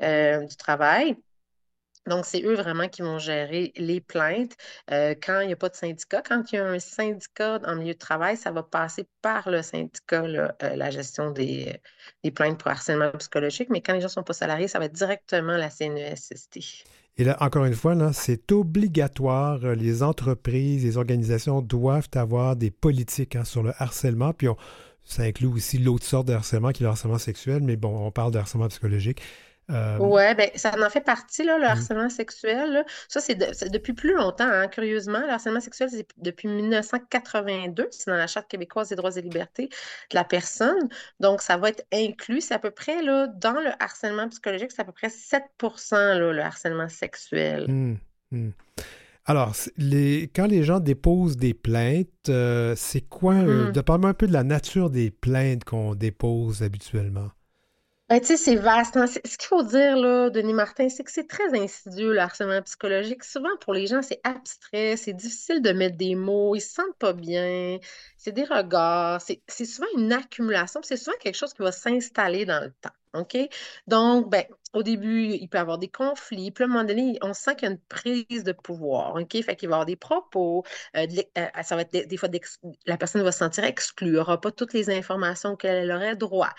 euh, 0.02 0.44
du 0.44 0.56
travail. 0.56 1.16
Donc, 2.06 2.24
c'est 2.24 2.42
eux 2.44 2.54
vraiment 2.54 2.88
qui 2.88 3.02
vont 3.02 3.18
gérer 3.18 3.72
les 3.76 4.00
plaintes. 4.00 4.56
Euh, 4.92 5.14
quand 5.20 5.40
il 5.40 5.48
n'y 5.48 5.52
a 5.52 5.56
pas 5.56 5.68
de 5.68 5.74
syndicat, 5.74 6.22
quand 6.22 6.52
il 6.52 6.56
y 6.56 6.58
a 6.58 6.64
un 6.64 6.78
syndicat 6.78 7.60
en 7.64 7.76
milieu 7.76 7.94
de 7.94 7.98
travail, 7.98 8.36
ça 8.36 8.52
va 8.52 8.62
passer 8.62 9.08
par 9.22 9.50
le 9.50 9.62
syndicat, 9.62 10.22
euh, 10.22 10.48
la 10.60 10.90
gestion 10.90 11.30
des, 11.30 11.80
plaintes 12.34 12.58
pour 12.60 12.70
harcèlement 12.70 13.10
psychologique. 13.12 13.70
Mais 13.70 13.80
quand 13.82 13.92
les 13.92 14.00
gens 14.00 14.06
ne 14.06 14.10
sont 14.12 14.22
pas 14.22 14.34
salariés, 14.34 14.68
ça 14.68 14.78
va 14.78 14.84
être 14.86 14.92
directement 14.92 15.56
la 15.56 15.70
CNESST. 15.70 16.58
Et 17.18 17.24
là, 17.24 17.36
encore 17.40 17.64
une 17.64 17.74
fois, 17.74 17.94
c'est 18.12 18.52
obligatoire. 18.52 19.58
Les 19.74 20.02
entreprises, 20.02 20.84
les 20.84 20.98
organisations 20.98 21.62
doivent 21.62 22.08
avoir 22.14 22.56
des 22.56 22.70
politiques 22.70 23.36
hein, 23.36 23.44
sur 23.44 23.62
le 23.62 23.72
harcèlement. 23.78 24.34
Puis 24.34 24.48
ça 25.02 25.22
inclut 25.22 25.46
aussi 25.46 25.78
l'autre 25.78 26.04
sorte 26.04 26.28
de 26.28 26.34
harcèlement 26.34 26.72
qui 26.72 26.82
est 26.82 26.84
le 26.84 26.90
harcèlement 26.90 27.18
sexuel, 27.18 27.62
mais 27.62 27.76
bon, 27.76 28.06
on 28.06 28.10
parle 28.10 28.32
de 28.32 28.38
harcèlement 28.38 28.68
psychologique. 28.68 29.22
Euh, 29.70 29.98
oui, 29.98 30.34
ben, 30.36 30.48
ça 30.54 30.72
en 30.78 30.90
fait 30.90 31.00
partie, 31.00 31.44
là, 31.44 31.58
le 31.58 31.64
mmh. 31.64 31.68
harcèlement 31.68 32.08
sexuel. 32.08 32.84
Ça, 33.08 33.20
c'est 33.20 33.34
depuis 33.70 33.92
plus 33.92 34.14
longtemps, 34.14 34.48
hein, 34.48 34.68
curieusement. 34.68 35.20
Le 35.20 35.30
harcèlement 35.30 35.60
sexuel, 35.60 35.88
c'est 35.90 36.06
depuis 36.18 36.48
1982. 36.48 37.88
C'est 37.90 38.10
dans 38.10 38.16
la 38.16 38.26
Charte 38.26 38.48
québécoise 38.48 38.88
des 38.88 38.96
droits 38.96 39.16
et 39.16 39.22
libertés 39.22 39.66
de 39.66 40.14
la 40.14 40.24
personne. 40.24 40.88
Donc, 41.20 41.42
ça 41.42 41.56
va 41.56 41.70
être 41.70 41.84
inclus. 41.92 42.42
C'est 42.42 42.54
à 42.54 42.58
peu 42.58 42.70
près, 42.70 43.02
là, 43.02 43.26
dans 43.26 43.60
le 43.60 43.70
harcèlement 43.80 44.28
psychologique, 44.28 44.70
c'est 44.72 44.82
à 44.82 44.84
peu 44.84 44.92
près 44.92 45.10
7 45.10 45.42
là, 45.92 46.32
le 46.32 46.40
harcèlement 46.40 46.88
sexuel. 46.88 47.66
Mmh, 47.68 47.98
mmh. 48.30 48.50
Alors, 49.28 49.56
les, 49.76 50.30
quand 50.34 50.46
les 50.46 50.62
gens 50.62 50.78
déposent 50.78 51.36
des 51.36 51.52
plaintes, 51.52 52.06
euh, 52.28 52.74
c'est 52.76 53.00
quoi, 53.00 53.34
euh, 53.34 53.72
de 53.72 53.80
parler 53.80 54.06
un 54.06 54.14
peu 54.14 54.28
de 54.28 54.32
la 54.32 54.44
nature 54.44 54.88
des 54.88 55.10
plaintes 55.10 55.64
qu'on 55.64 55.96
dépose 55.96 56.62
habituellement? 56.62 57.30
Ben, 58.08 58.20
tu 58.20 58.26
sais, 58.26 58.36
c'est 58.36 58.54
vaste. 58.54 58.96
hein. 58.96 59.06
Ce 59.08 59.18
qu'il 59.18 59.48
faut 59.48 59.64
dire, 59.64 59.96
là, 59.96 60.30
Denis 60.30 60.52
Martin, 60.54 60.88
c'est 60.88 61.02
que 61.02 61.10
c'est 61.10 61.26
très 61.26 61.58
insidieux, 61.60 62.12
le 62.12 62.20
harcèlement 62.20 62.62
psychologique. 62.62 63.24
Souvent, 63.24 63.48
pour 63.60 63.74
les 63.74 63.88
gens, 63.88 64.00
c'est 64.00 64.20
abstrait, 64.22 64.96
c'est 64.96 65.12
difficile 65.12 65.60
de 65.60 65.72
mettre 65.72 65.96
des 65.96 66.14
mots, 66.14 66.54
ils 66.54 66.60
se 66.60 66.72
sentent 66.74 66.96
pas 67.00 67.12
bien, 67.12 67.78
c'est 68.16 68.30
des 68.30 68.44
regards, 68.44 69.20
c'est 69.20 69.42
c'est 69.48 69.64
souvent 69.64 69.88
une 69.96 70.12
accumulation, 70.12 70.80
c'est 70.84 70.96
souvent 70.96 71.16
quelque 71.20 71.34
chose 71.34 71.52
qui 71.52 71.62
va 71.62 71.72
s'installer 71.72 72.44
dans 72.44 72.60
le 72.62 72.70
temps. 72.80 72.90
OK? 73.14 73.36
Donc, 73.88 74.30
ben, 74.30 74.44
au 74.76 74.82
début, 74.82 75.32
il 75.32 75.48
peut 75.48 75.56
y 75.58 75.60
avoir 75.60 75.78
des 75.78 75.88
conflits, 75.88 76.50
puis 76.50 76.64
à 76.64 76.66
un 76.66 76.70
moment 76.70 76.84
donné, 76.84 77.18
on 77.22 77.32
sent 77.32 77.56
qu'il 77.56 77.66
y 77.68 77.70
a 77.70 77.74
une 77.74 77.80
prise 77.80 78.44
de 78.44 78.52
pouvoir. 78.52 79.14
OK? 79.16 79.32
Fait 79.42 79.56
qu'il 79.56 79.68
va 79.68 79.74
y 79.74 79.76
avoir 79.76 79.86
des 79.86 79.96
propos, 79.96 80.64
euh, 80.96 81.06
euh, 81.38 81.46
ça 81.62 81.76
va 81.76 81.82
être 81.82 81.92
des, 81.92 82.16
fois, 82.18 82.28
la 82.86 82.96
personne 82.98 83.22
va 83.22 83.32
se 83.32 83.38
sentir 83.38 83.64
exclue, 83.64 84.10
n'aura 84.12 84.38
pas 84.40 84.50
toutes 84.52 84.74
les 84.74 84.90
informations 84.90 85.52
auxquelles 85.52 85.84
elle 85.84 85.92
aurait 85.92 86.16
droit 86.16 86.50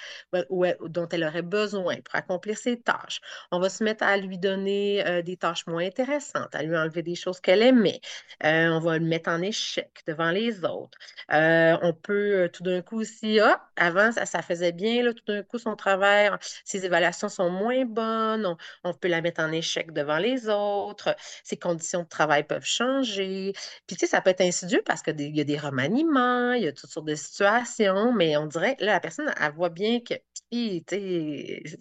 ou- 0.50 0.66
ou 0.80 0.90
dont 0.90 1.08
elle 1.10 1.24
aurait 1.24 1.42
besoin 1.44 1.96
pour 1.98 2.16
accomplir 2.16 2.58
ses 2.58 2.80
tâches. 2.82 3.22
On 3.52 3.60
va 3.60 3.70
se 3.70 3.84
mettre 3.84 4.04
à 4.04 4.18
lui 4.18 4.38
donner 4.40 5.06
euh, 5.06 5.22
des 5.22 5.38
tâches 5.38 5.68
moins 5.68 5.86
intéressantes, 5.86 6.56
à 6.56 6.64
lui 6.64 6.76
enlever 6.76 7.04
des 7.04 7.16
choses 7.16 7.40
qu'elle 7.40 7.62
aimait. 7.62 8.02
On 8.44 8.80
va 8.80 8.98
le 8.98 9.06
mettre 9.06 9.30
en 9.30 9.42
échec 9.42 9.92
devant 10.08 10.32
les 10.32 10.64
autres. 10.66 10.98
On 11.30 11.94
peut 11.94 12.50
tout 12.54 12.64
d'un 12.64 12.82
coup 12.82 13.00
aussi, 13.00 13.40
ah, 13.40 13.62
avant 13.76 14.12
ça, 14.12 14.26
ça 14.26 14.42
faisait 14.42 14.72
bien, 14.72 15.04
là, 15.04 15.14
tout 15.14 15.24
d'un 15.28 15.44
coup 15.44 15.58
son 15.60 15.76
travail, 15.76 16.32
ses 16.66 16.86
évaluations 16.86 17.30
sont 17.30 17.50
moins 17.50 17.86
bonnes, 17.86 18.07
on, 18.84 18.94
peut 18.94 19.08
la 19.08 19.22
mettre 19.22 19.42
en 19.42 19.52
échec 19.52 19.92
devant 19.94 20.18
les 20.18 20.50
autres, 20.50 21.16
ses 21.44 21.58
conditions 21.58 22.04
de 22.04 22.08
travail 22.08 22.44
peuvent 22.44 22.66
changer. 22.66 23.54
Puis 23.86 23.96
tu 23.96 24.06
sais, 24.06 24.08
ça 24.08 24.22
peut 24.22 24.32
être 24.32 24.42
insidieux 24.42 24.82
parce 24.86 25.02
qu'il 25.02 25.36
y 25.36 25.42
a 25.42 25.44
des 25.44 25.58
remaniements, 25.58 26.54
il 26.54 26.64
y 26.64 26.68
a 26.68 26.72
toutes 26.74 26.90
sortes 26.90 27.08
de 27.08 27.16
situations, 27.16 28.14
mais 28.14 28.38
on 28.38 28.48
dirait, 28.48 28.76
là, 28.80 28.94
la 28.94 29.00
personne, 29.00 29.32
elle 29.40 29.52
voit 29.54 29.70
bien 29.70 30.00
que 30.00 30.16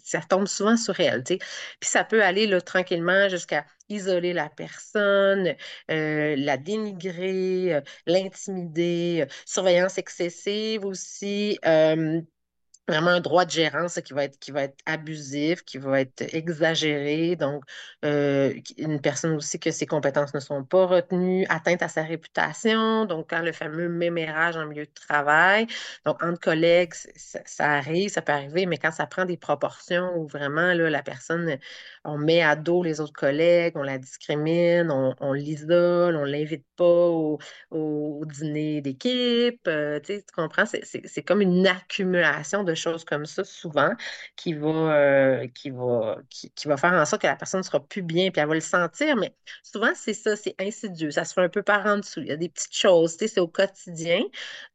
ça 0.03 0.21
tombe 0.21 0.47
souvent 0.47 0.77
sur 0.77 0.99
elle. 0.99 1.23
Puis 1.23 1.39
ça 1.81 2.03
peut 2.03 2.23
aller 2.23 2.47
là, 2.47 2.61
tranquillement 2.61 3.29
jusqu'à 3.29 3.65
isoler 3.89 4.33
la 4.33 4.49
personne, 4.49 5.55
euh, 5.91 6.35
la 6.37 6.57
dénigrer, 6.57 7.75
euh, 7.75 7.81
l'intimider, 8.05 9.21
euh, 9.21 9.33
surveillance 9.45 9.97
excessive 9.97 10.85
aussi. 10.85 11.59
Vraiment 12.87 13.09
un 13.11 13.19
droit 13.19 13.45
de 13.45 13.51
gérance 13.51 13.99
qui 14.01 14.13
va 14.13 14.23
être, 14.25 14.39
qui 14.39 14.51
va 14.51 14.63
être 14.63 14.77
abusif, 14.85 15.63
qui 15.63 15.77
va 15.77 16.01
être 16.01 16.33
exagéré. 16.33 17.35
Donc, 17.35 17.63
euh, 18.05 18.53
une 18.77 19.01
personne 19.01 19.35
aussi 19.35 19.59
que 19.59 19.71
ses 19.71 19.85
compétences 19.85 20.33
ne 20.33 20.39
sont 20.39 20.63
pas 20.63 20.85
retenues, 20.85 21.45
atteinte 21.49 21.81
à 21.81 21.89
sa 21.89 22.03
réputation. 22.03 23.05
Donc, 23.05 23.29
quand 23.29 23.41
le 23.41 23.51
fameux 23.51 23.89
mémérage 23.89 24.55
en 24.55 24.65
milieu 24.65 24.85
de 24.85 24.91
travail, 24.93 25.67
donc 26.05 26.23
entre 26.23 26.39
collègues, 26.39 26.93
ça, 27.15 27.71
arrive, 27.71 28.09
ça 28.09 28.21
peut 28.21 28.31
arriver, 28.31 28.65
mais 28.65 28.77
quand 28.77 28.91
ça 28.91 29.05
prend 29.07 29.25
des 29.25 29.37
proportions 29.37 30.15
où 30.17 30.27
vraiment 30.27 30.73
là, 30.73 30.89
la 30.89 31.03
personne, 31.03 31.57
on 32.05 32.17
met 32.17 32.41
à 32.41 32.55
dos 32.55 32.83
les 32.83 33.01
autres 33.01 33.13
collègues, 33.13 33.73
on 33.75 33.83
la 33.83 33.97
discrimine, 33.97 34.91
on, 34.91 35.33
l'isole, 35.33 36.15
on 36.15 36.25
ne 36.25 36.31
l'invite 36.31 36.65
pas 36.75 36.85
au, 36.85 37.39
dîner 38.25 38.81
d'équipe, 38.81 39.67
euh, 39.67 39.99
tu 39.99 40.21
comprends? 40.35 40.65
C'est 40.65 41.23
comme 41.23 41.41
une 41.41 41.67
accumulation 41.67 42.63
de 42.63 42.73
choses 42.77 43.03
comme 43.05 43.25
ça, 43.25 43.43
souvent, 43.43 43.91
qui 44.35 44.53
va, 44.53 44.69
euh, 44.69 45.47
qui 45.49 45.71
va, 45.71 46.17
qui, 46.29 46.67
va 46.67 46.77
faire 46.77 46.93
en 46.93 47.05
sorte 47.05 47.21
que 47.23 47.27
la 47.27 47.35
personne 47.35 47.59
ne 47.61 47.65
sera 47.65 47.79
plus 47.85 48.01
bien, 48.03 48.31
puis 48.31 48.41
elle 48.41 48.47
va 48.47 48.53
le 48.53 48.61
sentir, 48.61 49.15
mais 49.17 49.35
souvent, 49.63 49.91
c'est 49.95 50.13
ça, 50.13 50.35
c'est 50.35 50.55
insidieux, 50.59 51.11
ça 51.11 51.25
se 51.25 51.33
fait 51.33 51.41
un 51.41 51.49
peu 51.49 51.63
par 51.63 51.85
en 51.85 51.97
dessous. 51.97 52.21
Il 52.21 52.27
y 52.27 52.31
a 52.31 52.37
des 52.37 52.49
petites 52.49 52.75
choses, 52.75 53.17
tu 53.17 53.27
sais, 53.27 53.35
c'est 53.35 53.39
au 53.41 53.47
quotidien. 53.47 54.21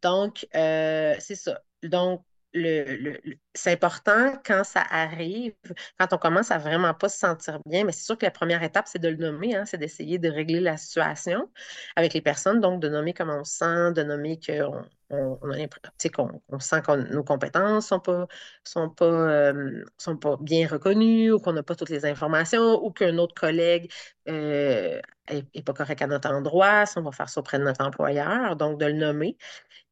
Donc, 0.03 0.47
euh, 0.55 1.15
c'est 1.21 1.37
ça. 1.37 1.63
Donc, 1.83 2.25
c'est 2.55 3.73
important 3.73 4.35
quand 4.45 4.65
ça 4.65 4.83
arrive, 4.91 5.55
quand 5.99 6.13
on 6.13 6.19
commence 6.19 6.51
à 6.51 6.59
vraiment 6.59 6.93
pas 6.95 7.09
se 7.09 7.19
sentir 7.19 7.61
bien, 7.67 7.85
mais 7.85 7.93
c'est 7.93 8.05
sûr 8.05 8.19
que 8.19 8.27
la 8.27 8.31
première 8.31 8.63
étape, 8.63 8.87
c'est 8.89 8.99
de 8.99 9.09
le 9.09 9.17
nommer, 9.17 9.55
hein, 9.57 9.65
c'est 9.65 9.79
d'essayer 9.79 10.19
de 10.19 10.29
régler 10.29 10.61
la 10.61 10.77
situation 10.77 11.51
avec 11.97 12.13
les 12.15 12.21
personnes, 12.21 12.61
donc 12.61 12.81
de 12.81 12.89
nommer 12.89 13.15
comment 13.15 13.41
on 13.41 13.45
se 13.45 13.57
sent, 13.57 13.93
de 13.95 14.03
nommer 14.03 14.39
qu'on 14.39 14.83
on, 15.11 15.39
on 15.43 16.09
qu'on 16.15 16.43
on 16.49 16.59
sent 16.59 16.83
que 16.83 17.13
nos 17.13 17.23
compétences 17.25 17.89
sont 17.89 18.01
pas, 18.01 18.27
sont 18.65 18.91
pas, 18.91 19.05
euh, 19.05 19.85
sont 19.99 20.17
pas 20.17 20.37
bien 20.41 20.67
reconnues 20.67 21.33
ou 21.33 21.39
qu'on 21.39 21.53
n'a 21.53 21.63
pas 21.63 21.75
toutes 21.75 21.91
les 21.91 22.07
informations 22.07 22.83
ou 22.85 22.91
qu'un 22.91 23.19
autre 23.19 23.35
collègue 23.35 23.91
euh, 24.29 24.92
est, 25.33 25.47
est 25.55 25.63
pas 25.63 25.73
correct 25.75 26.03
à 26.03 26.07
notre 26.07 26.31
endroit, 26.31 26.87
si 26.87 26.99
on 26.99 27.03
va 27.03 27.13
faire 27.13 27.29
ça 27.29 27.41
auprès 27.41 27.59
de 27.59 27.65
notre 27.65 27.85
employeur, 27.85 28.57
donc 28.57 28.79
de 28.81 28.87
le 28.87 28.93
nommer. 28.95 29.37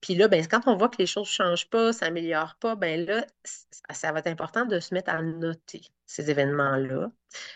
Puis 0.00 0.14
là, 0.14 0.28
ben, 0.28 0.46
quand 0.46 0.62
on 0.68 0.76
voit 0.76 0.88
que 0.88 0.98
les 0.98 1.06
choses 1.06 1.28
ne 1.28 1.32
changent 1.46 1.70
pas, 1.70 1.92
s'améliorent 1.92 2.56
pas, 2.56 2.76
ben 2.76 3.04
là, 3.06 3.26
c- 3.44 3.66
ça 3.92 4.12
va 4.12 4.20
être 4.20 4.28
important 4.28 4.64
de 4.66 4.80
se 4.80 4.94
mettre 4.94 5.10
à 5.10 5.22
noter 5.22 5.82
ces 6.06 6.30
événements-là. 6.30 7.10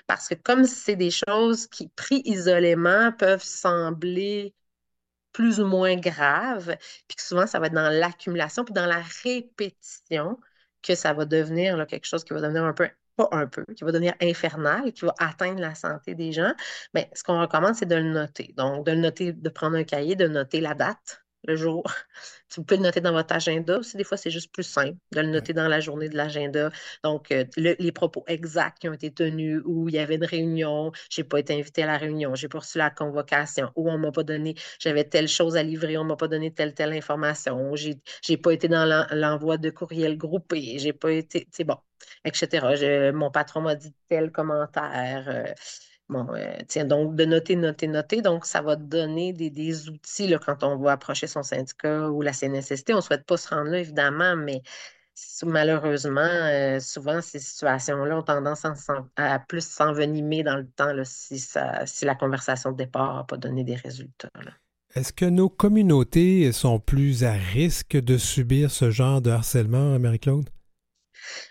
Parce 0.07 0.28
que 0.28 0.35
comme 0.35 0.64
c'est 0.64 0.97
des 0.97 1.11
choses 1.11 1.66
qui, 1.68 1.89
pris 1.89 2.22
isolément, 2.26 3.12
peuvent 3.12 3.43
sembler 3.43 4.55
plus 5.32 5.61
ou 5.61 5.66
moins 5.66 5.97
graves, 5.97 6.76
puis 7.09 7.16
que 7.16 7.22
souvent, 7.22 7.47
ça 7.47 7.59
va 7.61 7.66
être 7.66 7.74
dans 7.74 7.91
l'accumulation, 7.91 8.64
puis 8.64 8.74
dans 8.74 8.87
la 8.87 9.03
répétition 9.24 10.39
que 10.82 10.95
ça 10.95 11.12
va 11.14 11.24
devenir 11.24 11.76
là, 11.76 11.87
quelque 11.87 12.07
chose 12.07 12.24
qui 12.24 12.35
va 12.35 12.41
devenir 12.41 12.64
un 12.64 12.72
peu, 12.72 12.89
pas 13.17 13.29
un 13.33 13.47
peu, 13.47 13.65
qui 13.77 13.85
va 13.85 13.93
devenir 13.93 14.15
infernal, 14.21 14.93
qui 14.93 15.05
va 15.05 15.15
atteindre 15.19 15.61
la 15.61 15.75
santé 15.75 16.15
des 16.15 16.33
gens, 16.33 16.53
mais 16.95 17.11
ce 17.15 17.23
qu'on 17.25 17.41
recommande, 17.41 17.75
c'est 17.75 17.87
de 17.87 17.97
le 17.97 18.12
noter. 18.12 18.55
Donc, 18.57 18.87
de 18.87 18.93
le 18.93 18.99
noter, 18.99 19.33
de 19.33 19.49
prendre 19.49 19.77
un 19.77 19.85
cahier, 19.85 20.17
de 20.17 20.29
noter 20.29 20.61
la 20.61 20.75
date, 20.75 21.24
le 21.47 21.57
jour. 21.57 21.85
Vous 22.57 22.63
pouvez 22.65 22.79
le 22.79 22.85
noter 22.85 23.01
dans 23.01 23.13
votre 23.13 23.35
agenda 23.35 23.79
aussi. 23.79 23.97
Des 23.97 24.05
fois, 24.05 24.17
c'est 24.17 24.31
juste 24.31 24.53
plus 24.53 24.63
simple 24.63 24.97
de 25.13 25.21
le 25.21 25.29
noter 25.29 25.53
dans 25.53 25.69
la 25.69 25.81
journée 25.81 26.09
de 26.09 26.17
l'agenda. 26.17 26.71
Donc, 27.03 27.31
euh, 27.33 27.45
le- 27.57 27.77
les 27.79 27.93
propos 27.93 28.25
exacts 28.29 28.79
qui 28.81 28.89
ont 28.89 28.93
été 28.93 29.13
tenus, 29.13 29.61
où 29.65 29.89
il 29.89 29.95
y 29.95 29.99
avait 29.99 30.17
une 30.17 30.25
réunion, 30.25 30.93
je 31.11 31.21
n'ai 31.21 31.29
pas 31.29 31.39
été 31.41 31.55
invité 31.59 31.83
à 31.83 31.87
la 31.87 31.99
réunion, 31.99 32.35
j'ai 32.35 32.49
pas 32.49 32.59
reçu 32.61 32.79
la 32.79 32.91
convocation, 32.91 33.71
ou 33.77 33.91
on 33.91 33.99
m'a 33.99 34.13
pas 34.13 34.23
donné, 34.23 34.55
j'avais 34.79 35.05
telle 35.05 35.29
chose 35.29 35.57
à 35.57 35.63
livrer, 35.63 35.97
on 35.99 36.05
m'a 36.05 36.17
pas 36.17 36.29
donné 36.29 36.53
telle, 36.53 36.75
telle 36.75 36.93
information, 36.93 37.75
j'ai, 37.77 37.97
j'ai 38.23 38.37
pas 38.37 38.53
été 38.53 38.69
dans 38.69 38.85
l'en- 38.87 39.07
l'envoi 39.13 39.59
de 39.59 39.71
courriel 39.71 40.17
groupé, 40.17 40.79
j'ai 40.79 40.93
pas 40.93 41.13
été, 41.13 41.49
c'est 41.53 41.65
bon, 41.65 41.77
etc. 42.25 42.75
Je- 42.77 43.11
mon 43.13 43.31
patron 43.31 43.61
m'a 43.63 43.75
dit 43.75 43.95
tel 44.09 44.31
commentaire. 44.33 45.25
euh, 45.29 45.45
Bon, 46.11 46.27
euh, 46.35 46.59
tiens, 46.69 46.85
donc 46.85 47.17
de 47.17 47.25
noter, 47.25 47.57
noter, 47.57 47.87
noter. 47.87 48.21
Donc, 48.21 48.45
ça 48.45 48.61
va 48.61 48.77
donner 48.77 49.33
des, 49.33 49.89
outils 49.89 50.29
là, 50.29 50.39
quand 50.39 50.63
on 50.63 50.77
va 50.77 50.93
approcher 50.93 51.27
son 51.27 51.43
syndicat 51.43 52.11
ou 52.11 52.21
la 52.21 52.33
CNSST. 52.33 52.93
On 52.93 52.97
ne 52.97 53.01
souhaite 53.01 53.25
pas 53.25 53.39
se 53.39 53.49
rendre 53.49 53.71
là, 53.71 53.79
évidemment, 53.79 54.37
mais 54.37 54.63
malheureusement, 55.45 56.21
euh, 56.21 56.79
souvent, 56.81 57.23
ces 57.23 57.39
situations-là 57.39 58.19
ont 58.19 58.23
tendance 58.23 58.65
à, 59.17 59.39
plus 59.39 59.67
s'envenimer 59.67 60.43
dans 60.43 60.57
le 60.57 60.67
temps 60.67 60.93
si, 61.05 61.43
la 62.03 62.15
conversation 62.15 62.73
de 62.73 62.77
départ 62.77 63.17
n'a 63.17 63.25
pas 63.25 63.39
donné 63.39 63.65
des 63.65 63.77
résultats. 63.77 64.29
Est-ce 64.95 65.13
que 65.13 65.25
nos 65.25 65.49
communautés 65.49 66.53
sont 66.53 66.79
plus 66.79 67.25
à 67.25 67.33
risque 67.33 67.97
de 67.97 68.19
subir 68.19 68.71
ce 68.71 68.91
genre 68.91 69.23
de 69.23 69.31
harcèlement, 69.31 69.99
Marie-Claude? 69.99 70.51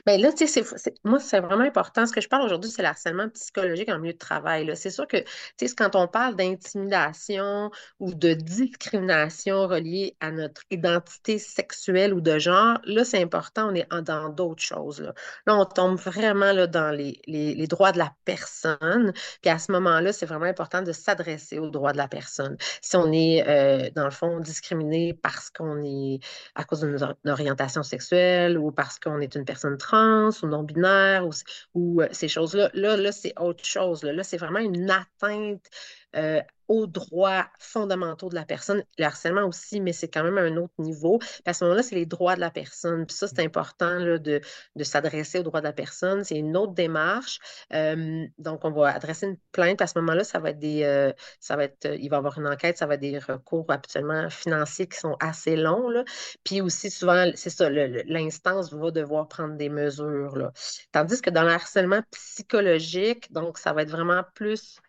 Ben 0.05 0.19
là, 0.21 0.31
tu 0.33 0.47
sais, 0.47 0.63
moi, 1.03 1.19
c'est 1.19 1.39
vraiment 1.39 1.63
important. 1.63 2.05
Ce 2.05 2.13
que 2.13 2.21
je 2.21 2.27
parle 2.29 2.43
aujourd'hui, 2.45 2.69
c'est 2.71 2.81
le 2.81 2.87
harcèlement 2.89 3.29
psychologique 3.29 3.89
en 3.89 3.99
milieu 3.99 4.13
de 4.13 4.17
travail. 4.17 4.71
C'est 4.75 4.89
sûr 4.89 5.07
que, 5.07 5.17
tu 5.17 5.67
sais, 5.67 5.75
quand 5.75 5.95
on 5.95 6.07
parle 6.07 6.35
d'intimidation 6.35 7.71
ou 7.99 8.13
de 8.13 8.33
discrimination 8.33 9.67
reliée 9.67 10.15
à 10.19 10.31
notre 10.31 10.61
identité 10.71 11.39
sexuelle 11.39 12.13
ou 12.13 12.21
de 12.21 12.39
genre, 12.39 12.79
là, 12.85 13.03
c'est 13.05 13.21
important, 13.21 13.69
on 13.71 13.75
est 13.75 13.87
dans 14.03 14.29
d'autres 14.29 14.61
choses. 14.63 15.01
Là, 15.01 15.13
Là, 15.45 15.55
on 15.57 15.65
tombe 15.65 15.97
vraiment 15.97 16.51
là, 16.53 16.67
dans 16.67 16.91
les, 16.91 17.19
les- 17.27 17.55
les 17.55 17.67
droits 17.67 17.91
de 17.91 17.97
la 17.97 18.13
personne. 18.25 19.13
Puis 19.41 19.49
à 19.51 19.59
ce 19.59 19.71
moment-là, 19.71 20.13
c'est 20.13 20.25
vraiment 20.25 20.45
important 20.45 20.81
de 20.81 20.91
s'adresser 20.91 21.59
aux 21.59 21.69
droits 21.69 21.91
de 21.93 21.97
la 21.97 22.07
personne. 22.07 22.57
Si 22.81 22.95
on 22.95 23.11
est, 23.11 23.47
euh, 23.47 23.89
dans 23.95 24.05
le 24.05 24.11
fond, 24.11 24.39
discriminé 24.39 25.13
parce 25.13 25.49
qu'on 25.49 25.83
est 25.83 26.19
à 26.55 26.63
cause 26.63 26.81
de 26.81 26.87
notre 26.89 27.15
orientation 27.25 27.83
sexuelle 27.83 28.57
ou 28.57 28.71
parce 28.71 28.99
qu'on 28.99 29.19
est 29.19 29.35
une 29.35 29.45
personne 29.45 29.62
trans 29.77 30.29
ou 30.43 30.47
non-binaire 30.47 31.25
ou, 31.27 31.31
ou 31.73 32.01
euh, 32.01 32.07
ces 32.11 32.27
choses-là. 32.27 32.69
Là, 32.73 32.97
là, 32.97 33.11
c'est 33.11 33.33
autre 33.39 33.65
chose. 33.65 34.03
Là, 34.03 34.13
Là, 34.13 34.23
c'est 34.23 34.37
vraiment 34.37 34.59
une 34.59 34.89
atteinte 34.89 35.69
euh, 36.15 36.41
aux 36.69 36.87
droits 36.87 37.45
fondamentaux 37.59 38.29
de 38.29 38.35
la 38.35 38.45
personne. 38.45 38.83
Le 38.97 39.05
harcèlement 39.05 39.43
aussi, 39.43 39.81
mais 39.81 39.93
c'est 39.93 40.07
quand 40.07 40.23
même 40.23 40.37
à 40.37 40.41
un 40.41 40.55
autre 40.57 40.73
niveau. 40.79 41.19
Puis 41.19 41.41
à 41.45 41.53
ce 41.53 41.63
moment-là, 41.65 41.83
c'est 41.83 41.95
les 41.95 42.05
droits 42.05 42.35
de 42.35 42.39
la 42.39 42.51
personne. 42.51 43.05
Puis 43.05 43.15
ça, 43.15 43.27
c'est 43.27 43.41
important 43.41 43.99
là, 43.99 44.17
de, 44.17 44.41
de 44.75 44.83
s'adresser 44.83 45.39
aux 45.39 45.43
droits 45.43 45.59
de 45.59 45.65
la 45.65 45.73
personne. 45.73 46.23
C'est 46.23 46.37
une 46.37 46.55
autre 46.55 46.73
démarche. 46.73 47.39
Euh, 47.73 48.25
donc, 48.37 48.63
on 48.63 48.71
va 48.71 48.93
adresser 48.93 49.27
une 49.27 49.37
plainte. 49.51 49.81
À 49.81 49.87
ce 49.87 49.99
moment-là, 49.99 50.23
ça 50.23 50.39
va 50.39 50.51
être 50.51 50.59
des, 50.59 50.83
euh, 50.83 51.11
ça 51.39 51.55
va 51.55 51.65
être, 51.65 51.85
il 51.85 52.09
va 52.09 52.15
y 52.15 52.19
avoir 52.19 52.37
une 52.39 52.47
enquête, 52.47 52.77
ça 52.77 52.85
va 52.85 52.95
être 52.95 53.01
des 53.01 53.19
recours 53.19 53.65
absolument 53.69 54.29
financiers 54.29 54.87
qui 54.87 54.97
sont 54.97 55.17
assez 55.19 55.55
longs. 55.55 55.89
Là. 55.89 56.03
Puis 56.43 56.61
aussi, 56.61 56.89
souvent, 56.89 57.29
c'est 57.35 57.49
ça, 57.49 57.69
l'instance 57.69 58.73
va 58.73 58.91
devoir 58.91 59.27
prendre 59.27 59.55
des 59.57 59.69
mesures. 59.69 60.37
Là. 60.37 60.51
Tandis 60.91 61.21
que 61.21 61.29
dans 61.29 61.43
le 61.43 61.51
harcèlement 61.51 62.01
psychologique, 62.11 63.31
donc, 63.31 63.57
ça 63.57 63.73
va 63.73 63.81
être 63.81 63.91
vraiment 63.91 64.23
plus 64.33 64.79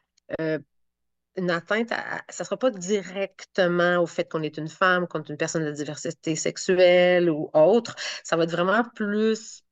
euh, 0.40 0.58
une 1.36 1.50
atteinte, 1.50 1.92
à, 1.92 2.22
ça 2.28 2.42
ne 2.42 2.46
sera 2.46 2.56
pas 2.56 2.70
directement 2.70 3.98
au 3.98 4.06
fait 4.06 4.30
qu'on 4.30 4.42
est 4.42 4.56
une 4.58 4.68
femme, 4.68 5.06
qu'on 5.08 5.22
est 5.22 5.28
une 5.28 5.36
personne 5.36 5.64
de 5.64 5.72
diversité 5.72 6.36
sexuelle 6.36 7.30
ou 7.30 7.50
autre. 7.54 7.96
Ça 8.22 8.36
va 8.36 8.44
être 8.44 8.52
vraiment 8.52 8.84
plus 8.94 9.64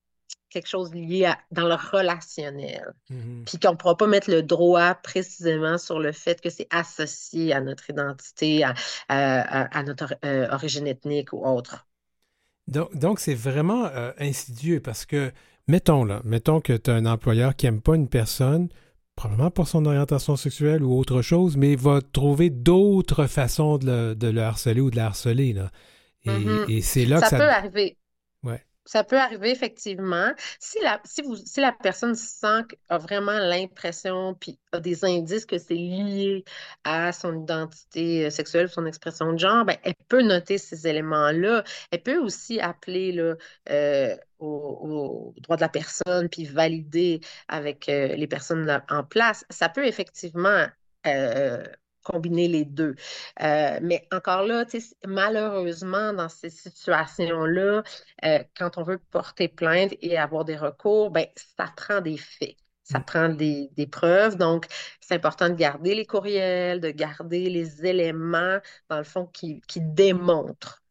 quelque 0.51 0.69
chose 0.69 0.93
lié 0.95 1.27
à, 1.27 1.39
dans 1.51 1.69
le 1.69 1.75
relationnel. 1.75 2.93
Mhm. 3.11 3.45
Puis 3.47 3.59
qu'on 3.59 3.73
ne 3.73 3.77
pourra 3.77 3.97
pas 3.97 4.07
mettre 4.07 4.31
le 4.31 4.43
droit 4.43 4.95
précisément 4.97 5.79
sur 5.79 5.99
le 5.99 6.13
fait 6.13 6.41
que 6.41 6.51
c'est 6.51 6.69
associé 6.71 7.53
à 7.53 7.61
notre 7.61 7.89
identité, 7.91 8.65
à, 8.65 8.75
à- 9.09 9.79
à 9.79 9.83
notre 9.83 10.15
euh, 10.25 10.49
origine 10.51 10.87
ethnique 10.87 11.33
ou 11.33 11.45
autre. 11.47 11.87
Donc, 12.69 12.95
donc 12.97 13.21
c'est 13.21 13.35
vraiment 13.35 13.87
euh, 13.87 14.13
insidieux 14.19 14.81
parce 14.81 15.05
que, 15.05 15.33
mettons 15.69 16.05
là, 16.05 16.21
mettons 16.25 16.61
que 16.61 16.75
tu 16.75 16.91
as 16.91 16.95
un 16.95 17.07
employeur 17.07 17.57
qui 17.57 17.67
n'aime 17.67 17.81
pas 17.83 17.97
une 17.97 18.09
personne, 18.09 18.69
probablement 19.17 19.51
pour 19.51 19.69
son 19.69 19.85
orientation 19.87 20.37
sexuelle 20.37 20.83
ou 20.83 20.97
autre 20.99 21.23
chose, 21.23 21.57
mais 21.57 21.77
va 21.77 22.01
trouver 22.01 22.51
d'autres 22.51 23.27
façons 23.27 23.79
de 23.79 23.87
le, 23.87 24.15
de 24.15 24.29
le 24.29 24.43
harceler 24.43 24.81
ou 24.81 24.91
de 24.91 24.97
la 24.97 25.07
harceler. 25.07 25.53
Là. 25.53 25.71
Et, 26.25 26.31
Mhm. 26.31 26.67
et 26.69 26.81
c'est 26.83 27.05
là 27.05 27.17
que 27.17 27.23
Ça 27.25 27.31
ça... 27.31 27.37
peut 27.39 27.49
arriver. 27.51 27.99
Ouais. 28.43 28.65
Ça 28.85 29.05
peut 29.05 29.19
arriver 29.19 29.51
effectivement. 29.51 30.33
Si 30.59 30.79
la, 30.83 31.01
si 31.05 31.23
vous, 31.23 31.37
si 31.37 31.61
la 31.61 31.73
personne 31.73 32.15
sent, 32.15 32.65
a 32.89 32.99
vraiment 32.99 33.39
l'impression, 33.39 34.35
puis 34.35 34.59
a 34.73 34.81
des 34.81 35.05
indices 35.05 35.47
que 35.47 35.59
c'est 35.59 35.75
lié 35.75 36.45
à 36.85 37.13
son 37.13 37.43
identité 37.43 38.27
euh, 38.27 38.31
sexuelle, 38.31 38.69
son 38.69 38.87
expression 38.87 39.33
de 39.33 39.39
genre, 39.39 39.65
ben, 39.65 39.77
elle 39.85 39.95
peut 40.09 40.23
noter 40.23 40.59
ces 40.59 40.87
éléments-là. 40.89 41.65
Elle 41.91 42.03
peut 42.03 42.19
aussi 42.19 42.61
appeler 42.61 43.13
là, 43.13 43.35
euh, 43.71 44.17
au, 44.41 45.35
droit 45.39 45.57
de 45.57 45.63
la 45.63 45.69
personne, 45.69 46.29
puis 46.29 46.45
valider 46.45 47.21
avec 47.49 47.89
euh, 47.89 48.09
les 48.09 48.27
personnes 48.27 48.83
en 48.89 49.05
place. 49.05 49.45
Ça 49.51 49.69
peut 49.69 49.87
effectivement 49.87 50.67
euh, 51.07 51.65
combiner 52.03 52.49
les 52.49 52.65
deux. 52.65 52.95
Euh, 53.43 53.79
mais 53.83 54.07
encore 54.13 54.43
là, 54.45 54.65
malheureusement, 55.07 56.13
dans 56.13 56.29
ces 56.29 56.51
situations-là, 56.51 57.83
euh, 58.25 58.39
quand 58.57 58.79
on 58.79 58.83
veut 58.83 58.99
porter 58.99 59.49
plainte 59.49 59.95
et 60.01 60.19
avoir 60.19 60.45
des 60.45 60.57
recours, 60.57 61.11
ben, 61.11 61.27
ça 61.57 61.67
prend 61.77 62.01
des 62.01 62.17
faits. 62.19 62.57
Ça 62.85 62.99
Mm. 62.99 63.05
prend 63.05 63.29
des, 63.29 63.71
des 63.77 63.87
preuves. 63.87 64.37
Donc, 64.37 64.67
c'est 65.01 65.15
important 65.15 65.49
de 65.49 65.55
garder 65.55 65.95
les 65.95 66.05
courriels, 66.07 66.81
de 66.81 66.91
garder 66.91 67.49
les 67.49 67.87
éléments, 67.87 68.59
dans 68.89 68.99
le 68.99 69.05
fond, 69.05 69.27
qui, 69.27 69.61
qui 69.69 69.81
démontrent. 69.81 70.82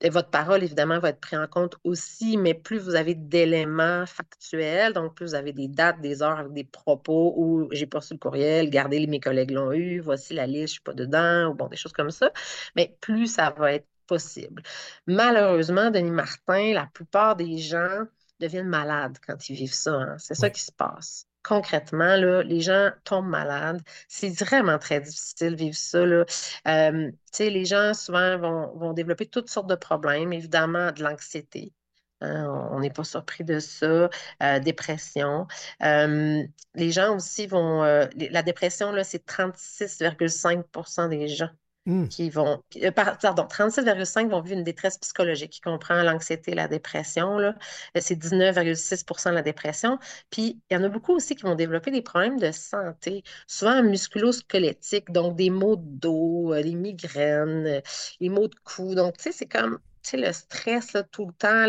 Et 0.00 0.10
votre 0.10 0.30
parole, 0.30 0.62
évidemment, 0.62 0.98
va 1.00 1.10
être 1.10 1.20
prise 1.20 1.38
en 1.38 1.46
compte 1.48 1.76
aussi, 1.84 2.36
mais 2.36 2.54
plus 2.54 2.78
vous 2.78 2.94
avez 2.94 3.14
d'éléments 3.14 4.06
factuels, 4.06 4.92
donc 4.92 5.14
plus 5.14 5.26
vous 5.26 5.34
avez 5.34 5.52
des 5.52 5.68
dates, 5.68 6.00
des 6.00 6.22
heures 6.22 6.38
avec 6.38 6.52
des 6.52 6.64
propos 6.64 7.34
où 7.36 7.68
j'ai 7.72 7.86
pas 7.86 7.98
reçu 7.98 8.14
le 8.14 8.18
courriel, 8.20 8.66
regardez, 8.66 9.06
mes 9.08 9.20
collègues 9.20 9.50
l'ont 9.52 9.72
eu, 9.72 10.00
voici 10.00 10.34
la 10.34 10.46
liste, 10.46 10.68
je 10.68 10.72
suis 10.74 10.80
pas 10.82 10.94
dedans, 10.94 11.48
ou 11.50 11.54
bon, 11.54 11.68
des 11.68 11.76
choses 11.76 11.92
comme 11.92 12.10
ça, 12.10 12.32
mais 12.76 12.96
plus 13.00 13.26
ça 13.28 13.50
va 13.50 13.72
être 13.74 13.88
possible. 14.06 14.62
Malheureusement, 15.06 15.90
Denis 15.90 16.10
Martin, 16.10 16.72
la 16.74 16.86
plupart 16.86 17.36
des 17.36 17.58
gens 17.58 18.04
deviennent 18.40 18.68
malades 18.68 19.18
quand 19.26 19.48
ils 19.50 19.56
vivent 19.56 19.72
ça. 19.74 19.92
hein. 19.94 20.16
C'est 20.18 20.34
ça 20.34 20.50
qui 20.50 20.62
se 20.62 20.72
passe. 20.72 21.27
Concrètement, 21.42 22.16
les 22.16 22.60
gens 22.60 22.90
tombent 23.04 23.28
malades. 23.28 23.80
C'est 24.08 24.30
vraiment 24.38 24.78
très 24.78 25.00
difficile 25.00 25.52
de 25.52 25.56
vivre 25.56 25.76
ça. 25.76 26.04
Là. 26.04 26.24
Euh, 26.66 27.10
les 27.38 27.64
gens 27.64 27.94
souvent 27.94 28.38
vont, 28.74 28.92
développer 28.92 29.26
toutes 29.26 29.48
sortes 29.48 29.68
de 29.68 29.74
problèmes, 29.74 30.32
évidemment 30.32 30.92
de 30.92 31.02
l'anxiété. 31.02 31.72
hein, 32.20 32.68
on 32.72 32.80
n'est 32.80 32.90
pas 32.90 33.04
surpris 33.04 33.44
de 33.44 33.60
ça. 33.60 34.10
Euh, 34.42 34.58
dépression. 34.60 35.46
Euh, 35.82 36.42
les 36.74 36.90
gens 36.90 37.16
aussi 37.16 37.46
vont. 37.46 37.82
la 37.82 38.42
dépression, 38.42 38.92
c'est 39.04 39.24
36,5% 39.26 41.08
des 41.08 41.28
gens 41.28 41.50
Hmm. 41.88 42.06
qui 42.08 42.28
vont, 42.28 42.62
euh, 42.82 42.90
par- 42.90 43.16
pardon, 43.16 43.46
37,5 43.46 44.30
vont 44.30 44.42
vivre 44.42 44.58
une 44.58 44.64
détresse 44.64 44.98
psychologique 44.98 45.50
qui 45.52 45.60
comprend 45.62 46.02
l'anxiété 46.02 46.54
la 46.54 46.68
dépression. 46.68 47.38
Euh, 47.40 47.52
C'est 47.98 48.14
19,6% 48.16 49.30
de 49.30 49.36
la 49.36 49.42
dépression. 49.42 49.98
Puis, 50.30 50.60
il 50.70 50.74
y 50.74 50.76
en 50.76 50.84
a 50.84 50.90
beaucoup 50.90 51.12
aussi 51.14 51.34
qui 51.34 51.44
vont 51.44 51.54
développer 51.54 51.90
des 51.90 52.02
problèmes 52.02 52.38
de 52.38 52.52
santé, 52.52 53.22
souvent 53.46 53.82
musculo-squelettiques, 53.82 55.10
donc 55.12 55.36
des 55.36 55.48
maux 55.48 55.76
de 55.76 55.82
dos, 55.86 56.52
euh, 56.52 56.62
des 56.62 56.74
migraines, 56.74 57.80
les 58.20 58.28
maux 58.28 58.48
de 58.48 58.56
cou. 58.64 58.94
Donc, 58.94 59.16
tu 59.16 59.24
sais, 59.24 59.32
c'est 59.32 59.46
comme, 59.48 59.78
le 60.16 60.32
stress, 60.32 60.96
tout 61.12 61.26
le 61.26 61.32
temps, 61.32 61.66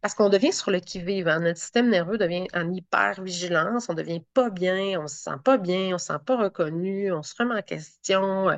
parce 0.00 0.14
qu'on 0.14 0.28
devient 0.28 0.52
sur 0.52 0.70
le 0.70 0.80
qui-vive, 0.80 1.28
hein. 1.28 1.40
Notre 1.40 1.58
système 1.58 1.90
nerveux 1.90 2.18
devient 2.18 2.46
en 2.54 2.72
hyper-vigilance, 2.72 3.88
on 3.88 3.94
devient 3.94 4.22
pas 4.32 4.50
bien, 4.50 5.00
on 5.00 5.08
se 5.08 5.16
sent 5.16 5.38
pas 5.44 5.58
bien, 5.58 5.94
on 5.94 5.98
se 5.98 6.06
sent 6.06 6.18
pas 6.24 6.36
reconnu, 6.36 7.12
on 7.12 7.22
se 7.22 7.34
remet 7.38 7.56
en 7.56 7.62
question, 7.62 8.50
euh, 8.50 8.56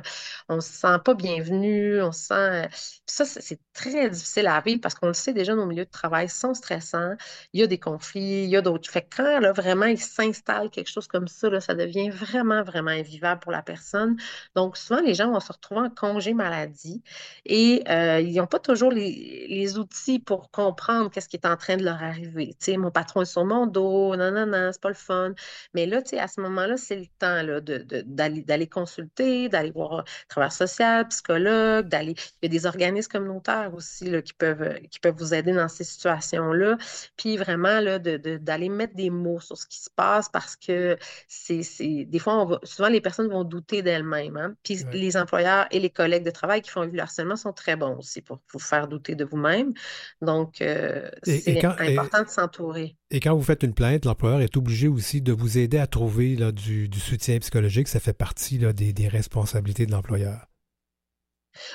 on 0.49 0.61
se 0.61 0.71
sent 0.71 0.99
pas 1.03 1.13
bienvenu, 1.15 2.01
on 2.01 2.11
se 2.11 2.27
sent... 2.27 2.33
euh, 2.33 2.67
ça, 3.05 3.25
c'est 3.25 3.41
c'est 3.41 3.59
très 3.73 4.09
difficile 4.09 4.47
à 4.47 4.59
vivre 4.61 4.81
parce 4.81 4.95
qu'on 4.95 5.07
le 5.07 5.13
sait 5.13 5.33
déjà, 5.33 5.55
nos 5.55 5.65
milieux 5.65 5.85
de 5.85 5.89
travail 5.89 6.29
sont 6.29 6.53
stressants, 6.53 7.15
il 7.53 7.61
y 7.61 7.63
a 7.63 7.67
des 7.67 7.79
conflits, 7.79 8.43
il 8.43 8.49
y 8.49 8.57
a 8.57 8.61
d'autres... 8.61 8.89
Fait 8.89 9.01
que 9.03 9.17
quand, 9.17 9.39
là, 9.39 9.51
vraiment, 9.53 9.85
il 9.85 9.99
s'installe 9.99 10.69
quelque 10.69 10.89
chose 10.89 11.07
comme 11.07 11.27
ça, 11.27 11.49
là, 11.49 11.59
ça 11.61 11.75
devient 11.75 12.09
vraiment, 12.09 12.63
vraiment 12.63 12.91
invivable 12.91 13.39
pour 13.41 13.51
la 13.51 13.61
personne. 13.61 14.17
Donc, 14.55 14.77
souvent, 14.77 15.01
les 15.01 15.13
gens 15.13 15.31
vont 15.31 15.39
se 15.39 15.51
retrouver 15.51 15.81
en 15.81 15.89
congé 15.89 16.33
maladie 16.33 17.03
et 17.45 17.83
euh, 17.89 18.19
ils 18.19 18.35
n'ont 18.35 18.47
pas 18.47 18.59
toujours 18.59 18.91
les, 18.91 19.16
les 19.47 19.77
outils 19.77 20.19
pour 20.19 20.51
comprendre 20.51 21.09
qu'est-ce 21.11 21.29
qui 21.29 21.37
est 21.37 21.45
en 21.45 21.57
train 21.57 21.77
de 21.77 21.83
leur 21.83 22.01
arriver. 22.03 22.55
Tu 22.59 22.71
sais, 22.71 22.77
mon 22.77 22.91
patron 22.91 23.21
est 23.21 23.25
sur 23.25 23.45
mon 23.45 23.65
dos, 23.67 24.15
non, 24.15 24.31
non, 24.31 24.45
non, 24.45 24.69
c'est 24.71 24.81
pas 24.81 24.89
le 24.89 24.95
fun. 24.95 25.33
Mais 25.73 25.85
là, 25.85 26.01
tu 26.01 26.09
sais, 26.09 26.19
à 26.19 26.27
ce 26.27 26.41
moment-là, 26.41 26.77
c'est 26.77 26.95
le 26.95 27.05
temps 27.19 27.41
là, 27.43 27.61
de, 27.61 27.77
de- 27.79 28.01
d'aller, 28.05 28.41
d'aller 28.43 28.67
consulter, 28.67 29.49
d'aller 29.49 29.71
voir 29.71 30.03
travailleur 30.29 30.51
social, 30.53 31.07
psychologue, 31.09 31.87
d'aller. 31.87 32.15
Il 32.41 32.45
y 32.45 32.45
a 32.47 32.49
des 32.59 32.65
organismes 32.65 33.11
communautaires 33.11 33.73
aussi 33.73 34.09
là, 34.09 34.21
qui 34.21 34.33
peuvent, 34.33 34.79
qui 34.89 34.99
peuvent 34.99 35.15
vous 35.17 35.33
aider 35.33 35.53
dans 35.53 35.67
ces 35.67 35.83
situations-là. 35.83 36.77
Puis 37.17 37.37
vraiment, 37.37 37.79
là, 37.79 37.99
de, 37.99 38.17
de- 38.17 38.37
d'aller 38.37 38.69
mettre 38.69 38.95
des 38.95 39.09
mots 39.09 39.39
sur 39.39 39.57
ce 39.57 39.65
qui 39.67 39.79
se 39.79 39.89
passe 39.89 40.29
parce 40.29 40.55
que 40.55 40.97
c'est, 41.27 41.63
c'est... 41.63 42.05
des 42.05 42.19
fois, 42.19 42.41
on 42.41 42.45
va... 42.45 42.59
souvent, 42.63 42.89
les 42.89 43.01
personnes 43.01 43.29
vont 43.29 43.43
douter 43.43 43.81
d'elles-mêmes. 43.81 44.37
hein. 44.37 44.55
Puis 44.63 44.77
Ouais. 44.85 44.91
les 44.93 45.17
employeurs 45.17 45.65
et 45.71 45.79
les 45.79 45.89
collègues 45.89 46.23
de 46.23 46.31
travail 46.31 46.61
qui 46.61 46.69
font 46.69 46.83
le 46.83 46.99
harcèlement 46.99 47.35
sont 47.35 47.53
très 47.53 47.75
bons 47.75 47.97
aussi 47.97 48.21
pour 48.21 48.39
vous 48.53 48.59
faire 48.59 48.87
douter 48.87 49.06
de 49.15 49.25
vous-même. 49.25 49.73
Donc, 50.21 50.61
euh, 50.61 51.09
c'est 51.23 51.47
et- 51.47 51.65
important 51.65 52.23
de 52.23 52.29
s'entourer. 52.29 52.97
Et 53.11 53.19
quand 53.19 53.35
vous 53.35 53.43
faites 53.43 53.63
une 53.63 53.73
plainte, 53.73 54.05
l'employeur 54.05 54.41
est 54.41 54.57
obligé 54.57 54.87
aussi 54.87 55.21
de 55.21 55.31
vous 55.31 55.57
aider 55.57 55.77
à 55.77 55.87
trouver 55.87 56.35
là, 56.35 56.51
du, 56.51 56.89
du 56.89 56.99
soutien 56.99 57.37
psychologique. 57.39 57.87
Ça 57.87 57.99
fait 57.99 58.13
partie 58.13 58.57
là, 58.57 58.73
des, 58.73 58.93
des 58.93 59.07
responsabilités 59.07 59.85
de 59.85 59.91
l'employeur. 59.91 60.47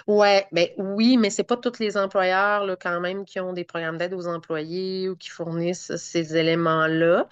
Ouais, 0.06 0.46
ben 0.52 0.68
oui, 0.78 1.16
mais 1.16 1.30
c'est 1.30 1.42
pas 1.42 1.56
tous 1.56 1.80
les 1.80 1.96
employeurs 1.96 2.64
là, 2.66 2.76
quand 2.76 3.00
même 3.00 3.24
qui 3.24 3.40
ont 3.40 3.52
des 3.52 3.64
programmes 3.64 3.98
d'aide 3.98 4.14
aux 4.14 4.28
employés 4.28 5.08
ou 5.08 5.16
qui 5.16 5.28
fournissent 5.28 5.96
ces 5.96 6.36
éléments-là. 6.36 7.28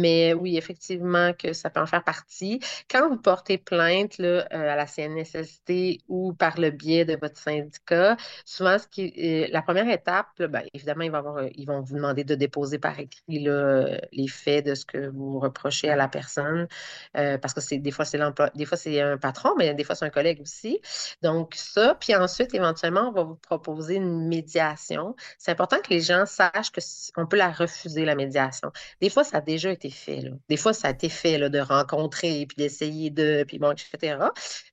Mais 0.00 0.34
oui, 0.34 0.56
effectivement, 0.56 1.32
que 1.32 1.52
ça 1.52 1.70
peut 1.70 1.80
en 1.80 1.86
faire 1.86 2.04
partie. 2.04 2.60
Quand 2.90 3.08
vous 3.08 3.16
portez 3.16 3.58
plainte 3.58 4.18
là, 4.18 4.46
euh, 4.52 4.72
à 4.72 4.76
la 4.76 4.86
CNSST 4.86 6.00
ou 6.08 6.32
par 6.32 6.58
le 6.60 6.70
biais 6.70 7.04
de 7.04 7.16
votre 7.20 7.38
syndicat, 7.38 8.16
souvent, 8.44 8.78
ce 8.78 8.86
qui, 8.88 9.12
euh, 9.18 9.48
la 9.50 9.62
première 9.62 9.88
étape, 9.88 10.28
ben, 10.42 10.62
évidemment, 10.74 11.04
il 11.04 11.10
va 11.10 11.18
y 11.18 11.20
avoir, 11.20 11.36
euh, 11.38 11.48
ils 11.54 11.66
vont 11.66 11.80
vous 11.80 11.94
demander 11.94 12.24
de 12.24 12.34
déposer 12.34 12.78
par 12.78 12.98
écrit 12.98 13.48
les 14.12 14.28
faits 14.28 14.66
de 14.66 14.74
ce 14.74 14.84
que 14.84 15.08
vous 15.08 15.38
reprochez 15.38 15.88
à 15.90 15.96
la 15.96 16.08
personne, 16.08 16.66
parce 17.12 17.54
que 17.54 17.74
des 17.76 17.90
fois 17.90 18.04
c'est 18.04 18.18
l'emploi, 18.18 18.50
des 18.54 18.64
fois 18.64 18.76
c'est 18.76 19.00
un 19.00 19.18
patron, 19.18 19.54
mais 19.56 19.74
des 19.74 19.84
fois 19.84 19.94
c'est 19.94 20.04
un 20.04 20.10
collègue 20.10 20.40
aussi. 20.40 20.80
Donc 21.22 21.54
ça, 21.54 21.96
puis 22.00 22.14
ensuite, 22.14 22.54
éventuellement, 22.54 23.08
on 23.08 23.12
va 23.12 23.22
vous 23.24 23.36
proposer 23.36 23.96
une 23.96 24.28
médiation. 24.28 25.14
C'est 25.38 25.50
important 25.50 25.78
que 25.80 25.90
les 25.90 26.00
gens 26.00 26.26
sachent 26.26 26.70
que 26.72 26.80
on 27.16 27.26
peut 27.26 27.36
la 27.36 27.50
refuser, 27.50 28.04
la 28.04 28.14
médiation. 28.14 28.72
Des 29.00 29.10
fois, 29.10 29.24
ça 29.24 29.38
a 29.38 29.40
déjà 29.40 29.70
été 29.70 29.85
fait. 29.90 30.30
Des 30.48 30.56
fois, 30.56 30.72
ça 30.72 30.88
a 30.88 30.90
été 30.90 31.08
fait, 31.08 31.38
de 31.50 31.58
rencontrer, 31.58 32.46
puis 32.46 32.56
d'essayer 32.56 33.10
de, 33.10 33.44
puis 33.46 33.58
bon, 33.58 33.72
etc. 33.72 34.18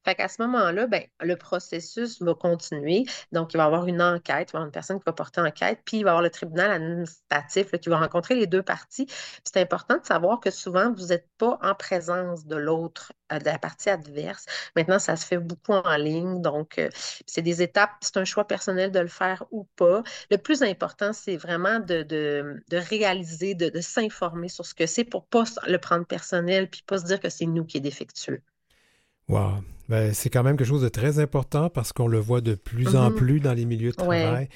Fait 0.06 0.16
qu'à 0.16 0.28
ce 0.28 0.42
moment-là, 0.42 0.88
ben, 0.88 1.04
le 1.22 1.36
processus 1.36 2.22
va 2.22 2.34
continuer. 2.34 3.06
Donc, 3.32 3.54
il 3.54 3.58
va 3.58 3.64
y 3.64 3.66
avoir 3.66 3.88
une 3.88 4.02
enquête, 4.02 4.50
il 4.50 4.54
va 4.54 4.60
y 4.60 4.62
avoir 4.62 4.66
une 4.66 4.72
personne 4.72 5.00
qui 5.00 5.06
va 5.06 5.14
porter 5.14 5.42
enquête, 5.42 5.80
puis 5.86 5.98
il 5.98 6.04
va 6.04 6.10
y 6.10 6.12
avoir 6.12 6.24
le 6.24 6.30
tribunal 6.30 6.72
administratif, 6.72 7.72
qui 7.72 7.90
va 7.90 8.00
rencontrer 8.00 8.36
les 8.36 8.48
deux 8.48 8.64
parties. 8.64 9.08
C'est 9.44 9.62
important 9.62 9.98
de 9.98 10.06
savoir 10.06 10.40
que 10.40 10.52
souvent, 10.52 10.94
vous 10.94 11.08
n'êtes 11.08 11.28
pas 11.38 11.60
en 11.62 11.76
présence 11.76 12.46
de 12.46 12.56
l'autre, 12.56 13.12
de 13.32 13.46
la 13.46 13.58
partie 13.60 13.90
adverse. 13.90 14.46
Maintenant, 14.76 15.00
ça 15.00 15.16
se 15.16 15.26
fait 15.26 15.38
beaucoup 15.38 15.74
en 15.74 15.96
ligne, 15.98 16.42
donc 16.42 16.78
euh, 16.80 16.90
c'est 17.26 17.42
des 17.42 17.62
étapes, 17.62 17.92
c'est 18.02 18.18
un 18.18 18.26
choix 18.26 18.46
personnel 18.48 18.92
de 18.92 19.00
le 19.00 19.08
faire 19.08 19.44
ou 19.52 19.66
pas. 19.76 20.04
Le 20.32 20.38
plus 20.38 20.62
important, 20.64 21.14
c'est 21.14 21.38
vraiment 21.38 21.80
de, 21.80 22.04
de, 22.04 22.64
de 22.70 22.78
réaliser, 22.78 23.56
de, 23.56 23.70
de 23.70 23.82
s'informer 23.82 24.50
sur 24.50 24.66
ce 24.66 24.74
que 24.76 24.86
c'est 24.86 25.04
pour 25.06 25.26
pas 25.26 25.44
le 25.68 25.78
prendre 25.78 26.06
personnel, 26.06 26.70
puis 26.70 26.84
pas 26.86 26.98
se 27.00 27.06
dire 27.06 27.20
que 27.20 27.30
c'est 27.30 27.46
nous 27.46 27.66
qui 27.66 27.78
est 27.78 27.82
défectueux. 27.82 28.42
Wow. 29.30 29.64
Ben, 29.90 30.14
c'est 30.14 30.30
quand 30.30 30.44
même 30.44 30.58
quelque 30.58 30.68
chose 30.68 30.82
de 30.82 30.90
très 30.90 31.20
important 31.20 31.70
parce 31.70 31.94
qu'on 31.94 32.08
le 32.08 32.20
voit 32.20 32.42
de 32.42 32.56
plus 32.56 32.96
en 32.96 33.10
Mhm. 33.10 33.16
plus 33.16 33.40
dans 33.40 33.54
les 33.54 33.66
milieux 33.66 33.92
de 33.92 34.04
Ouais. 34.04 34.20
travail. 34.20 34.50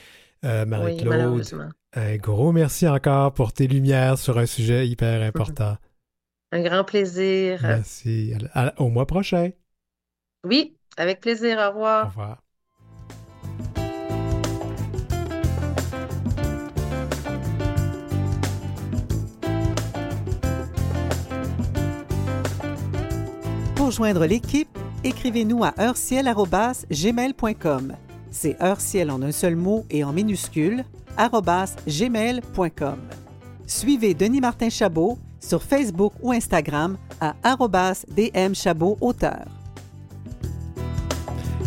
Euh, 0.46 0.66
Marie-Claude, 0.66 1.46
un 1.94 2.18
gros 2.18 2.52
merci 2.52 2.88
encore 2.88 3.34
pour 3.34 3.54
tes 3.54 3.68
lumières 3.68 4.18
sur 4.18 4.38
un 4.38 4.46
sujet 4.46 4.88
hyper 4.88 5.22
important. 5.22 5.78
Un 6.52 6.62
grand 6.62 6.84
plaisir. 6.84 7.60
Merci. 7.62 8.34
Au 8.78 8.90
mois 8.90 9.06
prochain. 9.06 9.52
Oui, 10.46 10.78
avec 10.96 11.20
plaisir. 11.20 11.60
Au 11.60 11.70
revoir. 11.70 12.06
Au 12.06 12.10
revoir. 12.10 12.44
Pour 23.76 23.92
joindre 23.92 24.26
l'équipe, 24.26 24.70
écrivez-nous 25.04 25.64
à 25.64 25.74
heurciel.gmail.com. 25.80 27.96
C'est 28.32 28.60
heurciel 28.62 29.12
en 29.12 29.22
un 29.22 29.32
seul 29.32 29.56
mot 29.56 29.86
et 29.90 30.04
en 30.04 30.12
minuscule, 30.14 30.84
gmail.com. 31.18 33.00
Suivez 33.66 34.14
Denis 34.14 34.42
Martin 34.42 34.70
Chabot 34.70 35.18
sur 35.48 35.64
Facebook 35.64 36.14
ou 36.22 36.32
Instagram 36.32 36.98
à 37.20 37.34
dmchabot 38.10 38.98
auteur. 39.02 39.57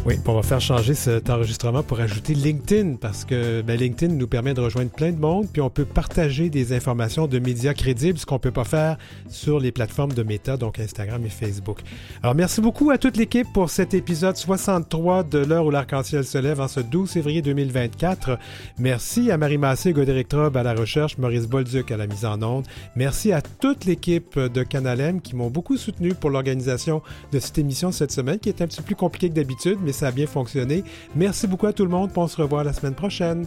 Oui, 0.07 0.15
on 0.27 0.33
va 0.33 0.43
faire 0.43 0.63
changer 0.63 0.95
cet 0.95 1.29
enregistrement 1.29 1.83
pour 1.83 2.01
ajouter 2.01 2.33
LinkedIn 2.33 2.95
parce 2.95 3.27
que 3.27 3.61
ben, 3.61 3.79
LinkedIn 3.79 4.15
nous 4.15 4.27
permet 4.27 4.55
de 4.55 4.63
rejoindre 4.63 4.91
plein 4.91 5.13
de 5.13 5.19
monde, 5.19 5.47
puis 5.53 5.61
on 5.61 5.69
peut 5.69 5.85
partager 5.85 6.49
des 6.49 6.73
informations 6.73 7.27
de 7.27 7.39
médias 7.39 7.75
crédibles, 7.75 8.19
ce 8.19 8.25
qu'on 8.25 8.37
ne 8.37 8.41
peut 8.41 8.51
pas 8.51 8.65
faire 8.65 8.97
sur 9.29 9.61
les 9.61 9.73
plateformes 9.73 10.15
de 10.15 10.23
Meta, 10.23 10.57
donc 10.57 10.79
Instagram 10.79 11.23
et 11.27 11.29
Facebook. 11.29 11.81
Alors, 12.23 12.35
merci 12.35 12.63
beaucoup 12.63 12.91
à 12.91 12.97
toute 12.97 13.19
l'équipe 13.19 13.47
pour 13.53 13.69
cet 13.69 13.93
épisode 13.93 14.39
63 14.39 15.25
de 15.25 15.39
l'heure 15.39 15.67
où 15.67 15.71
l'arc-en-ciel 15.71 16.25
se 16.25 16.39
lève 16.39 16.63
en 16.63 16.69
ce 16.69 16.81
12 16.81 17.11
février 17.11 17.43
2024. 17.43 18.39
Merci 18.79 19.31
à 19.31 19.37
Marie 19.37 19.59
Massé, 19.59 19.93
Godéric 19.93 20.29
Trobe 20.29 20.57
à 20.57 20.63
la 20.63 20.73
recherche, 20.73 21.19
Maurice 21.19 21.47
Bolduc 21.47 21.91
à 21.91 21.99
la 21.99 22.07
mise 22.07 22.25
en 22.25 22.41
onde. 22.43 22.65
Merci 22.97 23.33
à 23.33 23.43
toute 23.43 23.85
l'équipe 23.85 24.39
de 24.39 24.63
Canalem 24.63 25.21
qui 25.21 25.37
m'ont 25.37 25.51
beaucoup 25.51 25.77
soutenu 25.77 26.15
pour 26.15 26.31
l'organisation 26.31 27.03
de 27.33 27.39
cette 27.39 27.59
émission 27.59 27.93
cette 27.93 28.13
semaine, 28.13 28.39
qui 28.39 28.49
est 28.49 28.63
un 28.63 28.67
petit 28.67 28.79
peu 28.79 28.85
plus 28.85 28.97
compliquée 28.97 29.29
que 29.29 29.35
d'habitude, 29.35 29.79
ça 29.93 30.09
a 30.09 30.11
bien 30.11 30.27
fonctionné. 30.27 30.85
Merci 31.15 31.47
beaucoup 31.47 31.67
à 31.67 31.73
tout 31.73 31.85
le 31.85 31.91
monde. 31.91 32.11
On 32.17 32.29
se 32.29 32.41
revoit 32.41 32.65
la 32.65 32.73
semaine 32.73 32.95
prochaine. 32.95 33.47